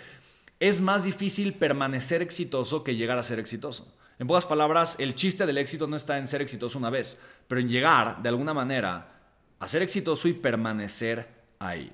es 0.60 0.82
más 0.82 1.04
difícil 1.04 1.54
permanecer 1.56 2.22
exitoso 2.22 2.84
que 2.84 2.96
llegar 2.96 3.18
a 3.18 3.24
ser 3.24 3.40
exitoso. 3.40 3.94
En 4.20 4.28
pocas 4.28 4.46
palabras, 4.46 4.96
el 5.00 5.16
chiste 5.16 5.46
del 5.46 5.58
éxito 5.58 5.88
no 5.88 5.96
está 5.96 6.18
en 6.18 6.28
ser 6.28 6.42
exitoso 6.42 6.78
una 6.78 6.90
vez, 6.90 7.18
pero 7.48 7.60
en 7.60 7.70
llegar 7.70 8.22
de 8.22 8.30
alguna 8.30 8.54
manera 8.54 9.14
a 9.60 9.68
ser 9.68 9.82
exitoso 9.82 10.28
y 10.28 10.34
permanecer 10.34 11.43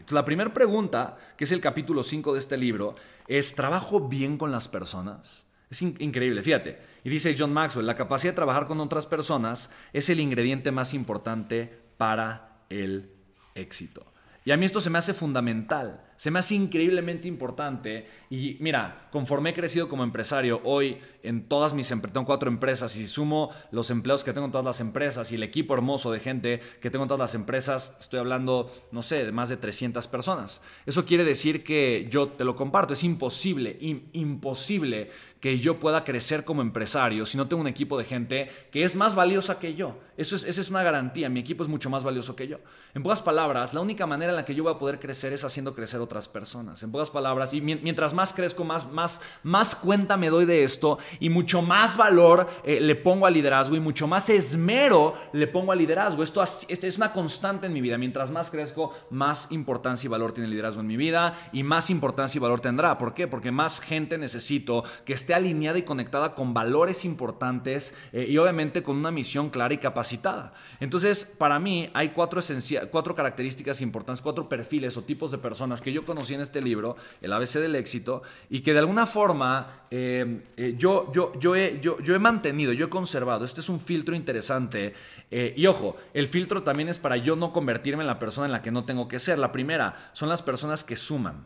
la 0.09 0.25
primera 0.25 0.53
pregunta, 0.53 1.17
que 1.37 1.43
es 1.43 1.51
el 1.51 1.61
capítulo 1.61 2.03
5 2.03 2.33
de 2.33 2.39
este 2.39 2.57
libro, 2.57 2.95
es, 3.27 3.55
¿trabajo 3.55 4.07
bien 4.07 4.37
con 4.37 4.51
las 4.51 4.67
personas? 4.67 5.45
Es 5.69 5.81
increíble, 5.81 6.41
fíjate. 6.41 6.79
Y 7.03 7.09
dice 7.09 7.35
John 7.37 7.53
Maxwell, 7.53 7.85
la 7.85 7.95
capacidad 7.95 8.33
de 8.33 8.37
trabajar 8.37 8.65
con 8.65 8.79
otras 8.79 9.05
personas 9.05 9.69
es 9.93 10.09
el 10.09 10.19
ingrediente 10.19 10.71
más 10.71 10.93
importante 10.93 11.79
para 11.97 12.63
el 12.69 13.11
éxito. 13.53 14.05
Y 14.45 14.51
a 14.51 14.57
mí 14.57 14.65
esto 14.65 14.81
se 14.81 14.89
me 14.89 14.97
hace 14.97 15.13
fundamental, 15.13 16.03
se 16.19 16.31
me 16.31 16.39
hace 16.39 16.53
increíblemente 16.53 17.29
importante. 17.29 18.05
Y 18.29 18.57
mira, 18.59 19.07
conforme 19.09 19.51
he 19.51 19.53
crecido 19.53 19.87
como 19.87 20.03
empresario, 20.03 20.59
hoy 20.65 20.97
en 21.23 21.47
todas 21.47 21.73
mis 21.73 21.89
empresas, 21.91 22.13
tengo 22.13 22.25
cuatro 22.25 22.49
empresas, 22.49 22.97
y 22.97 23.07
sumo 23.07 23.51
los 23.71 23.89
empleados 23.89 24.25
que 24.25 24.33
tengo 24.33 24.45
en 24.45 24.51
todas 24.51 24.65
las 24.65 24.81
empresas 24.81 25.31
y 25.31 25.35
el 25.35 25.43
equipo 25.43 25.73
hermoso 25.73 26.11
de 26.11 26.19
gente 26.19 26.59
que 26.81 26.89
tengo 26.89 27.03
en 27.03 27.07
todas 27.07 27.21
las 27.21 27.35
empresas, 27.35 27.93
estoy 28.01 28.19
hablando, 28.19 28.69
no 28.91 29.01
sé, 29.01 29.23
de 29.25 29.31
más 29.31 29.47
de 29.47 29.55
300 29.55 30.07
personas. 30.07 30.61
Eso 30.85 31.05
quiere 31.05 31.23
decir 31.23 31.63
que 31.63 32.07
yo 32.09 32.27
te 32.27 32.43
lo 32.43 32.57
comparto, 32.57 32.91
es 32.91 33.03
imposible, 33.05 33.77
imposible 34.11 35.09
que 35.39 35.57
yo 35.57 35.79
pueda 35.79 36.03
crecer 36.03 36.43
como 36.43 36.61
empresario 36.61 37.25
si 37.25 37.37
no 37.37 37.47
tengo 37.47 37.61
un 37.61 37.67
equipo 37.67 37.97
de 37.97 38.03
gente 38.03 38.49
que 38.71 38.83
es 38.83 38.95
más 38.95 39.15
valiosa 39.15 39.57
que 39.57 39.73
yo. 39.73 39.97
Eso 40.17 40.35
es, 40.35 40.43
esa 40.43 40.59
es 40.59 40.69
una 40.69 40.83
garantía, 40.83 41.29
mi 41.29 41.39
equipo 41.39 41.63
es 41.63 41.69
mucho 41.69 41.89
más 41.89 42.03
valioso 42.03 42.35
que 42.35 42.47
yo. 42.47 42.59
En 42.93 43.03
pocas 43.03 43.21
palabras, 43.21 43.73
la 43.73 43.79
única 43.79 44.05
manera 44.05 44.31
en 44.31 44.35
la 44.35 44.45
que 44.45 44.53
yo 44.53 44.63
voy 44.63 44.73
a 44.73 44.77
poder 44.77 44.99
crecer 44.99 45.31
es 45.31 45.45
haciendo 45.45 45.73
crecer 45.73 46.01
otras 46.09 46.27
personas. 46.27 46.81
En 46.81 46.91
pocas 46.91 47.11
palabras, 47.11 47.53
y 47.53 47.61
mientras 47.61 48.15
más 48.15 48.33
crezco, 48.33 48.63
más, 48.63 48.91
más, 48.91 49.21
más 49.43 49.75
cuenta 49.75 50.17
me 50.17 50.29
doy 50.29 50.45
de 50.45 50.63
esto 50.63 50.97
y 51.19 51.29
mucho 51.29 51.61
más 51.61 51.97
valor 51.97 52.49
eh, 52.63 52.81
le 52.81 52.95
pongo 52.95 53.27
al 53.27 53.35
liderazgo 53.35 53.75
y 53.75 53.79
mucho 53.79 54.07
más 54.07 54.27
esmero 54.31 55.13
le 55.33 55.45
pongo 55.45 55.71
al 55.71 55.77
liderazgo. 55.77 56.23
Esto 56.23 56.41
este 56.41 56.87
es 56.87 56.97
una 56.97 57.13
constante 57.13 57.67
en 57.67 57.73
mi 57.73 57.81
vida. 57.81 57.99
Mientras 57.99 58.31
más 58.31 58.49
crezco, 58.49 58.91
más 59.11 59.51
importancia 59.51 60.07
y 60.07 60.09
valor 60.09 60.31
tiene 60.31 60.45
el 60.45 60.51
liderazgo 60.51 60.81
en 60.81 60.87
mi 60.87 60.97
vida 60.97 61.37
y 61.53 61.61
más 61.61 61.91
importancia 61.91 62.39
y 62.39 62.41
valor 62.41 62.59
tendrá. 62.59 62.97
¿Por 62.97 63.13
qué? 63.13 63.27
Porque 63.27 63.51
más 63.51 63.79
gente 63.79 64.17
necesito 64.17 64.83
que 65.05 65.13
esté 65.13 65.35
alineada 65.35 65.77
y 65.77 65.83
conectada 65.83 66.33
con 66.33 66.55
valores 66.55 67.05
importantes 67.05 67.93
eh, 68.13 68.25
y 68.27 68.37
obviamente 68.39 68.81
con 68.81 68.97
una 68.97 69.11
misión 69.11 69.51
clara 69.51 69.75
y 69.75 69.77
capacitada. 69.77 70.53
Entonces, 70.79 71.25
para 71.25 71.59
mí 71.59 71.91
hay 71.93 72.09
cuatro, 72.09 72.41
cuatro 72.89 73.13
características 73.13 73.81
importantes, 73.81 74.21
cuatro 74.21 74.49
perfiles 74.49 74.97
o 74.97 75.03
tipos 75.03 75.31
de 75.31 75.37
personas 75.37 75.81
que 75.81 75.91
yo 75.91 75.98
conocí 76.05 76.33
en 76.33 76.41
este 76.41 76.61
libro, 76.61 76.95
El 77.21 77.33
ABC 77.33 77.55
del 77.55 77.75
éxito, 77.75 78.21
y 78.49 78.61
que 78.61 78.73
de 78.73 78.79
alguna 78.79 79.05
forma 79.05 79.85
eh, 79.91 80.41
eh, 80.57 80.75
yo, 80.77 81.11
yo, 81.11 81.33
yo, 81.39 81.55
he, 81.55 81.79
yo, 81.81 81.99
yo 81.99 82.15
he 82.15 82.19
mantenido, 82.19 82.73
yo 82.73 82.87
he 82.87 82.89
conservado. 82.89 83.45
Este 83.45 83.61
es 83.61 83.69
un 83.69 83.79
filtro 83.79 84.15
interesante. 84.15 84.93
y 85.31 85.65
ojo, 85.67 85.95
el 86.13 86.27
filtro 86.27 86.63
también 86.63 86.89
es 86.89 86.97
para 86.97 87.17
yo 87.17 87.35
no 87.35 87.53
convertirme 87.53 88.03
en 88.03 88.07
la 88.07 88.19
persona 88.19 88.45
en 88.45 88.51
la 88.51 88.61
que 88.61 88.71
no 88.71 88.85
tengo 88.85 89.07
que 89.07 89.19
ser. 89.19 89.39
La 89.39 89.51
primera 89.51 90.11
son 90.13 90.29
las 90.29 90.41
personas 90.41 90.83
que 90.83 90.95
suman. 90.95 91.45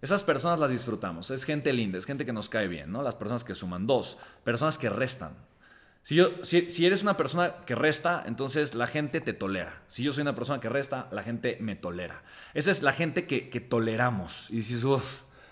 Esas 0.00 0.22
personas 0.22 0.60
las 0.60 0.70
disfrutamos. 0.70 1.30
Es 1.30 1.44
gente 1.44 1.72
linda, 1.72 1.98
es 1.98 2.04
gente 2.04 2.24
que 2.24 2.32
nos 2.32 2.48
cae 2.48 2.68
bien, 2.68 2.92
¿no? 2.92 3.02
Las 3.02 3.16
personas 3.16 3.44
que 3.44 3.54
suman. 3.54 3.86
Dos, 3.86 4.18
personas 4.44 4.78
que 4.78 4.90
restan. 4.90 5.32
Si, 6.08 6.14
yo, 6.14 6.42
si, 6.42 6.86
eres 6.86 7.02
una 7.02 7.18
persona 7.18 7.56
que 7.66 7.74
resta, 7.74 8.24
entonces 8.24 8.74
la 8.74 8.86
gente 8.86 9.20
te 9.20 9.34
tolera. 9.34 9.82
Si 9.88 10.02
yo 10.02 10.10
soy 10.10 10.22
una 10.22 10.34
persona 10.34 10.58
que 10.58 10.70
resta, 10.70 11.06
la 11.12 11.22
gente 11.22 11.58
me 11.60 11.76
tolera. 11.76 12.22
Esa 12.54 12.70
es 12.70 12.80
la 12.80 12.94
gente 12.94 13.26
que, 13.26 13.50
que 13.50 13.60
toleramos. 13.60 14.48
Y 14.48 14.56
dices, 14.56 14.84
uff, 14.84 15.04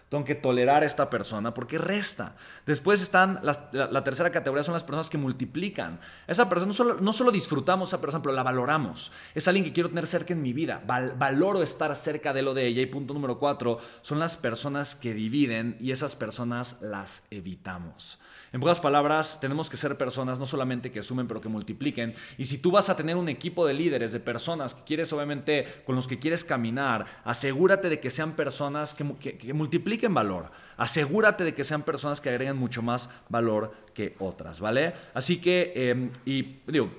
tengo 0.09 0.25
que 0.25 0.37
tolerar 0.37 0.83
a 0.83 0.87
esta 0.87 1.11
persona 1.11 1.53
porque 1.53 1.79
resta. 1.79 2.37
Después 2.65 3.03
están, 3.03 3.41
la, 3.43 4.05
tercera 4.05 4.31
categoría 4.31 4.63
son 4.63 4.75
las 4.75 4.85
personas 4.85 5.11
que 5.11 5.19
multiplican. 5.19 5.99
Esa 6.29 6.49
persona, 6.49 6.69
no 6.69 6.75
solo, 6.75 6.97
no 7.01 7.13
solo 7.13 7.33
disfrutamos 7.33 7.89
a 7.89 7.97
esa 7.97 8.01
persona, 8.01 8.23
pero 8.23 8.35
la 8.35 8.45
valoramos. 8.45 9.11
Es 9.35 9.49
alguien 9.49 9.65
que 9.65 9.73
quiero 9.73 9.89
tener 9.89 10.07
cerca 10.07 10.33
en 10.33 10.43
mi 10.43 10.53
vida. 10.53 10.83
valoro 10.87 11.63
estar 11.63 11.95
cerca 11.97 12.33
de 12.33 12.43
lo 12.43 12.55
de 12.55 12.67
ella. 12.67 12.83
Y 12.83 12.87
punto 12.87 13.15
número 13.15 13.39
cuatro, 13.39 13.79
son 14.03 14.21
las 14.21 14.37
personas 14.37 14.95
que 14.95 15.13
dividen 15.13 15.77
y 15.81 15.91
esas 15.91 16.15
personas 16.15 16.81
las 16.83 17.27
evitamos. 17.31 18.19
En 18.53 18.61
pocas 18.61 18.81
palabras, 18.81 19.39
tenemos 19.41 19.69
que 19.69 19.77
ser 19.77 19.99
personas 19.99 20.39
no 20.39 20.47
solamente 20.47 20.93
que 20.93 21.03
sumen, 21.03 21.27
pero 21.27 21.41
que 21.41 21.49
multipliquen. 21.49 22.15
Y 22.39 22.45
si 22.45 22.59
tú 22.59 22.71
vas 22.71 22.89
a 22.89 22.97
tener 22.97 23.17
un 23.17 23.29
equipo 23.29 23.67
de 23.67 23.75
líderes, 23.75 24.13
de 24.13 24.21
personas 24.21 24.75
que 24.75 24.85
quieres, 24.85 25.13
obviamente, 25.13 25.83
con 25.85 25.97
los 25.97 26.07
que 26.07 26.19
quieres 26.19 26.45
caminar, 26.45 27.05
asegúrate 27.25 27.89
de 27.89 27.99
que 28.01 28.09
sean 28.09 28.37
personas 28.37 28.95
que, 28.95 29.53
multipliquen 29.53 29.96
valor. 30.15 30.51
Asegúrate 30.77 31.45
de 31.45 31.55
que 31.55 31.65
sean 31.65 31.83
personas 31.83 32.21
que 32.21 32.29
agreguen 32.29 32.57
mucho 32.57 32.83
más 32.83 33.09
valor 33.29 33.73
que 33.95 34.15
otras, 34.19 34.61
¿vale? 34.61 34.95
Así 35.15 35.41
que, 35.41 35.73
em, 35.75 36.11
y 36.25 36.59
digo, 36.67 36.91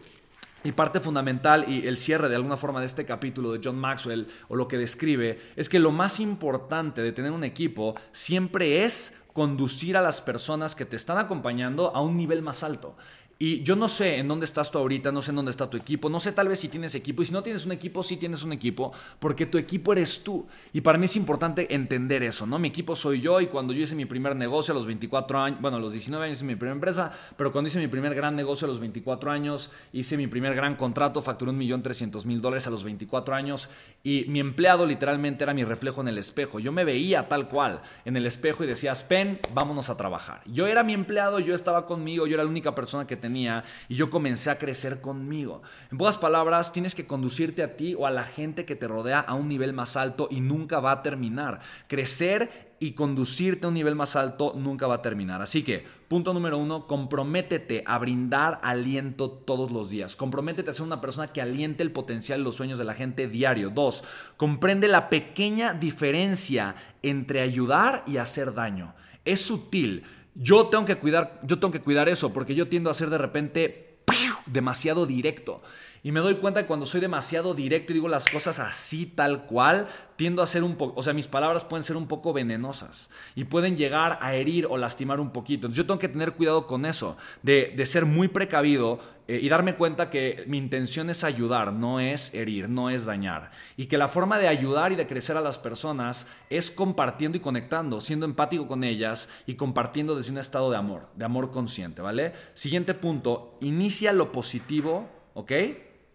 y 0.64 0.72
parte 0.72 1.00
fundamental 1.00 1.66
y 1.68 1.88
el 1.88 1.98
cierre 1.98 2.30
de 2.30 2.36
alguna 2.36 2.58
forma 2.58 2.80
de 2.80 2.88
este 2.88 3.06
capítulo 3.06 3.54
de 3.54 3.62
John 3.64 3.78
Maxwell 3.78 4.28
o 4.50 4.56
lo 4.56 4.68
que 4.68 4.78
describe 4.78 5.40
es 5.56 5.70
que 5.70 5.80
lo 5.80 5.92
más 5.92 6.20
importante 6.20 7.02
de 7.02 7.12
tener 7.12 7.32
un 7.32 7.44
equipo 7.44 7.96
siempre 8.12 8.84
es 8.84 9.16
conducir 9.34 9.96
a 9.96 10.02
las 10.02 10.20
personas 10.20 10.74
que 10.74 10.86
te 10.86 10.96
están 10.96 11.20
acompañando 11.20 11.96
a 11.96 12.02
un 12.02 12.18
nivel 12.18 12.42
más 12.42 12.64
alto. 12.64 12.98
Y 13.40 13.62
yo 13.62 13.76
no 13.76 13.88
sé 13.88 14.18
en 14.18 14.28
dónde 14.28 14.46
estás 14.46 14.72
tú 14.72 14.80
ahorita, 14.80 15.12
no 15.12 15.22
sé 15.22 15.30
en 15.30 15.36
dónde 15.36 15.52
está 15.52 15.70
tu 15.70 15.78
equipo, 15.78 16.10
no 16.10 16.20
sé 16.20 16.32
tal 16.32 16.48
vez 16.48 16.60
si 16.60 16.70
tienes 16.70 16.96
equipo, 16.96 17.22
y 17.22 17.28
si 17.28 17.34
no 17.34 17.44
tienes 17.44 17.68
un 17.68 17.72
equipo, 17.72 18.02
sí 18.02 18.18
tienes 18.18 18.42
un 18.42 18.52
equipo, 18.52 18.92
porque 19.20 19.46
tu 19.46 19.60
equipo 19.60 19.94
eres 19.94 20.24
tú. 20.24 20.48
Y 20.74 20.82
para 20.82 20.98
mí 20.98 21.06
es 21.06 21.16
importante 21.16 21.76
entender 21.76 22.24
eso, 22.24 22.48
¿no? 22.48 22.58
Mi 22.58 22.70
equipo 22.70 22.96
soy 22.96 23.22
yo 23.22 23.40
y 23.40 23.46
cuando 23.46 23.74
yo 23.74 23.84
hice 23.84 23.94
mi 23.94 24.06
primer 24.06 24.36
negocio 24.36 24.72
a 24.72 24.76
los 24.76 24.88
24 24.88 25.40
años, 25.40 25.62
bueno, 25.62 25.78
a 25.78 25.80
los 25.80 25.92
19 25.92 26.26
años 26.26 26.40
hice 26.40 26.46
mi 26.46 26.56
primera 26.56 26.74
empresa, 26.74 27.12
pero 27.38 27.52
cuando 27.52 27.68
hice 27.68 27.78
mi 27.78 27.88
primer 27.88 28.16
gran 28.16 28.36
negocio 28.36 28.66
a 28.66 28.70
los 28.70 28.80
24 28.80 29.30
años, 29.30 29.70
hice 29.94 30.18
mi 30.18 30.26
primer 30.26 30.56
gran 30.56 30.76
contrato, 30.76 31.22
facturé 31.22 31.52
un 31.52 31.60
millón 31.60 31.84
trescientos 31.84 32.26
mil 32.26 32.42
dólares 32.42 32.66
a 32.66 32.72
los 32.72 32.84
24 32.84 33.36
años 33.36 33.70
y 34.04 34.26
mi 34.30 34.40
empleado 34.40 34.88
literalmente 34.88 35.44
era 35.44 35.54
mi 35.54 35.64
reflejo 35.64 36.02
en 36.02 36.08
el 36.08 36.18
espejo. 36.18 36.58
Yo 36.60 36.72
me 36.72 36.84
veía 36.86 37.28
tal 37.28 37.48
cual 37.50 37.84
en 38.04 38.18
el 38.18 38.26
espejo 38.26 38.64
y 38.64 38.68
decía, 38.68 38.96
Spen, 38.96 39.40
vámonos 39.54 39.92
a 39.92 39.98
trabajar. 39.98 40.42
Yo 40.48 40.66
era 40.66 40.84
mi 40.84 40.94
empleado, 40.94 41.40
yo 41.40 41.54
estaba 41.54 41.86
conmigo, 41.86 42.26
yo 42.26 42.34
era 42.34 42.44
la 42.44 42.50
única 42.50 42.74
persona 42.74 43.06
que 43.06 43.16
tenía 43.16 43.27
y 43.36 43.96
yo 43.96 44.10
comencé 44.10 44.50
a 44.50 44.58
crecer 44.58 45.02
conmigo. 45.02 45.62
En 45.92 45.98
pocas 45.98 46.18
palabras, 46.18 46.72
tienes 46.72 46.96
que 46.96 47.08
conducirte 47.08 47.64
a 47.64 47.76
ti 47.76 47.96
o 47.96 48.06
a 48.06 48.12
la 48.12 48.24
gente 48.24 48.66
que 48.66 48.76
te 48.76 48.88
rodea 48.88 49.20
a 49.20 49.34
un 49.34 49.48
nivel 49.48 49.74
más 49.74 49.98
alto 49.98 50.28
y 50.32 50.42
nunca 50.42 50.80
va 50.80 50.92
a 50.92 51.02
terminar. 51.04 51.60
Crecer 51.88 52.68
y 52.80 52.92
conducirte 52.92 53.66
a 53.66 53.70
un 53.70 53.74
nivel 53.74 53.96
más 53.96 54.16
alto 54.16 54.54
nunca 54.56 54.88
va 54.88 54.96
a 54.96 55.02
terminar. 55.02 55.42
Así 55.42 55.64
que, 55.64 55.86
punto 56.08 56.34
número 56.34 56.58
uno, 56.58 56.86
comprométete 56.86 57.84
a 57.86 57.98
brindar 57.98 58.60
aliento 58.64 59.32
todos 59.32 59.72
los 59.72 59.90
días. 59.90 60.16
Comprométete 60.16 60.70
a 60.70 60.74
ser 60.74 60.86
una 60.86 61.02
persona 61.02 61.28
que 61.28 61.42
aliente 61.42 61.84
el 61.84 61.92
potencial 61.92 62.42
y 62.42 62.44
los 62.44 62.56
sueños 62.56 62.78
de 62.78 62.86
la 62.86 62.94
gente 62.94 63.28
diario. 63.28 63.72
Dos, 63.72 64.04
comprende 64.38 64.88
la 64.88 65.10
pequeña 65.10 65.74
diferencia 65.74 66.76
entre 67.02 67.42
ayudar 67.42 68.04
y 68.06 68.18
hacer 68.18 68.54
daño. 68.54 68.94
Es 69.26 69.42
sutil. 69.42 70.04
Yo 70.40 70.68
tengo 70.68 70.86
que 70.86 70.96
cuidar, 70.96 71.42
yo 71.44 71.60
tengo 71.60 71.72
que 71.72 71.82
cuidar 71.82 72.08
eso 72.10 72.32
porque 72.32 72.54
yo 72.54 72.68
tiendo 72.68 72.90
a 72.90 72.94
ser 72.94 73.10
de 73.10 73.18
repente 73.18 73.98
demasiado 74.46 75.06
directo. 75.06 75.62
Y 76.08 76.14
me 76.14 76.22
doy 76.22 76.36
cuenta 76.36 76.62
que 76.62 76.68
cuando 76.68 76.86
soy 76.86 77.02
demasiado 77.02 77.54
directo 77.54 77.92
y 77.92 77.96
digo 77.96 78.08
las 78.08 78.30
cosas 78.30 78.60
así 78.60 79.08
tal 79.08 79.46
cual, 79.46 79.88
tiendo 80.16 80.42
a 80.42 80.48
ser 80.48 80.64
un 80.64 80.78
poco, 80.78 80.98
o 80.98 81.04
sea, 81.04 81.12
mis 81.12 81.28
palabras 81.28 81.66
pueden 81.66 81.84
ser 81.84 81.98
un 81.98 82.08
poco 82.08 82.32
venenosas 82.32 83.10
y 83.36 83.44
pueden 83.44 83.76
llegar 83.76 84.18
a 84.22 84.34
herir 84.34 84.68
o 84.70 84.78
lastimar 84.78 85.20
un 85.20 85.32
poquito. 85.32 85.68
Entonces 85.68 85.84
yo 85.84 85.86
tengo 85.86 86.00
que 86.00 86.08
tener 86.08 86.32
cuidado 86.32 86.66
con 86.66 86.86
eso, 86.86 87.18
de, 87.44 87.86
ser 87.86 88.06
muy 88.06 88.30
precavido 88.30 89.02
eh, 89.28 89.42
y 89.44 89.50
darme 89.50 89.76
cuenta 89.76 90.10
que 90.10 90.46
mi 90.48 90.58
intención 90.58 91.10
es 91.10 91.26
ayudar, 91.26 91.74
no 91.74 92.00
es 92.00 92.34
herir, 92.34 92.70
no 92.70 92.90
es 92.90 93.04
dañar. 93.04 93.52
Y 93.76 93.88
que 93.88 93.98
la 93.98 94.08
forma 94.08 94.40
de 94.40 94.48
ayudar 94.48 94.94
y 94.94 94.96
de 94.96 95.08
crecer 95.08 95.36
a 95.36 95.42
las 95.42 95.58
personas 95.58 96.26
es 96.50 96.72
compartiendo 96.72 97.38
y 97.38 97.42
conectando, 97.42 98.00
siendo 98.00 98.26
empático 98.26 98.66
con 98.66 98.86
ellas 98.86 99.28
y 99.46 99.56
compartiendo 99.56 100.16
desde 100.16 100.32
un 100.32 100.38
estado 100.38 100.72
de 100.72 100.78
amor, 100.78 101.10
de 101.16 101.26
amor 101.26 101.52
consciente, 101.52 102.02
¿vale? 102.02 102.32
Siguiente 102.54 102.94
punto, 102.94 103.58
inicia 103.60 104.14
lo 104.14 104.32
positivo, 104.32 105.06
¿ok? 105.34 105.52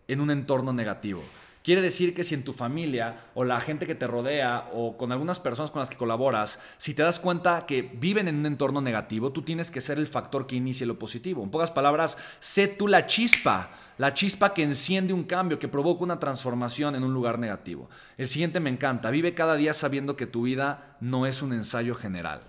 En 0.08 0.20
un 0.20 0.30
entorno 0.30 0.72
negativo. 0.72 1.22
Quiere 1.62 1.80
decir 1.80 2.12
que 2.12 2.24
si 2.24 2.34
en 2.34 2.42
tu 2.42 2.52
familia 2.52 3.26
o 3.34 3.44
la 3.44 3.60
gente 3.60 3.86
que 3.86 3.94
te 3.94 4.08
rodea 4.08 4.68
o 4.72 4.96
con 4.96 5.12
algunas 5.12 5.38
personas 5.38 5.70
con 5.70 5.78
las 5.78 5.90
que 5.90 5.96
colaboras, 5.96 6.58
si 6.78 6.92
te 6.92 7.04
das 7.04 7.20
cuenta 7.20 7.66
que 7.66 7.82
viven 7.82 8.26
en 8.26 8.38
un 8.38 8.46
entorno 8.46 8.80
negativo, 8.80 9.30
tú 9.30 9.42
tienes 9.42 9.70
que 9.70 9.80
ser 9.80 9.98
el 9.98 10.08
factor 10.08 10.48
que 10.48 10.56
inicie 10.56 10.86
lo 10.86 10.98
positivo. 10.98 11.44
En 11.44 11.50
pocas 11.50 11.70
palabras, 11.70 12.18
sé 12.40 12.66
tú 12.66 12.88
la 12.88 13.06
chispa, 13.06 13.70
la 13.96 14.12
chispa 14.12 14.54
que 14.54 14.64
enciende 14.64 15.12
un 15.12 15.22
cambio, 15.22 15.60
que 15.60 15.68
provoca 15.68 16.02
una 16.02 16.18
transformación 16.18 16.96
en 16.96 17.04
un 17.04 17.14
lugar 17.14 17.38
negativo. 17.38 17.88
El 18.18 18.26
siguiente 18.26 18.58
me 18.58 18.70
encanta, 18.70 19.12
vive 19.12 19.34
cada 19.34 19.54
día 19.54 19.72
sabiendo 19.72 20.16
que 20.16 20.26
tu 20.26 20.42
vida 20.42 20.96
no 20.98 21.26
es 21.26 21.42
un 21.42 21.52
ensayo 21.52 21.94
general. 21.94 22.40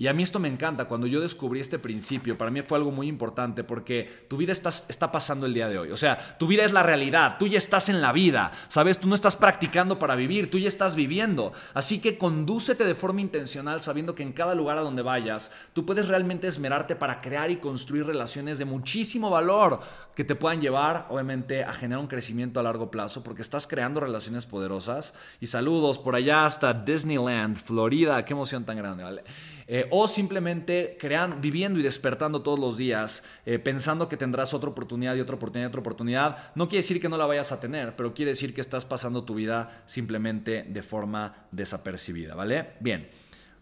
Y 0.00 0.08
a 0.08 0.14
mí 0.14 0.22
esto 0.22 0.38
me 0.38 0.48
encanta. 0.48 0.86
Cuando 0.86 1.06
yo 1.06 1.20
descubrí 1.20 1.60
este 1.60 1.78
principio, 1.78 2.38
para 2.38 2.50
mí 2.50 2.62
fue 2.62 2.78
algo 2.78 2.90
muy 2.90 3.06
importante 3.06 3.64
porque 3.64 4.24
tu 4.30 4.38
vida 4.38 4.50
está, 4.50 4.70
está 4.70 5.12
pasando 5.12 5.44
el 5.44 5.52
día 5.52 5.68
de 5.68 5.76
hoy. 5.76 5.90
O 5.90 5.96
sea, 5.98 6.38
tu 6.38 6.46
vida 6.46 6.64
es 6.64 6.72
la 6.72 6.82
realidad. 6.82 7.36
Tú 7.38 7.46
ya 7.46 7.58
estás 7.58 7.90
en 7.90 8.00
la 8.00 8.10
vida. 8.10 8.50
¿Sabes? 8.68 8.98
Tú 8.98 9.08
no 9.08 9.14
estás 9.14 9.36
practicando 9.36 9.98
para 9.98 10.14
vivir. 10.14 10.50
Tú 10.50 10.56
ya 10.56 10.68
estás 10.68 10.96
viviendo. 10.96 11.52
Así 11.74 12.00
que 12.00 12.16
condúcete 12.16 12.86
de 12.86 12.94
forma 12.94 13.20
intencional 13.20 13.82
sabiendo 13.82 14.14
que 14.14 14.22
en 14.22 14.32
cada 14.32 14.54
lugar 14.54 14.78
a 14.78 14.80
donde 14.80 15.02
vayas, 15.02 15.52
tú 15.74 15.84
puedes 15.84 16.08
realmente 16.08 16.46
esmerarte 16.46 16.96
para 16.96 17.18
crear 17.18 17.50
y 17.50 17.58
construir 17.58 18.06
relaciones 18.06 18.58
de 18.58 18.64
muchísimo 18.64 19.28
valor 19.28 19.80
que 20.14 20.24
te 20.24 20.34
puedan 20.34 20.62
llevar, 20.62 21.08
obviamente, 21.10 21.62
a 21.62 21.74
generar 21.74 22.00
un 22.00 22.08
crecimiento 22.08 22.58
a 22.58 22.62
largo 22.62 22.90
plazo 22.90 23.22
porque 23.22 23.42
estás 23.42 23.66
creando 23.66 24.00
relaciones 24.00 24.46
poderosas. 24.46 25.12
Y 25.42 25.48
saludos 25.48 25.98
por 25.98 26.14
allá 26.14 26.46
hasta 26.46 26.72
Disneyland, 26.72 27.58
Florida. 27.58 28.24
Qué 28.24 28.32
emoción 28.32 28.64
tan 28.64 28.78
grande, 28.78 29.04
¿vale? 29.04 29.24
Eh, 29.72 29.86
o 29.90 30.08
simplemente 30.08 30.96
crean, 30.98 31.40
viviendo 31.40 31.78
y 31.78 31.84
despertando 31.84 32.42
todos 32.42 32.58
los 32.58 32.76
días, 32.76 33.22
eh, 33.46 33.60
pensando 33.60 34.08
que 34.08 34.16
tendrás 34.16 34.52
otra 34.52 34.68
oportunidad 34.68 35.14
y 35.14 35.20
otra 35.20 35.36
oportunidad 35.36 35.68
y 35.68 35.70
otra 35.70 35.80
oportunidad, 35.80 36.50
no 36.56 36.68
quiere 36.68 36.82
decir 36.82 37.00
que 37.00 37.08
no 37.08 37.16
la 37.16 37.24
vayas 37.24 37.52
a 37.52 37.60
tener, 37.60 37.94
pero 37.94 38.12
quiere 38.12 38.32
decir 38.32 38.52
que 38.52 38.60
estás 38.60 38.84
pasando 38.84 39.22
tu 39.22 39.36
vida 39.36 39.84
simplemente 39.86 40.64
de 40.64 40.82
forma 40.82 41.46
desapercibida, 41.52 42.34
¿vale? 42.34 42.70
Bien. 42.80 43.08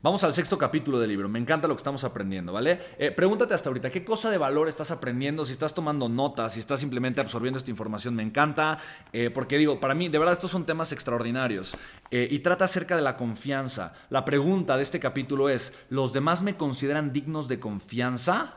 Vamos 0.01 0.23
al 0.23 0.33
sexto 0.33 0.57
capítulo 0.57 1.01
del 1.01 1.09
libro. 1.09 1.29
Me 1.29 1.41
encanta 1.41 1.67
lo 1.67 1.75
que 1.75 1.81
estamos 1.81 2.05
aprendiendo, 2.05 2.53
¿vale? 2.53 2.79
Eh, 2.99 3.11
pregúntate 3.11 3.55
hasta 3.55 3.69
ahorita, 3.69 3.91
¿qué 3.91 4.05
cosa 4.05 4.31
de 4.31 4.39
valor 4.39 4.69
estás 4.69 4.93
aprendiendo? 4.93 5.45
Si 5.45 5.51
estás 5.51 5.75
tomando 5.75 6.09
notas, 6.09 6.53
si 6.53 6.61
estás 6.61 6.79
simplemente 6.79 7.21
absorbiendo 7.21 7.59
esta 7.59 7.73
información, 7.73 8.15
me 8.15 8.23
encanta. 8.23 8.79
Eh, 9.13 9.31
porque 9.31 9.59
digo, 9.59 9.81
para 9.81 9.97
mí, 9.97 10.09
de 10.09 10.19
verdad, 10.19 10.35
estos 10.35 10.53
son 10.53 10.65
temas 10.65 10.93
extraordinarios. 10.93 11.77
Eh, 12.13 12.29
y 12.31 12.39
trata 12.39 12.67
acerca 12.67 12.95
de 12.95 13.03
la 13.03 13.17
confianza. 13.17 13.93
La 14.09 14.25
pregunta 14.25 14.77
de 14.77 14.85
este 14.85 15.01
capítulo 15.01 15.49
es, 15.49 15.73
¿los 15.91 16.13
demás 16.13 16.43
me 16.43 16.57
consideran 16.57 17.13
dignos 17.13 17.49
de 17.49 17.59
confianza? 17.59 18.55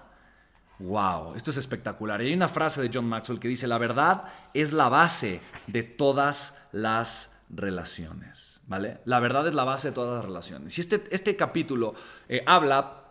Wow, 0.77 1.33
esto 1.33 1.49
es 1.49 1.57
espectacular. 1.57 2.21
Y 2.21 2.27
hay 2.27 2.33
una 2.33 2.49
frase 2.49 2.83
de 2.83 2.91
John 2.93 3.05
Maxwell 3.05 3.39
que 3.39 3.47
dice, 3.47 3.67
la 3.67 3.79
verdad 3.79 4.25
es 4.53 4.73
la 4.73 4.89
base 4.89 5.41
de 5.65 5.81
todas 5.81 6.59
las 6.71 7.31
relaciones, 7.49 8.50
¿vale? 8.71 8.99
La 9.03 9.19
verdad 9.19 9.45
es 9.47 9.53
la 9.53 9.65
base 9.65 9.89
de 9.89 9.93
todas 9.93 10.15
las 10.15 10.25
relaciones. 10.25 10.77
Y 10.77 10.81
este, 10.81 11.03
este 11.11 11.35
capítulo 11.35 11.93
eh, 12.29 12.41
habla 12.45 13.03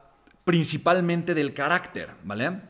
principalmente 0.43 1.35
del 1.35 1.53
carácter, 1.53 2.09
¿vale? 2.25 2.63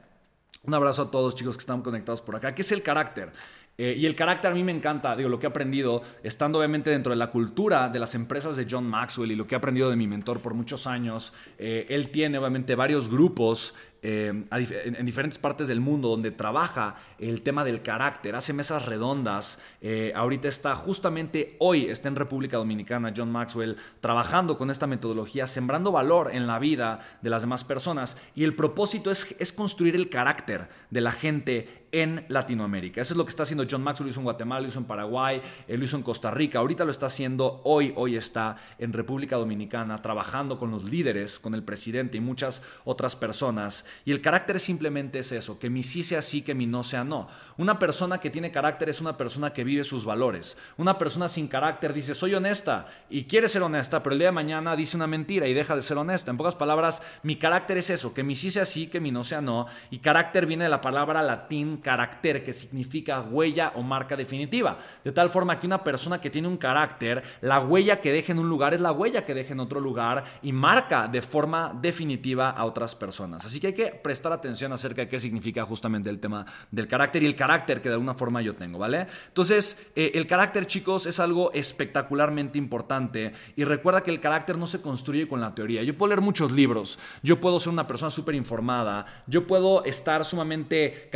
Un 0.65 0.75
abrazo 0.75 1.03
a 1.03 1.11
todos 1.11 1.37
chicos 1.37 1.57
que 1.57 1.61
están 1.61 1.83
conectados 1.83 2.21
por 2.21 2.35
acá. 2.35 2.53
¿Qué 2.53 2.63
es 2.63 2.73
el 2.73 2.83
carácter? 2.83 3.33
Eh, 3.79 3.95
y 3.97 4.07
el 4.07 4.17
carácter 4.17 4.51
a 4.51 4.55
mí 4.55 4.65
me 4.65 4.73
encanta, 4.73 5.15
digo, 5.15 5.29
lo 5.29 5.39
que 5.39 5.47
he 5.47 5.49
aprendido, 5.49 6.03
estando 6.25 6.59
obviamente 6.59 6.91
dentro 6.91 7.11
de 7.11 7.17
la 7.17 7.31
cultura 7.31 7.89
de 7.89 8.01
las 8.01 8.17
empresas 8.17 8.57
de 8.57 8.67
John 8.69 8.85
Maxwell 8.87 9.31
y 9.31 9.37
lo 9.37 9.47
que 9.47 9.55
he 9.55 9.59
aprendido 9.59 9.89
de 9.89 9.97
mi 9.97 10.09
mentor 10.09 10.43
por 10.43 10.55
muchos 10.55 10.89
años, 10.89 11.33
eh, 11.59 11.87
él 11.89 12.11
tiene 12.11 12.39
obviamente 12.39 12.75
varios 12.75 13.09
grupos 13.09 13.75
eh, 14.03 14.29
en, 14.51 15.07
diferentes 15.07 15.39
partes 15.39 15.69
del 15.69 15.81
mundo 15.81 16.09
donde 16.09 16.31
trabaja 16.31 16.97
el 17.19 17.43
tema 17.43 17.65
del 17.65 17.83
carácter, 17.83 18.35
hace 18.35 18.53
mesas 18.53 18.87
redondas. 18.87 19.59
Eh, 19.83 20.13
ahorita 20.15 20.49
está 20.49 20.75
justamente 20.75 21.57
hoy, 21.59 21.87
está 21.87 22.09
en 22.09 22.17
República 22.17 22.57
Dominicana, 22.57 23.13
John 23.15 23.31
Maxwell, 23.31 23.77
trabajando 24.01 24.57
con 24.57 24.71
esta 24.71 24.87
metodología, 24.87 25.47
sembrando 25.47 25.93
valor 25.93 26.31
en 26.33 26.47
la 26.47 26.59
vida 26.59 27.01
de 27.21 27.31
las 27.31 27.43
demás 27.43 27.65
personas. 27.65 28.17
Y 28.35 28.45
el 28.45 28.55
propósito 28.55 29.11
es, 29.11 29.35
es 29.39 29.53
construir 29.53 29.95
el 29.97 30.09
carácter 30.09 30.69
de 30.91 31.01
la 31.01 31.13
gente 31.13 31.80
en 31.93 32.25
Latinoamérica. 32.29 33.01
Eso 33.01 33.15
es 33.15 33.19
lo 33.19 33.25
que 33.25 33.31
está 33.31 33.43
haciendo 33.43 33.67
John 33.71 33.83
Maxwell, 33.83 34.07
lo 34.07 34.11
hizo 34.11 34.21
en 34.21 34.25
Guatemala, 34.25 34.61
lo 34.61 34.69
hizo 34.69 34.79
en 34.79 34.85
Paraguay, 34.85 35.43
eh, 35.67 35.77
lo 35.77 35.85
hizo 35.85 35.97
en 35.97 36.03
Costa 36.03 36.31
Rica, 36.31 36.59
ahorita 36.59 36.85
lo 36.85 36.91
está 36.91 37.07
haciendo 37.07 37.61
hoy, 37.65 37.93
hoy 37.97 38.17
está 38.17 38.57
en 38.79 38.93
República 38.93 39.37
Dominicana 39.37 39.99
trabajando 39.99 40.59
con 40.59 40.71
los 40.71 40.85
líderes, 40.85 41.39
con 41.39 41.55
el 41.55 41.63
presidente 41.63 42.17
y 42.17 42.21
muchas 42.21 42.63
otras 42.85 43.17
personas 43.17 43.85
y 44.05 44.13
el 44.13 44.21
carácter 44.21 44.61
simplemente 44.61 45.19
es 45.19 45.33
eso, 45.33 45.59
que 45.59 45.71
mi 45.71 45.83
sí 45.83 46.03
sea 46.03 46.23
sí, 46.23 46.43
que 46.43 46.55
mi 46.55 46.67
no 46.67 46.83
sea 46.83 47.05
no. 47.05 47.29
Una 47.57 47.79
persona 47.79 48.19
que 48.19 48.31
tiene 48.31 48.51
carácter 48.51 48.89
es 48.89 49.01
una 49.01 49.17
persona 49.17 49.53
que 49.53 49.65
vive 49.65 49.85
sus 49.85 50.05
valores. 50.05 50.57
Una 50.77 50.99
persona 50.99 51.29
sin 51.29 51.49
carácter 51.49 51.93
dice, 51.93 52.15
soy 52.15 52.35
honesta 52.35 52.87
y 53.09 53.25
quiere 53.25 53.49
ser 53.49 53.63
honesta, 53.63 54.03
pero 54.03 54.15
el 54.15 54.19
día 54.19 54.29
de 54.29 54.33
mañana 54.33 54.77
dice 54.77 54.97
una 54.97 55.07
mentira 55.07 55.47
y 55.47 55.55
deja 55.55 55.75
de 55.75 55.83
ser 55.83 55.99
honesta. 55.99 56.31
En 56.31 56.37
pocas 56.37 56.55
palabras, 56.55 57.03
mi 57.23 57.37
carácter 57.37 57.79
es 57.79 57.91
eso, 57.91 58.15
que 58.15 58.23
mi 58.23 58.37
sí 58.37 58.51
sea 58.51 58.65
sí, 58.65 58.87
que 58.87 59.01
mi 59.01 59.11
no 59.11 59.25
sea 59.25 59.41
no. 59.41 59.67
Y 59.91 59.99
carácter 59.99 60.47
viene 60.47 60.65
de 60.65 60.71
la 60.71 60.81
palabra 60.81 61.23
latín 61.23 61.80
carácter, 61.81 62.45
que 62.45 62.53
significa 62.53 63.21
huella 63.21 63.73
o 63.75 63.83
marca 63.83 64.17
definitiva. 64.17 64.79
De 65.05 65.13
tal 65.13 65.29
forma 65.31 65.59
que 65.59 65.67
una 65.67 65.83
persona 65.83 66.21
que 66.21 66.31
tiene 66.31 66.49
un 66.49 66.57
carácter, 66.57 67.23
la 67.41 67.61
huella 67.61 68.01
que 68.01 68.13
deja 68.13 68.33
en 68.33 68.39
un 68.39 68.49
lugar 68.49 68.75
es 68.75 68.81
la 68.81 68.93
huella 68.93 69.25
que 69.25 69.35
deja 69.35 69.53
en 69.53 69.61
otro 69.61 69.81
lugar 69.81 70.25
y 70.43 70.53
marca 70.53 71.09
de 71.09 71.23
forma 71.23 71.77
definitiva 71.81 72.51
a 72.51 72.65
otras 72.65 72.95
personas. 72.95 73.45
Así 73.45 73.61
que 73.61 73.69
hay 73.69 73.73
que 73.75 73.87
prestar 73.87 74.33
atención 74.33 74.73
acerca 74.73 75.03
de 75.03 75.09
qué 75.09 75.19
significa 75.19 75.65
justamente 75.65 76.11
el 76.11 76.21
tema 76.21 76.47
del 76.71 76.87
carácter 76.87 77.23
y 77.23 77.27
el 77.27 77.35
carácter 77.35 77.81
que 77.81 77.89
de 77.89 77.95
alguna 77.95 78.15
forma 78.15 78.43
yo 78.43 78.55
tengo, 78.55 78.79
¿vale? 78.79 79.07
Entonces, 79.29 79.79
eh, 79.97 80.13
el 80.15 80.27
carácter, 80.27 80.67
chicos, 80.67 81.07
es 81.07 81.21
algo 81.21 81.53
espectacularmente 81.53 82.59
importante 82.59 83.33
y 83.57 83.65
recuerda 83.65 84.03
que 84.03 84.11
el 84.11 84.21
carácter 84.21 84.59
no 84.59 84.67
se 84.67 84.81
construye 84.81 85.29
con 85.29 85.41
la 85.41 85.55
teoría. 85.55 85.83
Yo 85.83 85.97
puedo 85.97 86.11
leer 86.11 86.21
muchos 86.21 86.53
libros, 86.53 86.99
yo 87.23 87.41
puedo 87.41 87.59
ser 87.59 87.73
una 87.73 87.87
persona 87.87 88.11
súper 88.11 88.35
informada, 88.35 89.07
yo 89.27 89.47
puedo 89.47 89.85
estar 89.85 90.25
sumamente 90.25 91.09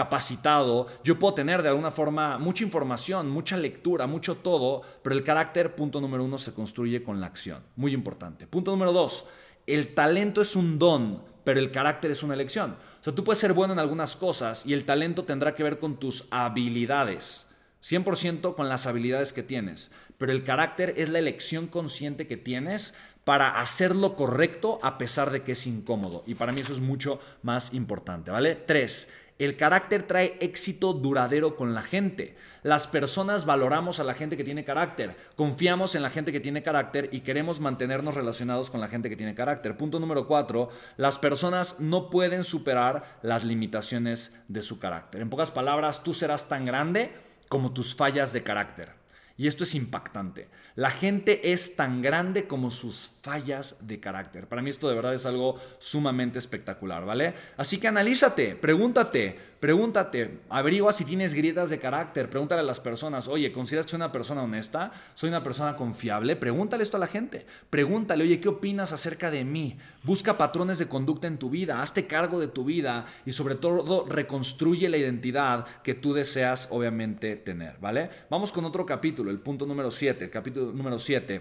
capacitado, 0.54 0.86
yo 1.02 1.18
puedo 1.18 1.34
tener 1.34 1.62
de 1.62 1.68
alguna 1.68 1.90
forma 1.90 2.38
mucha 2.38 2.64
información, 2.64 3.28
mucha 3.30 3.56
lectura, 3.56 4.06
mucho 4.06 4.36
todo, 4.36 4.82
pero 5.02 5.14
el 5.14 5.24
carácter, 5.24 5.74
punto 5.74 6.00
número 6.00 6.24
uno, 6.24 6.38
se 6.38 6.52
construye 6.52 7.02
con 7.02 7.20
la 7.20 7.26
acción. 7.26 7.62
Muy 7.76 7.92
importante. 7.92 8.46
Punto 8.46 8.70
número 8.70 8.92
dos, 8.92 9.26
el 9.66 9.94
talento 9.94 10.40
es 10.40 10.56
un 10.56 10.78
don 10.78 11.34
pero 11.44 11.60
el 11.60 11.70
carácter 11.70 12.10
es 12.10 12.22
una 12.22 12.32
elección. 12.32 12.76
O 13.00 13.04
sea, 13.04 13.14
tú 13.14 13.22
puedes 13.22 13.38
ser 13.38 13.52
bueno 13.52 13.74
en 13.74 13.78
algunas 13.78 14.16
cosas 14.16 14.64
y 14.64 14.72
el 14.72 14.86
talento 14.86 15.24
tendrá 15.24 15.54
que 15.54 15.62
ver 15.62 15.78
con 15.78 15.98
tus 16.00 16.26
habilidades. 16.30 17.48
100% 17.82 18.54
con 18.54 18.70
las 18.70 18.86
habilidades 18.86 19.34
que 19.34 19.42
tienes, 19.42 19.90
pero 20.16 20.32
el 20.32 20.42
carácter 20.42 20.94
es 20.96 21.10
la 21.10 21.18
elección 21.18 21.66
consciente 21.66 22.26
que 22.26 22.38
tienes 22.38 22.94
para 23.24 23.60
hacer 23.60 23.94
lo 23.94 24.16
correcto 24.16 24.78
a 24.82 24.96
pesar 24.96 25.30
de 25.30 25.42
que 25.42 25.52
es 25.52 25.66
incómodo. 25.66 26.24
Y 26.26 26.34
para 26.34 26.52
mí 26.52 26.62
eso 26.62 26.72
es 26.72 26.80
mucho 26.80 27.20
más 27.42 27.74
importante, 27.74 28.30
¿vale? 28.30 28.54
Tres, 28.54 29.08
el 29.44 29.56
carácter 29.56 30.02
trae 30.04 30.36
éxito 30.40 30.92
duradero 30.92 31.56
con 31.56 31.74
la 31.74 31.82
gente. 31.82 32.36
Las 32.62 32.86
personas 32.86 33.44
valoramos 33.44 34.00
a 34.00 34.04
la 34.04 34.14
gente 34.14 34.36
que 34.36 34.44
tiene 34.44 34.64
carácter, 34.64 35.16
confiamos 35.36 35.94
en 35.94 36.02
la 36.02 36.10
gente 36.10 36.32
que 36.32 36.40
tiene 36.40 36.62
carácter 36.62 37.10
y 37.12 37.20
queremos 37.20 37.60
mantenernos 37.60 38.14
relacionados 38.14 38.70
con 38.70 38.80
la 38.80 38.88
gente 38.88 39.10
que 39.10 39.16
tiene 39.16 39.34
carácter. 39.34 39.76
Punto 39.76 40.00
número 40.00 40.26
cuatro, 40.26 40.70
las 40.96 41.18
personas 41.18 41.78
no 41.78 42.08
pueden 42.08 42.42
superar 42.42 43.18
las 43.22 43.44
limitaciones 43.44 44.34
de 44.48 44.62
su 44.62 44.78
carácter. 44.78 45.20
En 45.20 45.30
pocas 45.30 45.50
palabras, 45.50 46.02
tú 46.02 46.14
serás 46.14 46.48
tan 46.48 46.64
grande 46.64 47.12
como 47.48 47.72
tus 47.72 47.94
fallas 47.94 48.32
de 48.32 48.42
carácter. 48.42 49.03
Y 49.36 49.48
esto 49.48 49.64
es 49.64 49.74
impactante. 49.74 50.48
La 50.76 50.90
gente 50.90 51.52
es 51.52 51.74
tan 51.74 52.02
grande 52.02 52.46
como 52.46 52.70
sus 52.70 53.10
fallas 53.22 53.76
de 53.80 53.98
carácter. 53.98 54.46
Para 54.46 54.62
mí 54.62 54.70
esto 54.70 54.88
de 54.88 54.94
verdad 54.94 55.14
es 55.14 55.26
algo 55.26 55.60
sumamente 55.78 56.38
espectacular, 56.38 57.04
¿vale? 57.04 57.34
Así 57.56 57.78
que 57.78 57.88
analízate, 57.88 58.54
pregúntate, 58.54 59.36
pregúntate, 59.64 60.40
averigua 60.50 60.92
si 60.92 61.06
tienes 61.06 61.32
grietas 61.32 61.70
de 61.70 61.78
carácter, 61.78 62.28
pregúntale 62.28 62.60
a 62.60 62.64
las 62.64 62.80
personas, 62.80 63.28
oye, 63.28 63.50
¿consideras 63.50 63.86
que 63.86 63.92
soy 63.92 63.96
una 63.96 64.12
persona 64.12 64.42
honesta? 64.42 64.92
¿Soy 65.14 65.30
una 65.30 65.42
persona 65.42 65.74
confiable? 65.74 66.36
Pregúntale 66.36 66.82
esto 66.82 66.98
a 66.98 67.00
la 67.00 67.06
gente. 67.06 67.46
Pregúntale, 67.70 68.24
oye, 68.24 68.40
¿qué 68.40 68.50
opinas 68.50 68.92
acerca 68.92 69.30
de 69.30 69.42
mí? 69.42 69.78
Busca 70.02 70.36
patrones 70.36 70.78
de 70.78 70.86
conducta 70.86 71.28
en 71.28 71.38
tu 71.38 71.48
vida, 71.48 71.80
hazte 71.80 72.06
cargo 72.06 72.40
de 72.40 72.48
tu 72.48 72.66
vida 72.66 73.06
y 73.24 73.32
sobre 73.32 73.54
todo 73.54 74.04
reconstruye 74.06 74.90
la 74.90 74.98
identidad 74.98 75.64
que 75.82 75.94
tú 75.94 76.12
deseas 76.12 76.68
obviamente 76.70 77.34
tener, 77.36 77.78
¿vale? 77.80 78.10
Vamos 78.28 78.52
con 78.52 78.66
otro 78.66 78.84
capítulo, 78.84 79.30
el 79.30 79.38
punto 79.38 79.64
número 79.64 79.90
7, 79.90 80.24
el 80.24 80.30
capítulo 80.30 80.72
número 80.72 80.98
7, 80.98 81.40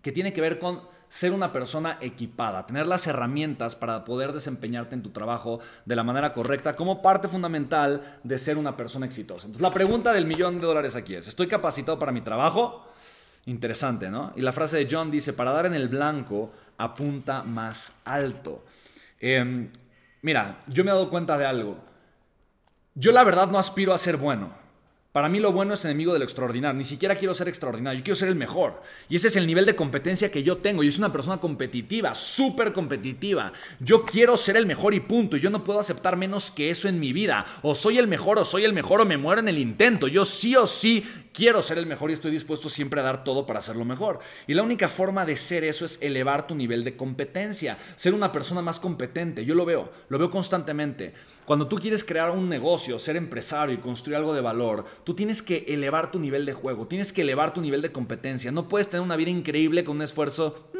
que 0.00 0.12
tiene 0.12 0.32
que 0.32 0.40
ver 0.40 0.60
con 0.60 0.91
ser 1.12 1.34
una 1.34 1.52
persona 1.52 1.98
equipada, 2.00 2.64
tener 2.64 2.86
las 2.86 3.06
herramientas 3.06 3.76
para 3.76 4.02
poder 4.02 4.32
desempeñarte 4.32 4.94
en 4.94 5.02
tu 5.02 5.10
trabajo 5.10 5.60
de 5.84 5.94
la 5.94 6.02
manera 6.02 6.32
correcta 6.32 6.74
como 6.74 7.02
parte 7.02 7.28
fundamental 7.28 8.18
de 8.22 8.38
ser 8.38 8.56
una 8.56 8.78
persona 8.78 9.04
exitosa. 9.04 9.44
Entonces, 9.44 9.60
la 9.60 9.74
pregunta 9.74 10.14
del 10.14 10.24
millón 10.24 10.58
de 10.58 10.66
dólares 10.66 10.96
aquí 10.96 11.14
es, 11.14 11.28
¿estoy 11.28 11.48
capacitado 11.48 11.98
para 11.98 12.12
mi 12.12 12.22
trabajo? 12.22 12.90
Interesante, 13.44 14.08
¿no? 14.08 14.32
Y 14.36 14.40
la 14.40 14.52
frase 14.52 14.78
de 14.78 14.88
John 14.90 15.10
dice, 15.10 15.34
para 15.34 15.52
dar 15.52 15.66
en 15.66 15.74
el 15.74 15.88
blanco, 15.88 16.50
apunta 16.78 17.42
más 17.42 17.92
alto. 18.06 18.64
Em, 19.20 19.68
mira, 20.22 20.62
yo 20.66 20.82
me 20.82 20.92
he 20.92 20.94
dado 20.94 21.10
cuenta 21.10 21.36
de 21.36 21.44
algo. 21.44 21.76
Yo 22.94 23.12
la 23.12 23.22
verdad 23.22 23.48
no 23.48 23.58
aspiro 23.58 23.92
a 23.92 23.98
ser 23.98 24.16
bueno. 24.16 24.61
Para 25.12 25.28
mí 25.28 25.40
lo 25.40 25.52
bueno 25.52 25.74
es 25.74 25.84
enemigo 25.84 26.14
de 26.14 26.20
lo 26.20 26.24
extraordinario. 26.24 26.78
Ni 26.78 26.84
siquiera 26.84 27.16
quiero 27.16 27.34
ser 27.34 27.46
extraordinario, 27.46 27.98
yo 27.98 28.04
quiero 28.04 28.16
ser 28.16 28.30
el 28.30 28.34
mejor. 28.34 28.80
Y 29.10 29.16
ese 29.16 29.28
es 29.28 29.36
el 29.36 29.46
nivel 29.46 29.66
de 29.66 29.76
competencia 29.76 30.32
que 30.32 30.42
yo 30.42 30.56
tengo. 30.56 30.82
Yo 30.82 30.90
soy 30.90 31.00
una 31.00 31.12
persona 31.12 31.38
competitiva, 31.38 32.14
súper 32.14 32.72
competitiva. 32.72 33.52
Yo 33.78 34.06
quiero 34.06 34.38
ser 34.38 34.56
el 34.56 34.64
mejor 34.64 34.94
y 34.94 35.00
punto. 35.00 35.36
Yo 35.36 35.50
no 35.50 35.64
puedo 35.64 35.80
aceptar 35.80 36.16
menos 36.16 36.50
que 36.50 36.70
eso 36.70 36.88
en 36.88 36.98
mi 36.98 37.12
vida. 37.12 37.44
O 37.60 37.74
soy 37.74 37.98
el 37.98 38.08
mejor, 38.08 38.38
o 38.38 38.44
soy 38.46 38.64
el 38.64 38.72
mejor, 38.72 39.02
o 39.02 39.04
me 39.04 39.18
muero 39.18 39.42
en 39.42 39.48
el 39.48 39.58
intento. 39.58 40.08
Yo 40.08 40.24
sí 40.24 40.56
o 40.56 40.66
sí 40.66 41.04
quiero 41.32 41.62
ser 41.62 41.78
el 41.78 41.86
mejor 41.86 42.10
y 42.10 42.14
estoy 42.14 42.30
dispuesto 42.30 42.68
siempre 42.68 43.00
a 43.00 43.04
dar 43.04 43.24
todo 43.24 43.46
para 43.46 43.58
hacerlo 43.58 43.84
mejor. 43.84 44.20
Y 44.46 44.54
la 44.54 44.62
única 44.62 44.88
forma 44.88 45.24
de 45.24 45.36
ser 45.36 45.64
eso 45.64 45.84
es 45.84 45.98
elevar 46.00 46.46
tu 46.46 46.54
nivel 46.54 46.84
de 46.84 46.96
competencia, 46.96 47.78
ser 47.96 48.14
una 48.14 48.32
persona 48.32 48.62
más 48.62 48.78
competente. 48.78 49.44
Yo 49.44 49.54
lo 49.54 49.64
veo, 49.64 49.90
lo 50.08 50.18
veo 50.18 50.30
constantemente. 50.30 51.14
Cuando 51.44 51.68
tú 51.68 51.76
quieres 51.76 52.04
crear 52.04 52.30
un 52.30 52.48
negocio, 52.48 52.98
ser 52.98 53.16
empresario 53.16 53.74
y 53.74 53.78
construir 53.78 54.16
algo 54.16 54.34
de 54.34 54.40
valor, 54.40 54.84
tú 55.04 55.14
tienes 55.14 55.42
que 55.42 55.64
elevar 55.68 56.10
tu 56.10 56.18
nivel 56.18 56.46
de 56.46 56.52
juego, 56.52 56.86
tienes 56.86 57.12
que 57.12 57.22
elevar 57.22 57.52
tu 57.54 57.60
nivel 57.60 57.82
de 57.82 57.92
competencia. 57.92 58.52
No 58.52 58.68
puedes 58.68 58.88
tener 58.88 59.04
una 59.04 59.16
vida 59.16 59.30
increíble 59.30 59.84
con 59.84 59.96
un 59.96 60.02
esfuerzo 60.02 60.70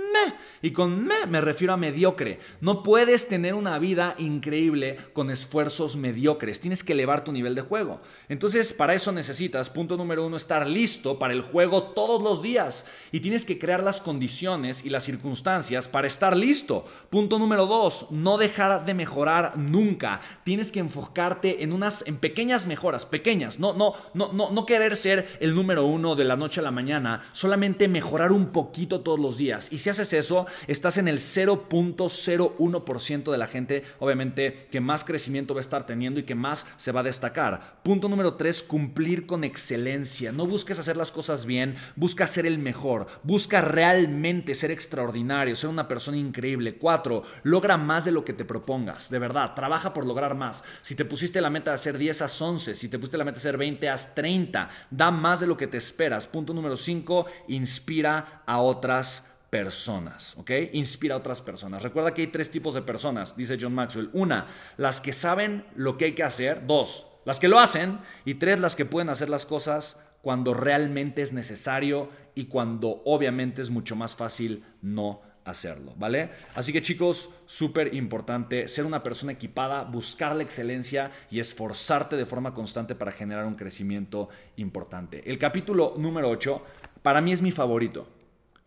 y 0.60 0.70
con 0.70 1.04
me 1.04 1.26
me 1.28 1.40
refiero 1.40 1.72
a 1.72 1.76
mediocre. 1.76 2.38
No 2.60 2.82
puedes 2.82 3.28
tener 3.28 3.54
una 3.54 3.78
vida 3.78 4.14
increíble 4.18 4.96
con 5.12 5.30
esfuerzos 5.30 5.96
mediocres. 5.96 6.60
Tienes 6.60 6.84
que 6.84 6.92
elevar 6.92 7.24
tu 7.24 7.32
nivel 7.32 7.54
de 7.54 7.62
juego. 7.62 8.00
Entonces, 8.28 8.72
para 8.72 8.94
eso 8.94 9.12
necesitas, 9.12 9.70
punto 9.70 9.96
número 9.96 10.26
uno, 10.26 10.36
estar 10.42 10.66
listo 10.66 11.18
para 11.18 11.32
el 11.32 11.40
juego 11.40 11.84
todos 11.94 12.22
los 12.22 12.42
días. 12.42 12.84
Y 13.10 13.20
tienes 13.20 13.44
que 13.44 13.58
crear 13.58 13.82
las 13.82 14.00
condiciones 14.00 14.84
y 14.84 14.90
las 14.90 15.04
circunstancias 15.04 15.88
para 15.88 16.06
estar 16.06 16.36
listo. 16.36 16.84
Punto 17.10 17.38
número 17.38 17.66
dos, 17.66 18.06
no 18.10 18.36
dejar 18.36 18.84
de 18.84 18.94
mejorar 18.94 19.56
nunca. 19.56 20.20
Tienes 20.44 20.72
que 20.72 20.80
enfocarte 20.80 21.62
en 21.62 21.72
unas, 21.72 22.02
en 22.06 22.16
pequeñas 22.16 22.66
mejoras, 22.66 23.06
pequeñas. 23.06 23.58
No, 23.58 23.72
no, 23.72 23.94
no, 24.14 24.32
no, 24.32 24.50
no 24.50 24.66
querer 24.66 24.96
ser 24.96 25.38
el 25.40 25.54
número 25.54 25.86
uno 25.86 26.14
de 26.14 26.24
la 26.24 26.36
noche 26.36 26.60
a 26.60 26.64
la 26.64 26.70
mañana. 26.70 27.22
Solamente 27.32 27.88
mejorar 27.88 28.32
un 28.32 28.48
poquito 28.48 29.00
todos 29.00 29.18
los 29.18 29.38
días. 29.38 29.72
Y 29.72 29.78
si 29.78 29.90
haces 29.90 30.12
eso, 30.12 30.46
estás 30.66 30.98
en 30.98 31.08
el 31.08 31.18
0.01% 31.18 33.30
de 33.30 33.38
la 33.38 33.46
gente, 33.46 33.84
obviamente, 34.00 34.68
que 34.70 34.80
más 34.80 35.04
crecimiento 35.04 35.54
va 35.54 35.60
a 35.60 35.62
estar 35.62 35.86
teniendo 35.86 36.20
y 36.20 36.24
que 36.24 36.34
más 36.34 36.66
se 36.76 36.92
va 36.92 37.00
a 37.00 37.04
destacar. 37.04 37.80
Punto 37.82 38.08
número 38.08 38.34
3, 38.34 38.62
cumplir 38.62 39.26
con 39.26 39.44
excelencia. 39.44 40.31
No 40.32 40.46
busques 40.46 40.78
hacer 40.78 40.96
las 40.96 41.12
cosas 41.12 41.46
bien, 41.46 41.76
busca 41.96 42.26
ser 42.26 42.46
el 42.46 42.58
mejor. 42.58 43.06
Busca 43.22 43.60
realmente 43.60 44.54
ser 44.54 44.70
extraordinario, 44.70 45.56
ser 45.56 45.70
una 45.70 45.88
persona 45.88 46.16
increíble. 46.16 46.76
Cuatro, 46.76 47.22
logra 47.42 47.76
más 47.76 48.04
de 48.04 48.12
lo 48.12 48.24
que 48.24 48.32
te 48.32 48.44
propongas. 48.44 49.10
De 49.10 49.18
verdad, 49.18 49.54
trabaja 49.54 49.92
por 49.92 50.06
lograr 50.06 50.34
más. 50.34 50.64
Si 50.82 50.94
te 50.94 51.04
pusiste 51.04 51.40
la 51.40 51.50
meta 51.50 51.70
de 51.70 51.76
hacer 51.76 51.98
10, 51.98 52.22
haz 52.22 52.42
11. 52.42 52.74
Si 52.74 52.88
te 52.88 52.98
pusiste 52.98 53.18
la 53.18 53.24
meta 53.24 53.36
de 53.36 53.40
hacer 53.40 53.56
20, 53.56 53.88
haz 53.88 54.14
30. 54.14 54.68
Da 54.90 55.10
más 55.10 55.40
de 55.40 55.46
lo 55.46 55.56
que 55.56 55.66
te 55.66 55.78
esperas. 55.78 56.26
Punto 56.26 56.54
número 56.54 56.76
5, 56.76 57.26
inspira 57.48 58.42
a 58.46 58.60
otras 58.60 59.26
personas, 59.52 60.34
¿ok? 60.38 60.50
Inspira 60.72 61.14
a 61.14 61.18
otras 61.18 61.42
personas. 61.42 61.82
Recuerda 61.82 62.14
que 62.14 62.22
hay 62.22 62.28
tres 62.28 62.50
tipos 62.50 62.72
de 62.72 62.80
personas, 62.80 63.36
dice 63.36 63.58
John 63.60 63.74
Maxwell. 63.74 64.08
Una, 64.14 64.46
las 64.78 65.02
que 65.02 65.12
saben 65.12 65.66
lo 65.76 65.98
que 65.98 66.06
hay 66.06 66.14
que 66.14 66.22
hacer. 66.22 66.66
Dos, 66.66 67.06
las 67.26 67.38
que 67.38 67.48
lo 67.48 67.58
hacen. 67.58 67.98
Y 68.24 68.36
tres, 68.36 68.60
las 68.60 68.76
que 68.76 68.86
pueden 68.86 69.10
hacer 69.10 69.28
las 69.28 69.44
cosas 69.44 69.98
cuando 70.22 70.54
realmente 70.54 71.20
es 71.20 71.34
necesario 71.34 72.08
y 72.34 72.44
cuando 72.44 73.02
obviamente 73.04 73.60
es 73.60 73.68
mucho 73.68 73.94
más 73.94 74.16
fácil 74.16 74.64
no 74.80 75.20
hacerlo, 75.44 75.92
¿vale? 75.96 76.30
Así 76.54 76.72
que 76.72 76.80
chicos, 76.80 77.30
súper 77.46 77.94
importante 77.94 78.68
ser 78.68 78.86
una 78.86 79.02
persona 79.02 79.32
equipada, 79.32 79.82
buscar 79.82 80.34
la 80.36 80.44
excelencia 80.44 81.10
y 81.30 81.40
esforzarte 81.40 82.16
de 82.16 82.24
forma 82.24 82.54
constante 82.54 82.94
para 82.94 83.12
generar 83.12 83.44
un 83.44 83.56
crecimiento 83.56 84.28
importante. 84.56 85.28
El 85.28 85.38
capítulo 85.38 85.94
número 85.98 86.30
8 86.30 86.64
para 87.02 87.20
mí 87.20 87.32
es 87.32 87.42
mi 87.42 87.50
favorito. 87.50 88.08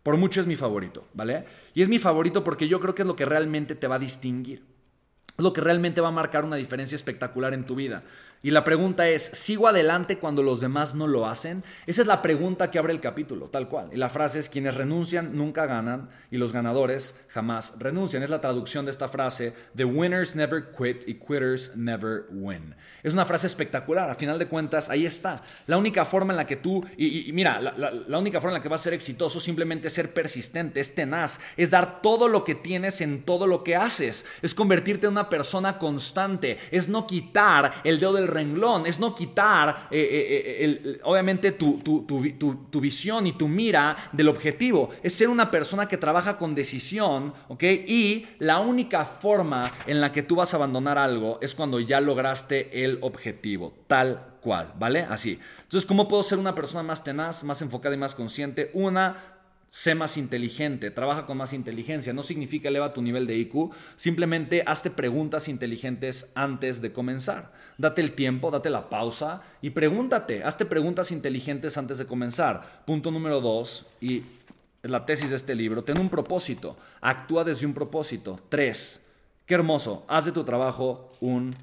Por 0.02 0.18
mucho 0.18 0.40
es 0.40 0.46
mi 0.46 0.54
favorito, 0.54 1.08
¿vale? 1.14 1.46
Y 1.74 1.82
es 1.82 1.88
mi 1.88 1.98
favorito 1.98 2.44
porque 2.44 2.68
yo 2.68 2.78
creo 2.80 2.94
que 2.94 3.02
es 3.02 3.08
lo 3.08 3.16
que 3.16 3.24
realmente 3.24 3.74
te 3.74 3.88
va 3.88 3.96
a 3.96 3.98
distinguir. 3.98 4.62
Es 5.36 5.42
lo 5.42 5.52
que 5.52 5.60
realmente 5.60 6.00
va 6.00 6.08
a 6.08 6.12
marcar 6.12 6.44
una 6.44 6.56
diferencia 6.56 6.94
espectacular 6.94 7.52
en 7.54 7.66
tu 7.66 7.74
vida. 7.74 8.04
Y 8.42 8.50
la 8.50 8.64
pregunta 8.64 9.08
es, 9.08 9.22
¿sigo 9.22 9.66
adelante 9.66 10.18
cuando 10.18 10.42
los 10.42 10.60
demás 10.60 10.94
no 10.94 11.06
lo 11.08 11.26
hacen? 11.26 11.64
Esa 11.86 12.02
es 12.02 12.08
la 12.08 12.22
pregunta 12.22 12.70
que 12.70 12.78
abre 12.78 12.92
el 12.92 13.00
capítulo, 13.00 13.48
tal 13.48 13.68
cual. 13.68 13.88
Y 13.92 13.96
la 13.96 14.08
frase 14.08 14.38
es, 14.38 14.48
quienes 14.48 14.76
renuncian 14.76 15.36
nunca 15.36 15.66
ganan 15.66 16.10
y 16.30 16.36
los 16.36 16.52
ganadores 16.52 17.14
jamás 17.28 17.74
renuncian. 17.78 18.22
Es 18.22 18.30
la 18.30 18.40
traducción 18.40 18.84
de 18.84 18.90
esta 18.90 19.08
frase, 19.08 19.54
The 19.74 19.84
winners 19.84 20.36
never 20.36 20.70
quit 20.70 21.08
y 21.08 21.14
quitters 21.14 21.76
never 21.76 22.26
win. 22.30 22.74
Es 23.02 23.12
una 23.12 23.24
frase 23.24 23.46
espectacular, 23.46 24.10
a 24.10 24.14
final 24.14 24.38
de 24.38 24.48
cuentas, 24.48 24.90
ahí 24.90 25.06
está. 25.06 25.42
La 25.66 25.78
única 25.78 26.04
forma 26.04 26.32
en 26.32 26.36
la 26.36 26.46
que 26.46 26.56
tú, 26.56 26.84
y, 26.96 27.32
mira, 27.32 27.60
la, 27.60 28.18
única 28.18 28.40
forma 28.40 28.56
en 28.56 28.60
la 28.60 28.62
que 28.62 28.68
vas 28.68 28.80
a 28.80 28.84
ser 28.84 28.94
exitoso 28.94 29.40
simplemente 29.40 29.90
ser 29.90 30.12
persistente, 30.12 30.80
es 30.80 30.94
tenaz, 30.94 31.40
es 31.56 31.70
dar 31.70 32.02
todo 32.02 32.28
lo 32.28 32.44
que 32.44 32.54
tienes 32.54 33.00
en 33.00 33.22
todo 33.22 33.46
lo 33.46 33.64
que 33.64 33.76
haces, 33.76 34.26
es 34.42 34.54
convertirte 34.54 35.06
en 35.06 35.12
una 35.12 35.28
persona 35.28 35.78
constante, 35.78 36.58
es 36.70 36.88
no 36.88 37.06
quitar 37.06 37.72
el 37.84 37.98
dedo 38.00 38.12
del 38.14 38.25
renglón, 38.26 38.86
es 38.86 38.98
no 38.98 39.14
quitar, 39.14 39.88
eh, 39.90 39.98
eh, 40.00 40.80
eh, 40.84 41.00
obviamente, 41.04 41.52
tu, 41.52 41.78
tu, 41.80 42.80
visión 42.80 43.26
y 43.26 43.32
tu 43.32 43.48
mira 43.48 43.96
del 44.12 44.28
objetivo. 44.28 44.90
Es 45.02 45.14
ser 45.14 45.28
una 45.28 45.50
persona 45.50 45.86
que 45.86 45.96
trabaja 45.96 46.36
con 46.36 46.54
decisión, 46.54 47.32
¿ok? 47.48 47.62
Y 47.62 48.26
la 48.38 48.58
única 48.58 49.04
forma 49.04 49.72
en 49.86 50.00
la 50.00 50.12
que 50.12 50.22
tú 50.22 50.36
vas 50.36 50.52
a 50.52 50.56
abandonar 50.56 50.98
algo 50.98 51.38
es 51.40 51.54
cuando 51.54 51.80
ya 51.80 52.00
lograste 52.00 52.84
el 52.84 52.98
objetivo, 53.02 53.74
tal 53.86 54.36
cual, 54.40 54.72
¿vale? 54.78 55.00
Así. 55.08 55.40
Entonces, 55.62 55.86
¿cómo 55.86 56.06
puedo 56.06 56.22
ser 56.22 56.38
una 56.38 56.54
persona 56.54 56.82
más 56.82 57.02
tenaz, 57.02 57.42
más 57.42 57.60
enfocada 57.62 57.94
y 57.94 57.98
más 57.98 58.14
consciente? 58.14 58.70
Una, 58.74 59.35
sé 59.76 59.94
más 59.94 60.16
inteligente, 60.16 60.90
trabaja 60.90 61.26
con 61.26 61.36
más 61.36 61.52
inteligencia. 61.52 62.14
No 62.14 62.22
significa 62.22 62.70
eleva 62.70 62.94
tu 62.94 63.02
nivel 63.02 63.26
de 63.26 63.36
IQ, 63.36 63.74
simplemente 63.94 64.62
hazte 64.66 64.90
preguntas 64.90 65.48
inteligentes 65.48 66.32
antes 66.34 66.80
de 66.80 66.94
comenzar. 66.94 67.52
Date 67.76 68.00
el 68.00 68.12
tiempo, 68.12 68.50
date 68.50 68.70
la 68.70 68.88
pausa 68.88 69.42
y 69.60 69.70
pregúntate, 69.70 70.42
hazte 70.42 70.64
preguntas 70.64 71.12
inteligentes 71.12 71.76
antes 71.76 71.98
de 71.98 72.06
comenzar. 72.06 72.84
Punto 72.86 73.10
número 73.10 73.42
dos, 73.42 73.84
y 74.00 74.22
es 74.82 74.90
la 74.90 75.04
tesis 75.04 75.28
de 75.28 75.36
este 75.36 75.54
libro, 75.54 75.84
ten 75.84 75.98
un 75.98 76.08
propósito, 76.08 76.78
actúa 77.02 77.44
desde 77.44 77.66
un 77.66 77.74
propósito. 77.74 78.40
Tres, 78.48 79.02
qué 79.44 79.52
hermoso, 79.56 80.06
haz 80.08 80.24
de 80.24 80.32
tu 80.32 80.42
trabajo 80.42 81.12
un 81.20 81.54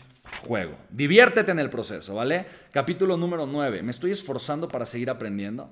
juego. 0.44 0.78
Diviértete 0.92 1.50
en 1.50 1.58
el 1.58 1.72
proceso, 1.72 2.14
¿vale? 2.14 2.46
Capítulo 2.72 3.18
número 3.18 3.48
nueve, 3.48 3.82
me 3.82 3.90
estoy 3.90 4.12
esforzando 4.12 4.68
para 4.68 4.86
seguir 4.86 5.10
aprendiendo. 5.10 5.72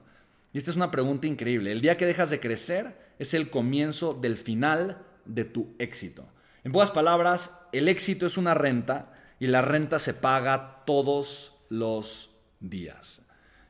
Y 0.53 0.57
esta 0.57 0.71
es 0.71 0.77
una 0.77 0.91
pregunta 0.91 1.27
increíble. 1.27 1.71
El 1.71 1.81
día 1.81 1.97
que 1.97 2.05
dejas 2.05 2.29
de 2.29 2.39
crecer 2.39 3.13
es 3.19 3.33
el 3.33 3.49
comienzo 3.49 4.13
del 4.13 4.37
final 4.37 5.05
de 5.25 5.45
tu 5.45 5.75
éxito. 5.79 6.27
En 6.63 6.71
pocas 6.71 6.91
palabras, 6.91 7.67
el 7.71 7.87
éxito 7.87 8.25
es 8.25 8.37
una 8.37 8.53
renta 8.53 9.13
y 9.39 9.47
la 9.47 9.61
renta 9.61 9.97
se 9.99 10.13
paga 10.13 10.83
todos 10.85 11.53
los 11.69 12.31
días. 12.59 13.21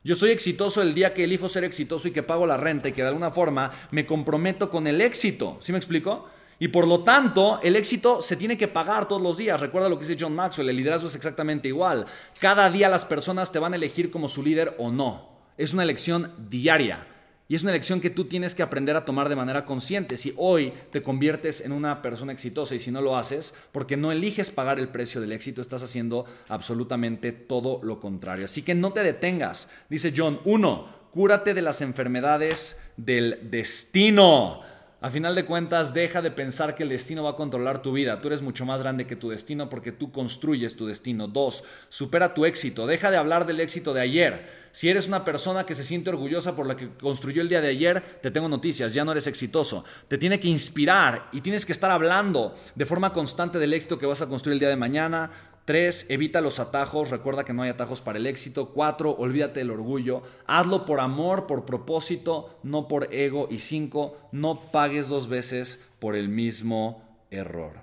Yo 0.04 0.16
soy 0.16 0.30
exitoso 0.30 0.82
el 0.82 0.94
día 0.94 1.14
que 1.14 1.24
elijo 1.24 1.48
ser 1.48 1.62
exitoso 1.62 2.08
y 2.08 2.10
que 2.10 2.24
pago 2.24 2.46
la 2.46 2.56
renta 2.56 2.88
y 2.88 2.92
que 2.92 3.02
de 3.02 3.08
alguna 3.08 3.30
forma 3.30 3.70
me 3.92 4.04
comprometo 4.04 4.68
con 4.68 4.86
el 4.88 5.00
éxito. 5.00 5.58
¿Sí 5.60 5.70
me 5.70 5.78
explico? 5.78 6.28
Y 6.58 6.68
por 6.68 6.86
lo 6.86 7.02
tanto, 7.04 7.60
el 7.62 7.76
éxito 7.76 8.20
se 8.20 8.36
tiene 8.36 8.56
que 8.56 8.68
pagar 8.68 9.08
todos 9.08 9.22
los 9.22 9.36
días. 9.36 9.60
Recuerda 9.60 9.88
lo 9.88 9.98
que 9.98 10.06
dice 10.06 10.22
John 10.22 10.34
Maxwell, 10.34 10.68
el 10.68 10.76
liderazgo 10.76 11.08
es 11.08 11.14
exactamente 11.14 11.68
igual. 11.68 12.04
Cada 12.40 12.68
día 12.70 12.88
las 12.88 13.04
personas 13.04 13.52
te 13.52 13.58
van 13.58 13.72
a 13.72 13.76
elegir 13.76 14.10
como 14.10 14.28
su 14.28 14.42
líder 14.42 14.74
o 14.78 14.90
no. 14.90 15.31
Es 15.56 15.72
una 15.72 15.82
elección 15.82 16.32
diaria. 16.48 17.06
Y 17.48 17.54
es 17.54 17.62
una 17.62 17.72
elección 17.72 18.00
que 18.00 18.08
tú 18.08 18.24
tienes 18.24 18.54
que 18.54 18.62
aprender 18.62 18.96
a 18.96 19.04
tomar 19.04 19.28
de 19.28 19.36
manera 19.36 19.66
consciente. 19.66 20.16
Si 20.16 20.32
hoy 20.38 20.72
te 20.90 21.02
conviertes 21.02 21.60
en 21.60 21.72
una 21.72 22.00
persona 22.00 22.32
exitosa 22.32 22.74
y 22.74 22.78
si 22.78 22.90
no 22.90 23.02
lo 23.02 23.16
haces, 23.16 23.52
porque 23.72 23.98
no 23.98 24.10
eliges 24.10 24.50
pagar 24.50 24.78
el 24.78 24.88
precio 24.88 25.20
del 25.20 25.32
éxito, 25.32 25.60
estás 25.60 25.82
haciendo 25.82 26.24
absolutamente 26.48 27.30
todo 27.30 27.80
lo 27.82 28.00
contrario. 28.00 28.46
Así 28.46 28.62
que 28.62 28.74
no 28.74 28.94
te 28.94 29.02
detengas. 29.02 29.68
Dice 29.90 30.14
John, 30.16 30.40
uno, 30.44 30.88
cúrate 31.10 31.52
de 31.52 31.60
las 31.60 31.82
enfermedades 31.82 32.80
del 32.96 33.50
destino. 33.50 34.62
A 35.04 35.10
final 35.10 35.34
de 35.34 35.44
cuentas, 35.44 35.92
deja 35.92 36.22
de 36.22 36.30
pensar 36.30 36.76
que 36.76 36.84
el 36.84 36.88
destino 36.88 37.24
va 37.24 37.30
a 37.30 37.34
controlar 37.34 37.82
tu 37.82 37.90
vida. 37.90 38.20
Tú 38.20 38.28
eres 38.28 38.40
mucho 38.40 38.64
más 38.64 38.82
grande 38.82 39.04
que 39.04 39.16
tu 39.16 39.30
destino 39.30 39.68
porque 39.68 39.90
tú 39.90 40.12
construyes 40.12 40.76
tu 40.76 40.86
destino. 40.86 41.26
Dos, 41.26 41.64
supera 41.88 42.34
tu 42.34 42.44
éxito. 42.44 42.86
Deja 42.86 43.10
de 43.10 43.16
hablar 43.16 43.44
del 43.44 43.58
éxito 43.58 43.92
de 43.92 44.00
ayer. 44.00 44.62
Si 44.70 44.88
eres 44.88 45.08
una 45.08 45.24
persona 45.24 45.66
que 45.66 45.74
se 45.74 45.82
siente 45.82 46.10
orgullosa 46.10 46.54
por 46.54 46.66
la 46.66 46.76
que 46.76 46.88
construyó 46.88 47.42
el 47.42 47.48
día 47.48 47.60
de 47.60 47.66
ayer, 47.66 48.00
te 48.22 48.30
tengo 48.30 48.48
noticias, 48.48 48.94
ya 48.94 49.04
no 49.04 49.10
eres 49.10 49.26
exitoso. 49.26 49.84
Te 50.06 50.18
tiene 50.18 50.38
que 50.38 50.46
inspirar 50.46 51.28
y 51.32 51.40
tienes 51.40 51.66
que 51.66 51.72
estar 51.72 51.90
hablando 51.90 52.54
de 52.76 52.86
forma 52.86 53.12
constante 53.12 53.58
del 53.58 53.74
éxito 53.74 53.98
que 53.98 54.06
vas 54.06 54.22
a 54.22 54.28
construir 54.28 54.52
el 54.52 54.60
día 54.60 54.68
de 54.68 54.76
mañana. 54.76 55.30
Tres, 55.64 56.06
evita 56.08 56.40
los 56.40 56.58
atajos, 56.58 57.10
recuerda 57.10 57.44
que 57.44 57.52
no 57.52 57.62
hay 57.62 57.70
atajos 57.70 58.00
para 58.00 58.18
el 58.18 58.26
éxito. 58.26 58.70
Cuatro, 58.70 59.12
olvídate 59.12 59.60
del 59.60 59.70
orgullo. 59.70 60.22
Hazlo 60.46 60.84
por 60.84 60.98
amor, 60.98 61.46
por 61.46 61.64
propósito, 61.64 62.58
no 62.64 62.88
por 62.88 63.14
ego. 63.14 63.46
Y 63.48 63.60
cinco, 63.60 64.16
no 64.32 64.72
pagues 64.72 65.08
dos 65.08 65.28
veces 65.28 65.80
por 66.00 66.16
el 66.16 66.28
mismo 66.28 67.02
error. 67.30 67.74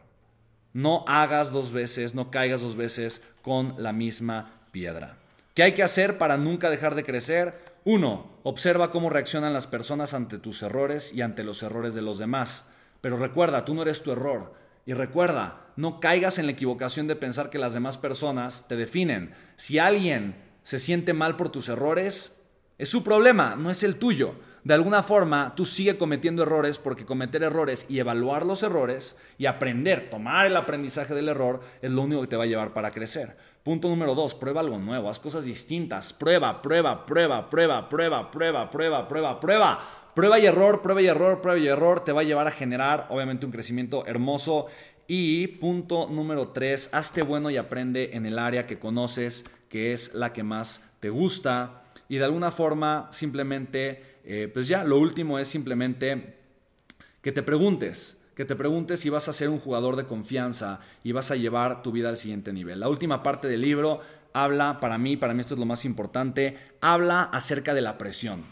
No 0.73 1.05
hagas 1.07 1.51
dos 1.51 1.71
veces, 1.71 2.13
no 2.13 2.29
caigas 2.31 2.61
dos 2.61 2.75
veces 2.75 3.21
con 3.41 3.73
la 3.77 3.93
misma 3.93 4.59
piedra. 4.71 5.17
¿Qué 5.53 5.63
hay 5.63 5.73
que 5.73 5.83
hacer 5.83 6.17
para 6.17 6.37
nunca 6.37 6.69
dejar 6.69 6.95
de 6.95 7.05
crecer? 7.05 7.59
Uno, 7.85 8.29
observa 8.43 8.91
cómo 8.91 9.09
reaccionan 9.09 9.53
las 9.53 9.67
personas 9.67 10.13
ante 10.13 10.37
tus 10.37 10.61
errores 10.63 11.13
y 11.13 11.21
ante 11.21 11.45
los 11.45 11.63
errores 11.63 11.95
de 11.95 12.01
los 12.01 12.17
demás. 12.17 12.67
Pero 13.01 13.15
recuerda, 13.15 13.63
tú 13.63 13.73
no 13.73 13.81
eres 13.83 14.03
tu 14.03 14.11
error. 14.11 14.53
Y 14.85 14.93
recuerda, 14.93 15.68
no 15.79 16.01
caigas 16.01 16.37
en 16.39 16.45
la 16.45 16.51
equivocación 16.51 17.07
de 17.07 17.15
pensar 17.15 17.49
que 17.49 17.57
las 17.57 17.73
demás 17.73 17.97
personas 17.97 18.67
te 18.67 18.75
definen. 18.75 19.31
Si 19.55 19.79
alguien 19.79 20.35
se 20.61 20.77
siente 20.77 21.13
mal 21.13 21.37
por 21.37 21.47
tus 21.49 21.69
errores, 21.69 22.35
es 22.77 22.89
su 22.89 23.01
problema, 23.01 23.55
no 23.55 23.71
es 23.71 23.81
el 23.83 23.95
tuyo. 23.95 24.35
De 24.65 24.73
alguna 24.73 25.03
forma, 25.03 25.53
tú 25.55 25.63
sigue 25.63 25.97
cometiendo 25.97 26.43
errores 26.43 26.79
porque 26.79 27.05
cometer 27.05 27.43
errores 27.43 27.85
y 27.87 27.99
evaluar 27.99 28.45
los 28.45 28.61
errores 28.61 29.15
y 29.37 29.45
aprender, 29.45 30.09
tomar 30.09 30.47
el 30.47 30.57
aprendizaje 30.57 31.15
del 31.15 31.29
error 31.29 31.61
es 31.81 31.91
lo 31.91 32.01
único 32.01 32.19
que 32.21 32.27
te 32.27 32.35
va 32.35 32.43
a 32.43 32.47
llevar 32.47 32.73
para 32.73 32.91
crecer. 32.91 33.37
Punto 33.63 33.87
número 33.87 34.15
dos, 34.15 34.35
prueba 34.35 34.59
algo 34.59 34.79
nuevo, 34.79 35.09
haz 35.09 35.19
cosas 35.19 35.45
distintas. 35.45 36.11
Prueba, 36.11 36.61
prueba, 36.61 37.05
prueba, 37.05 37.49
prueba, 37.49 37.87
prueba, 37.87 38.29
prueba, 38.29 38.69
prueba, 38.69 39.07
prueba, 39.07 39.39
prueba. 39.39 39.79
Prueba 40.13 40.39
y 40.39 40.45
error, 40.45 40.81
prueba 40.81 41.01
y 41.01 41.07
error, 41.07 41.39
prueba 41.39 41.57
y 41.57 41.67
error 41.67 42.03
te 42.03 42.11
va 42.11 42.19
a 42.19 42.25
llevar 42.25 42.47
a 42.47 42.51
generar 42.51 43.07
obviamente 43.09 43.45
un 43.45 43.53
crecimiento 43.53 44.05
hermoso. 44.05 44.67
Y 45.11 45.47
punto 45.47 46.07
número 46.07 46.49
tres, 46.49 46.87
hazte 46.91 47.23
bueno 47.23 47.49
y 47.49 47.57
aprende 47.57 48.11
en 48.13 48.27
el 48.27 48.37
área 48.37 48.67
que 48.67 48.77
conoces, 48.77 49.43
que 49.67 49.91
es 49.91 50.13
la 50.13 50.33
que 50.33 50.43
más 50.43 50.83
te 50.99 51.09
gusta. 51.09 51.81
Y 52.09 52.17
de 52.17 52.25
alguna 52.25 52.51
forma, 52.51 53.09
simplemente, 53.11 54.19
eh, 54.23 54.51
pues 54.53 54.67
ya, 54.67 54.83
lo 54.83 54.99
último 54.99 55.39
es 55.39 55.47
simplemente 55.47 56.35
que 57.23 57.31
te 57.31 57.41
preguntes, 57.41 58.21
que 58.35 58.45
te 58.45 58.55
preguntes 58.55 58.99
si 58.99 59.09
vas 59.09 59.27
a 59.27 59.33
ser 59.33 59.49
un 59.49 59.57
jugador 59.57 59.95
de 59.95 60.05
confianza 60.05 60.79
y 61.03 61.11
vas 61.11 61.31
a 61.31 61.35
llevar 61.35 61.81
tu 61.81 61.91
vida 61.91 62.09
al 62.09 62.17
siguiente 62.17 62.53
nivel. 62.53 62.79
La 62.79 62.87
última 62.87 63.23
parte 63.23 63.47
del 63.47 63.61
libro 63.61 64.01
habla, 64.33 64.79
para 64.79 64.99
mí, 64.99 65.17
para 65.17 65.33
mí 65.33 65.41
esto 65.41 65.55
es 65.55 65.59
lo 65.59 65.65
más 65.65 65.85
importante, 65.85 66.55
habla 66.81 67.23
acerca 67.23 67.73
de 67.73 67.81
la 67.81 67.97
presión. 67.97 68.43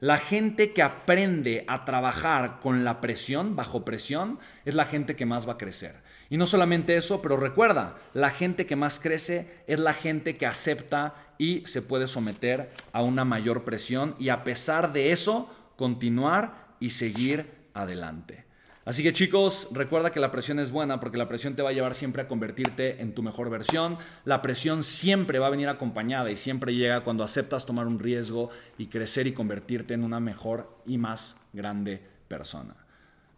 La 0.00 0.18
gente 0.18 0.72
que 0.72 0.82
aprende 0.82 1.64
a 1.66 1.84
trabajar 1.84 2.60
con 2.60 2.84
la 2.84 3.00
presión, 3.00 3.56
bajo 3.56 3.84
presión, 3.84 4.38
es 4.64 4.76
la 4.76 4.84
gente 4.84 5.16
que 5.16 5.26
más 5.26 5.48
va 5.48 5.54
a 5.54 5.58
crecer. 5.58 5.96
Y 6.30 6.36
no 6.36 6.46
solamente 6.46 6.96
eso, 6.96 7.20
pero 7.20 7.36
recuerda, 7.36 7.96
la 8.14 8.30
gente 8.30 8.64
que 8.64 8.76
más 8.76 9.00
crece 9.00 9.62
es 9.66 9.80
la 9.80 9.94
gente 9.94 10.36
que 10.36 10.46
acepta 10.46 11.14
y 11.36 11.64
se 11.66 11.82
puede 11.82 12.06
someter 12.06 12.70
a 12.92 13.02
una 13.02 13.24
mayor 13.24 13.64
presión 13.64 14.14
y 14.18 14.28
a 14.28 14.44
pesar 14.44 14.92
de 14.92 15.10
eso, 15.10 15.52
continuar 15.76 16.68
y 16.78 16.90
seguir 16.90 17.50
adelante. 17.74 18.47
Así 18.88 19.02
que 19.02 19.12
chicos, 19.12 19.68
recuerda 19.70 20.10
que 20.10 20.18
la 20.18 20.30
presión 20.30 20.58
es 20.58 20.70
buena 20.70 20.98
porque 20.98 21.18
la 21.18 21.28
presión 21.28 21.54
te 21.54 21.60
va 21.60 21.68
a 21.68 21.72
llevar 21.74 21.94
siempre 21.94 22.22
a 22.22 22.26
convertirte 22.26 23.02
en 23.02 23.12
tu 23.12 23.22
mejor 23.22 23.50
versión. 23.50 23.98
La 24.24 24.40
presión 24.40 24.82
siempre 24.82 25.38
va 25.38 25.48
a 25.48 25.50
venir 25.50 25.68
acompañada 25.68 26.30
y 26.30 26.38
siempre 26.38 26.74
llega 26.74 27.04
cuando 27.04 27.22
aceptas 27.22 27.66
tomar 27.66 27.86
un 27.86 27.98
riesgo 27.98 28.48
y 28.78 28.86
crecer 28.86 29.26
y 29.26 29.34
convertirte 29.34 29.92
en 29.92 30.04
una 30.04 30.20
mejor 30.20 30.74
y 30.86 30.96
más 30.96 31.36
grande 31.52 32.00
persona. 32.28 32.76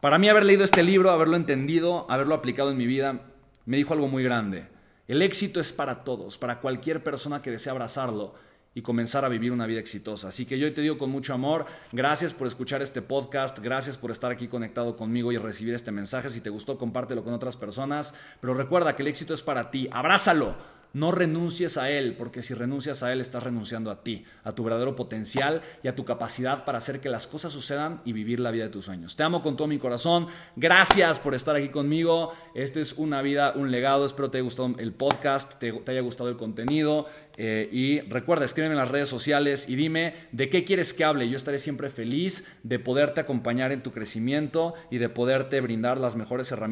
Para 0.00 0.20
mí 0.20 0.28
haber 0.28 0.44
leído 0.44 0.62
este 0.62 0.84
libro, 0.84 1.10
haberlo 1.10 1.34
entendido, 1.34 2.08
haberlo 2.08 2.36
aplicado 2.36 2.70
en 2.70 2.76
mi 2.76 2.86
vida, 2.86 3.20
me 3.66 3.76
dijo 3.76 3.92
algo 3.92 4.06
muy 4.06 4.22
grande. 4.22 4.68
El 5.08 5.20
éxito 5.20 5.58
es 5.58 5.72
para 5.72 6.04
todos, 6.04 6.38
para 6.38 6.60
cualquier 6.60 7.02
persona 7.02 7.42
que 7.42 7.50
desee 7.50 7.72
abrazarlo 7.72 8.36
y 8.74 8.82
comenzar 8.82 9.24
a 9.24 9.28
vivir 9.28 9.52
una 9.52 9.66
vida 9.66 9.80
exitosa. 9.80 10.28
Así 10.28 10.46
que 10.46 10.58
yo 10.58 10.72
te 10.72 10.80
digo 10.80 10.98
con 10.98 11.10
mucho 11.10 11.34
amor, 11.34 11.66
gracias 11.92 12.34
por 12.34 12.46
escuchar 12.46 12.82
este 12.82 13.02
podcast, 13.02 13.58
gracias 13.58 13.96
por 13.96 14.10
estar 14.10 14.30
aquí 14.30 14.48
conectado 14.48 14.96
conmigo 14.96 15.32
y 15.32 15.38
recibir 15.38 15.74
este 15.74 15.90
mensaje. 15.90 16.30
Si 16.30 16.40
te 16.40 16.50
gustó, 16.50 16.78
compártelo 16.78 17.24
con 17.24 17.34
otras 17.34 17.56
personas, 17.56 18.14
pero 18.40 18.54
recuerda 18.54 18.94
que 18.96 19.02
el 19.02 19.08
éxito 19.08 19.34
es 19.34 19.42
para 19.42 19.70
ti, 19.70 19.88
abrázalo 19.92 20.79
no 20.92 21.12
renuncies 21.12 21.78
a 21.78 21.90
Él, 21.90 22.14
porque 22.16 22.42
si 22.42 22.54
renuncias 22.54 23.02
a 23.02 23.12
Él 23.12 23.20
estás 23.20 23.42
renunciando 23.42 23.90
a 23.90 24.02
ti, 24.02 24.24
a 24.44 24.52
tu 24.52 24.64
verdadero 24.64 24.96
potencial 24.96 25.62
y 25.82 25.88
a 25.88 25.94
tu 25.94 26.04
capacidad 26.04 26.64
para 26.64 26.78
hacer 26.78 27.00
que 27.00 27.08
las 27.08 27.26
cosas 27.26 27.52
sucedan 27.52 28.00
y 28.04 28.12
vivir 28.12 28.40
la 28.40 28.50
vida 28.50 28.64
de 28.64 28.70
tus 28.70 28.86
sueños. 28.86 29.16
Te 29.16 29.22
amo 29.22 29.42
con 29.42 29.56
todo 29.56 29.68
mi 29.68 29.78
corazón. 29.78 30.26
Gracias 30.56 31.18
por 31.20 31.34
estar 31.34 31.56
aquí 31.56 31.68
conmigo. 31.68 32.32
Este 32.54 32.80
es 32.80 32.94
una 32.94 33.22
vida, 33.22 33.52
un 33.54 33.70
legado. 33.70 34.06
Espero 34.06 34.30
te 34.30 34.38
haya 34.38 34.44
gustado 34.44 34.74
el 34.78 34.92
podcast, 34.92 35.58
te, 35.58 35.72
haya 35.86 36.00
gustado 36.00 36.30
el 36.30 36.36
contenido. 36.36 37.06
Eh, 37.36 37.68
y 37.72 38.00
recuerda, 38.00 38.44
escríbeme 38.44 38.74
en 38.74 38.78
las 38.78 38.90
redes 38.90 39.08
sociales 39.08 39.68
y 39.68 39.76
dime 39.76 40.14
de 40.32 40.50
qué 40.50 40.64
quieres 40.64 40.92
que 40.92 41.04
hable. 41.04 41.28
Yo 41.28 41.36
estaré 41.36 41.58
siempre 41.58 41.88
feliz 41.88 42.44
de 42.62 42.78
poderte 42.78 43.20
acompañar 43.20 43.72
en 43.72 43.82
tu 43.82 43.92
crecimiento 43.92 44.74
y 44.90 44.98
de 44.98 45.08
poderte 45.08 45.60
brindar 45.60 45.98
las 45.98 46.16
mejores 46.16 46.50
herramientas 46.52 46.70